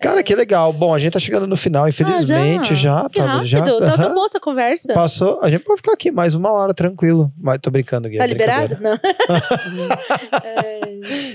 [0.00, 0.72] Cara, que legal.
[0.74, 3.08] Bom, a gente tá chegando no final, infelizmente, Ah, já.
[3.10, 3.46] Que tá, rápido.
[3.46, 4.14] já Tá, tá aham.
[4.14, 4.92] boa essa conversa.
[4.94, 5.40] Passou.
[5.42, 7.32] A gente pode ficar aqui mais uma hora, tranquilo.
[7.38, 8.16] Mas tô brincando, Gui.
[8.16, 8.76] é Tá liberado?
[8.80, 8.98] Não.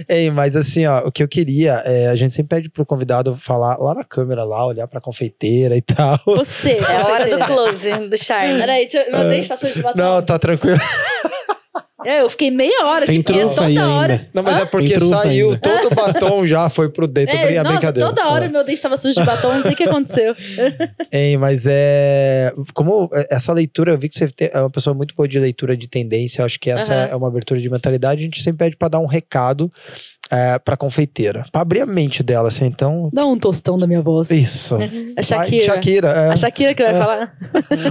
[0.08, 3.36] Ei, mas assim, ó, o que eu queria, é, a gente sempre pede pro convidado
[3.36, 6.20] falar lá na câmera, lá, olhar pra confeiteira e tal.
[6.26, 6.78] Você.
[6.80, 8.60] É a hora do close, do charme.
[8.60, 9.48] Peraí, deixa eu, meu dente
[9.96, 10.80] Não, tá tranquilo.
[12.06, 14.14] É, eu fiquei meia hora Tem aí toda hora.
[14.14, 14.30] ainda.
[14.34, 14.60] Não, mas Hã?
[14.62, 15.60] é porque Tem saiu, ainda.
[15.60, 17.36] todo o batom já foi pro dentro.
[17.36, 18.08] É, É, nossa, brincadeira.
[18.10, 20.34] toda hora meu dente tava sujo de batom, não sei o que aconteceu.
[21.12, 22.54] Hein, mas é.
[22.74, 25.90] Como essa leitura, eu vi que você é uma pessoa muito boa de leitura de
[25.90, 26.42] tendência.
[26.42, 28.22] Eu acho que essa é uma abertura de mentalidade.
[28.22, 29.70] A gente sempre pede pra dar um recado
[30.32, 31.46] é, pra confeiteira.
[31.52, 32.66] Pra abrir a mente dela, assim.
[32.66, 34.30] Então, Dá um tostão da minha voz.
[34.30, 34.78] isso.
[35.18, 35.66] A Shakira.
[35.66, 36.08] Vai, Shakira.
[36.10, 36.30] é.
[36.30, 37.36] A Shakira que vai falar.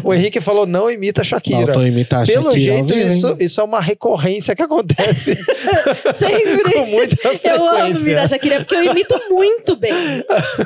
[0.04, 1.58] O Henrique falou: não imita a Shakira.
[1.66, 3.06] Faltou imitar a Pelo Shakira ao jeito, hein?
[3.06, 5.36] isso, isso é uma recorrência que acontece
[6.16, 6.72] Sempre.
[6.74, 7.56] com muita frequência.
[7.56, 9.92] Eu amo imitar a Shakira, porque eu imito muito bem.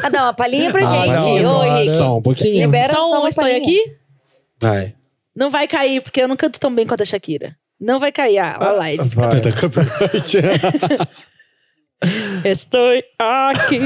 [0.03, 0.85] Ah, dá uma palhinha pra Ah,
[1.17, 1.43] gente.
[1.43, 1.65] não, Ô.
[1.65, 1.91] Henrique.
[1.97, 2.59] Só um pouquinho.
[2.67, 3.61] Libera Só só um uma estou palhinha.
[3.63, 3.79] aqui,
[4.61, 4.95] Vai.
[5.35, 7.57] não vai cair, porque eu não canto tão bem quanto a Shakira.
[7.81, 9.09] Não vai cair a, a live.
[9.09, 9.41] Vai.
[12.45, 13.81] Estou aqui,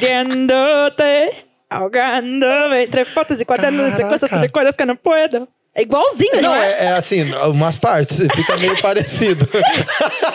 [0.00, 5.48] querendo-te, ahogando-me entre fotos e quadernos e coisas de coisas que eu não puedo.
[5.72, 6.72] É igualzinho, Não, né?
[6.80, 9.48] é, é assim, umas partes, fica meio parecido.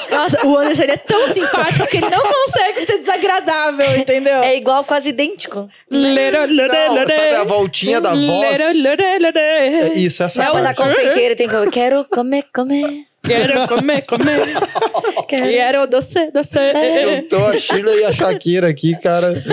[0.10, 4.38] Nossa, o Anderson é tão simpático que ele não consegue ser desagradável, entendeu?
[4.38, 5.70] É igual, quase idêntico.
[5.91, 8.58] Lero, lero, Não, sabe a voltinha da voz?
[8.60, 9.38] Lero, lero, lero.
[9.38, 10.96] É Isso, essa Não, mas a parte.
[10.96, 11.70] confeiteira tem que.
[11.70, 13.04] Quero comer, comer.
[13.26, 14.45] Quero comer, comer.
[15.28, 15.51] Quero.
[15.51, 16.59] Quero doce, doce.
[17.03, 19.43] Juntou a Sheila e a Shakira aqui, cara.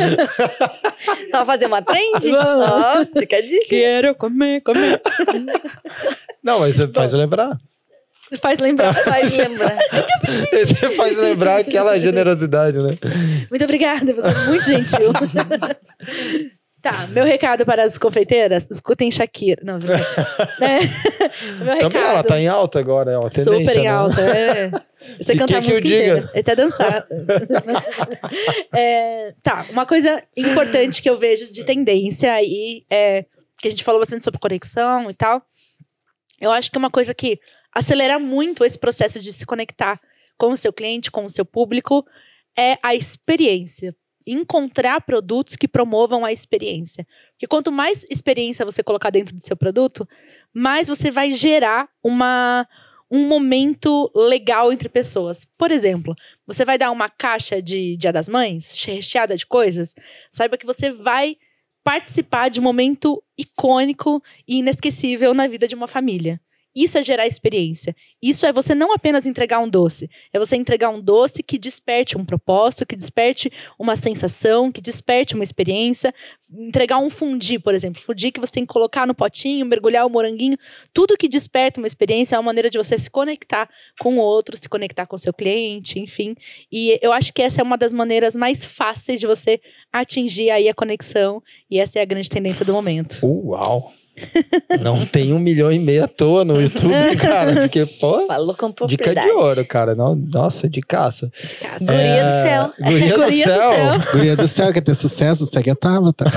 [1.33, 2.31] Vamos fazer uma trend?
[2.31, 2.69] Vamos.
[2.69, 3.67] Ó, fica a dica.
[3.69, 5.01] Quero comer, comer.
[6.43, 7.59] Não, mas você faz lembrar.
[8.41, 8.95] Faz lembrar.
[9.05, 9.79] Faz lembrar.
[10.51, 12.97] Você faz lembrar aquela generosidade, né?
[13.51, 15.13] Muito obrigada, você é muito gentil.
[16.83, 19.63] tá, meu recado para as confeiteiras, escutem Shakira.
[19.65, 19.79] Não,
[20.61, 20.81] é,
[21.63, 21.93] meu recado.
[21.93, 23.89] Também ela tá em alta agora, é uma tendência, Super em né?
[23.89, 24.71] alta, é.
[25.19, 26.31] Você cantar a música inteira.
[26.35, 27.07] Até dançar.
[28.73, 33.25] É, tá, uma coisa importante que eu vejo de tendência aí é
[33.59, 35.43] que a gente falou bastante sobre conexão e tal.
[36.41, 37.41] Eu acho que é uma coisa que
[37.75, 40.01] acelera muito esse processo de se conectar
[40.39, 42.05] com o seu cliente, com o seu público,
[42.57, 43.95] é a experiência.
[44.27, 47.07] Encontrar produtos que promovam a experiência.
[47.33, 50.09] Porque quanto mais experiência você colocar dentro do seu produto,
[50.53, 52.67] mais você vai gerar uma,
[53.11, 55.45] um momento legal entre pessoas.
[55.59, 56.15] Por exemplo,
[56.47, 59.95] você vai dar uma caixa de Dia das Mães, recheada de coisas,
[60.31, 61.37] saiba que você vai
[61.85, 66.41] participar de um momento icônico e inesquecível na vida de uma família.
[66.75, 67.95] Isso é gerar experiência.
[68.21, 72.17] Isso é você não apenas entregar um doce, é você entregar um doce que desperte
[72.17, 76.15] um propósito, que desperte uma sensação, que desperte uma experiência.
[76.51, 78.01] Entregar um fundi, por exemplo.
[78.01, 80.57] Fundi que você tem que colocar no potinho, mergulhar o moranguinho.
[80.93, 83.69] Tudo que desperta uma experiência é uma maneira de você se conectar
[83.99, 86.35] com o outro, se conectar com o seu cliente, enfim.
[86.71, 89.61] E eu acho que essa é uma das maneiras mais fáceis de você
[89.93, 91.43] atingir aí a conexão.
[91.71, 93.19] E essa é a grande tendência do momento.
[93.25, 93.93] Uau!
[94.81, 97.55] Não tem um milhão e meio à toa no YouTube, cara.
[97.63, 99.27] Porque, pô, Falou com dica propriedade.
[99.27, 99.95] de ouro, cara.
[99.95, 101.31] Não, nossa, de caça.
[101.43, 101.79] De casa.
[101.85, 102.73] Guria do céu.
[102.79, 103.71] Guria, do, Guria do céu.
[103.73, 104.13] céu.
[104.13, 106.25] Guria do céu, quer ter sucesso, segue a Tabata.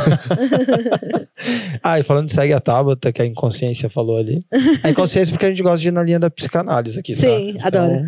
[1.84, 4.44] Ah, e falando de segue a Tabata, que a inconsciência falou ali.
[4.84, 7.20] A inconsciência porque a gente gosta de ir na linha da psicanálise aqui, tá?
[7.22, 8.02] Sim, adoro.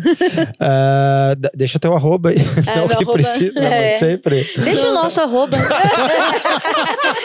[0.58, 2.36] ah, d- deixa teu arroba aí.
[2.66, 3.66] É, é o que arroba- precisa, né?
[3.68, 3.90] É.
[3.90, 4.46] Mas sempre.
[4.64, 5.56] Deixa o nosso arroba.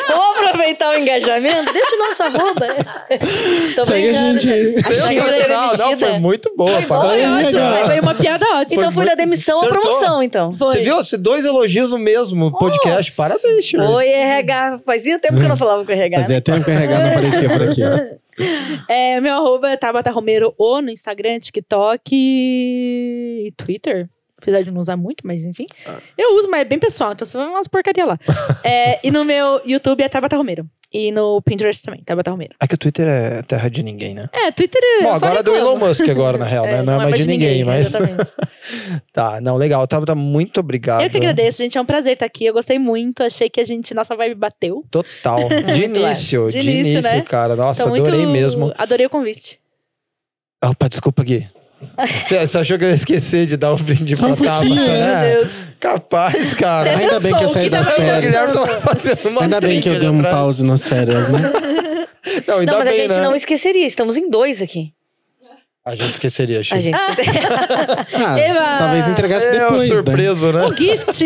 [0.08, 1.74] Vamos aproveitar o engajamento?
[1.74, 2.33] Deixa o nosso arroba.
[3.76, 4.88] Tô Segue a brincando, gente.
[4.88, 6.70] Achei que Não, não, foi muito boa.
[6.72, 7.26] Foi parabéns.
[7.48, 7.86] ótimo, legal.
[7.86, 8.82] foi uma piada ótima.
[8.82, 10.56] Então foi da muito- demissão à promoção, então.
[10.58, 10.72] Foi.
[10.72, 10.96] Você viu?
[10.98, 13.18] Você dois elogios no mesmo podcast.
[13.18, 13.40] Nossa.
[13.44, 13.90] Parabéns, Shirley.
[13.90, 14.80] Oi, RH.
[14.86, 16.22] Fazia tempo que eu não falava com o RH.
[16.22, 17.82] Fazia tempo que o RH não aparecia por aqui.
[18.90, 24.10] É, meu arroba é Tabata Romero O no Instagram, TikTok e Twitter.
[24.44, 25.66] Apesar de não usar muito, mas enfim.
[25.88, 25.98] Ah.
[26.18, 28.20] Eu uso, mas é bem pessoal, então você vai umas porcaria lá.
[28.64, 30.66] É, e no meu YouTube é Tabata Romero.
[30.92, 32.54] E no Pinterest também, Tabata Romero.
[32.60, 34.30] É que o Twitter é terra de ninguém, né?
[34.32, 35.04] É, Twitter é.
[35.04, 35.56] Bom, agora é do.
[35.56, 36.84] Elon Musk agora, na real, né?
[36.84, 37.88] Não, é mais de ninguém, mas...
[37.88, 38.32] Exatamente.
[39.12, 39.86] Tá, não, legal.
[39.88, 41.02] Tabata, muito obrigado.
[41.04, 41.78] Eu que agradeço, gente.
[41.78, 42.46] É um prazer estar aqui.
[42.46, 43.22] Eu gostei muito.
[43.24, 44.84] Achei que a gente, nossa vibe bateu.
[44.90, 45.48] Total.
[45.50, 47.22] De início, de, De início, início, né?
[47.22, 47.56] cara.
[47.56, 48.32] Nossa, Então, adorei muito...
[48.32, 48.74] mesmo.
[48.78, 49.60] Adorei o convite.
[50.64, 51.48] Opa, desculpa, Gui.
[52.26, 54.76] Você, você achou que eu ia esquecer de dar um brinde Só pra um pouquinho,
[54.76, 55.34] Tabata, Meu né?
[55.36, 55.52] Deus.
[55.80, 56.92] Capaz, cara.
[56.92, 58.36] Até Ainda bem que eu saí que das O férias.
[59.42, 60.36] Ainda bem que eu dei um atrás.
[60.36, 61.40] pause nas férias, né?
[62.48, 63.22] Não, ainda Não, mas a bem, gente né?
[63.22, 63.86] não esqueceria.
[63.86, 64.94] Estamos em dois aqui.
[65.86, 66.96] A gente esqueceria, A gente.
[66.96, 68.78] Ah, Eba!
[68.80, 69.96] talvez entregasse É uma depois, né?
[69.96, 70.66] surpresa, né?
[70.66, 71.22] O gift!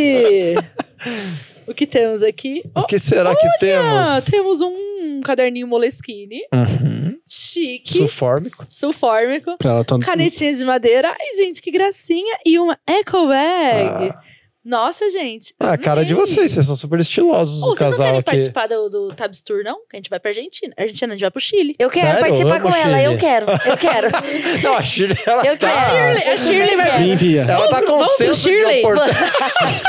[1.68, 2.64] o que temos aqui?
[2.76, 4.26] O que será que Ah, temos?
[4.26, 6.87] temos um caderninho Moleskine, Uhum.
[7.26, 8.66] Chique, Sulfórmico.
[8.70, 9.98] sulfórmico, Pra ela tá...
[10.00, 11.10] canetinha de madeira.
[11.10, 12.38] Ai, gente, que gracinha!
[12.46, 14.10] E uma eco bag.
[14.14, 14.22] Ah.
[14.66, 15.56] Nossa, gente.
[15.62, 16.26] Ah, a cara de amei.
[16.26, 18.26] vocês, vocês são super estilosos, Ô, o vocês não casal querem aqui.
[18.32, 19.76] participar do, do Tabs Tour, não?
[19.90, 20.74] Que a gente vai pra Argentina.
[20.78, 21.74] Argentina, a gente vai pro Chile.
[21.80, 22.20] Eu quero Sério?
[22.20, 23.02] participar Amo com ela.
[23.02, 23.46] Eu quero.
[23.66, 24.08] Eu quero.
[24.62, 25.72] Não, a Shirley, ela Eu tá...
[25.72, 25.86] quero.
[25.86, 27.42] Shirley, a Shirley vai- envia.
[27.44, 28.80] Ela tá com senso de Shirley.
[28.84, 29.82] oportunidade.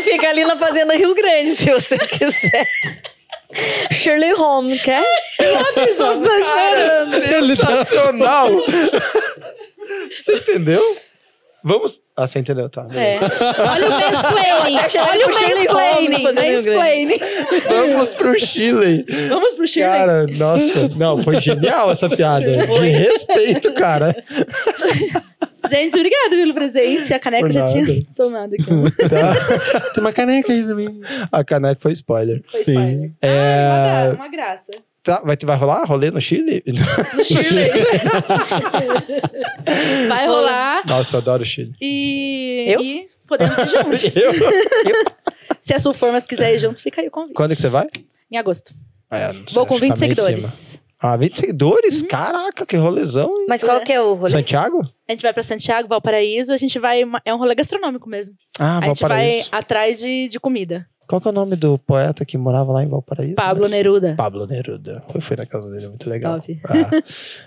[0.02, 2.66] Fica ali na Fazenda Rio Grande, se você quiser.
[4.06, 5.02] Shirley Home, quer?
[5.42, 7.56] A pessoa tá chorando.
[7.56, 8.50] Sensacional!
[10.08, 10.80] Você entendeu?
[11.64, 12.00] Vamos...
[12.16, 12.86] Ah, você entendeu, tá.
[12.94, 13.18] É.
[13.68, 14.78] Olha o mansplaining.
[15.00, 16.22] Olha o mansplaining.
[16.22, 16.52] Grande.
[16.52, 17.18] mansplaining.
[17.68, 19.04] Vamos pro Chile.
[19.28, 19.84] Vamos pro Chile.
[19.86, 20.88] Cara, nossa.
[20.96, 22.48] Não, foi genial essa piada.
[22.48, 24.16] De respeito, cara.
[25.68, 27.12] Gente, obrigada pelo presente.
[27.14, 27.84] A caneca já tinha
[28.16, 28.64] tomado aqui.
[29.08, 29.90] Tá?
[29.94, 31.00] Tem uma caneca aí também.
[31.32, 32.42] A caneca foi spoiler.
[32.50, 32.72] Foi Sim.
[32.72, 33.10] spoiler.
[33.22, 33.66] É...
[33.68, 34.72] Ah, uma, gra- uma graça.
[35.02, 36.64] Tá, vai, vai rolar rolê no Chile?
[36.66, 37.70] No Chile.
[40.08, 40.86] Vai rolar.
[40.86, 41.72] Nossa, eu adoro o Chile.
[41.80, 42.80] E, Eu?
[42.82, 44.04] e podemos ir juntos.
[44.16, 44.32] Eu?
[45.60, 47.34] Se a Sulformas quiser ir junto, fica aí o convite.
[47.34, 47.86] Quando é que você vai?
[48.30, 48.72] Em agosto.
[49.10, 50.82] É, não sei, Vou com acho que 20 tá seguidores.
[50.98, 52.00] Ah, 20 seguidores?
[52.02, 52.08] Uhum.
[52.08, 53.46] Caraca, que rolezão, hein?
[53.48, 54.30] Mas qual que é o rolê?
[54.30, 54.80] Santiago?
[55.08, 56.52] A gente vai pra Santiago, Valparaíso.
[56.52, 57.02] A gente vai.
[57.24, 58.34] É um rolê gastronômico mesmo.
[58.58, 59.48] Ah, a gente vai Valparaíso.
[59.52, 60.86] atrás de, de comida.
[61.06, 63.34] Qual que é o nome do poeta que morava lá em Valparaíso?
[63.34, 64.14] Pablo Mas- Neruda.
[64.16, 65.02] Pablo Neruda.
[65.14, 66.40] Eu fui na casa dele, muito legal.
[66.40, 66.60] Top.
[66.68, 66.90] Ah.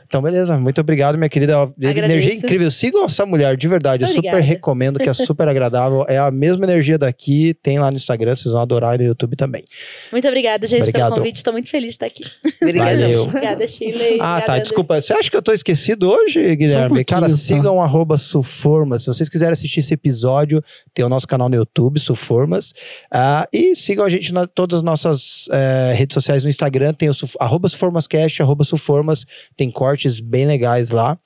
[0.08, 0.58] Então, beleza.
[0.58, 1.54] Muito obrigado, minha querida.
[1.80, 2.34] Energia Agradeço.
[2.38, 2.72] incrível.
[2.72, 4.04] Sigam essa mulher, de verdade.
[4.04, 4.44] Eu super Obrigada.
[4.44, 6.06] recomendo, que é super agradável.
[6.08, 7.54] É a mesma energia daqui.
[7.62, 9.64] Tem lá no Instagram, vocês vão adorar e no YouTube também.
[10.12, 11.10] Muito obrigada, gente, Obrigado.
[11.10, 11.36] pelo convite.
[11.38, 12.24] Estou muito feliz de estar aqui.
[12.62, 13.02] Obrigadão.
[13.02, 13.24] Valeu.
[13.24, 13.98] Obrigada, Chile.
[13.98, 14.60] Ah, Obrigada, tá.
[14.60, 15.02] Desculpa.
[15.02, 16.88] Você acha que eu tô esquecido hoje, Guilherme?
[16.88, 17.34] pouquinho, Cara, tá.
[17.36, 19.04] sigam arroba Suformas.
[19.04, 20.64] Se vocês quiserem assistir esse episódio,
[20.94, 22.74] tem o nosso canal no YouTube, Suformas.
[23.12, 26.94] Ah, e sigam a gente nas todas as nossas eh, redes sociais no Instagram.
[26.94, 29.26] Tem o Suf- arroba SuformasCast, arroba Suformas.
[29.58, 31.18] Tem cortes bem legais lá.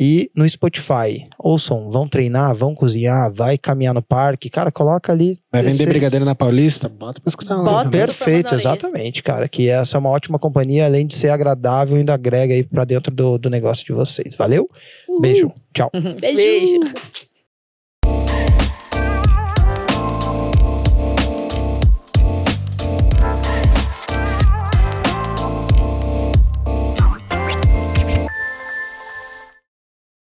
[0.00, 1.26] E no Spotify.
[1.36, 4.48] Ouçam, vão treinar, vão cozinhar, vai caminhar no parque.
[4.48, 5.36] Cara, coloca ali.
[5.50, 6.88] Vai vender esses- brigadeiro na Paulista?
[6.88, 7.64] Bota pra escutar lá.
[7.64, 7.84] Bota.
[7.90, 8.06] também.
[8.06, 9.48] Perfeito, exatamente, cara.
[9.48, 13.12] Que essa é uma ótima companhia, além de ser agradável, ainda agrega aí pra dentro
[13.12, 14.36] do, do negócio de vocês.
[14.36, 14.70] Valeu?
[15.08, 15.20] Uhul.
[15.20, 15.52] Beijo.
[15.74, 15.90] Tchau.
[16.20, 16.36] Beijo.
[16.36, 16.80] Beijo.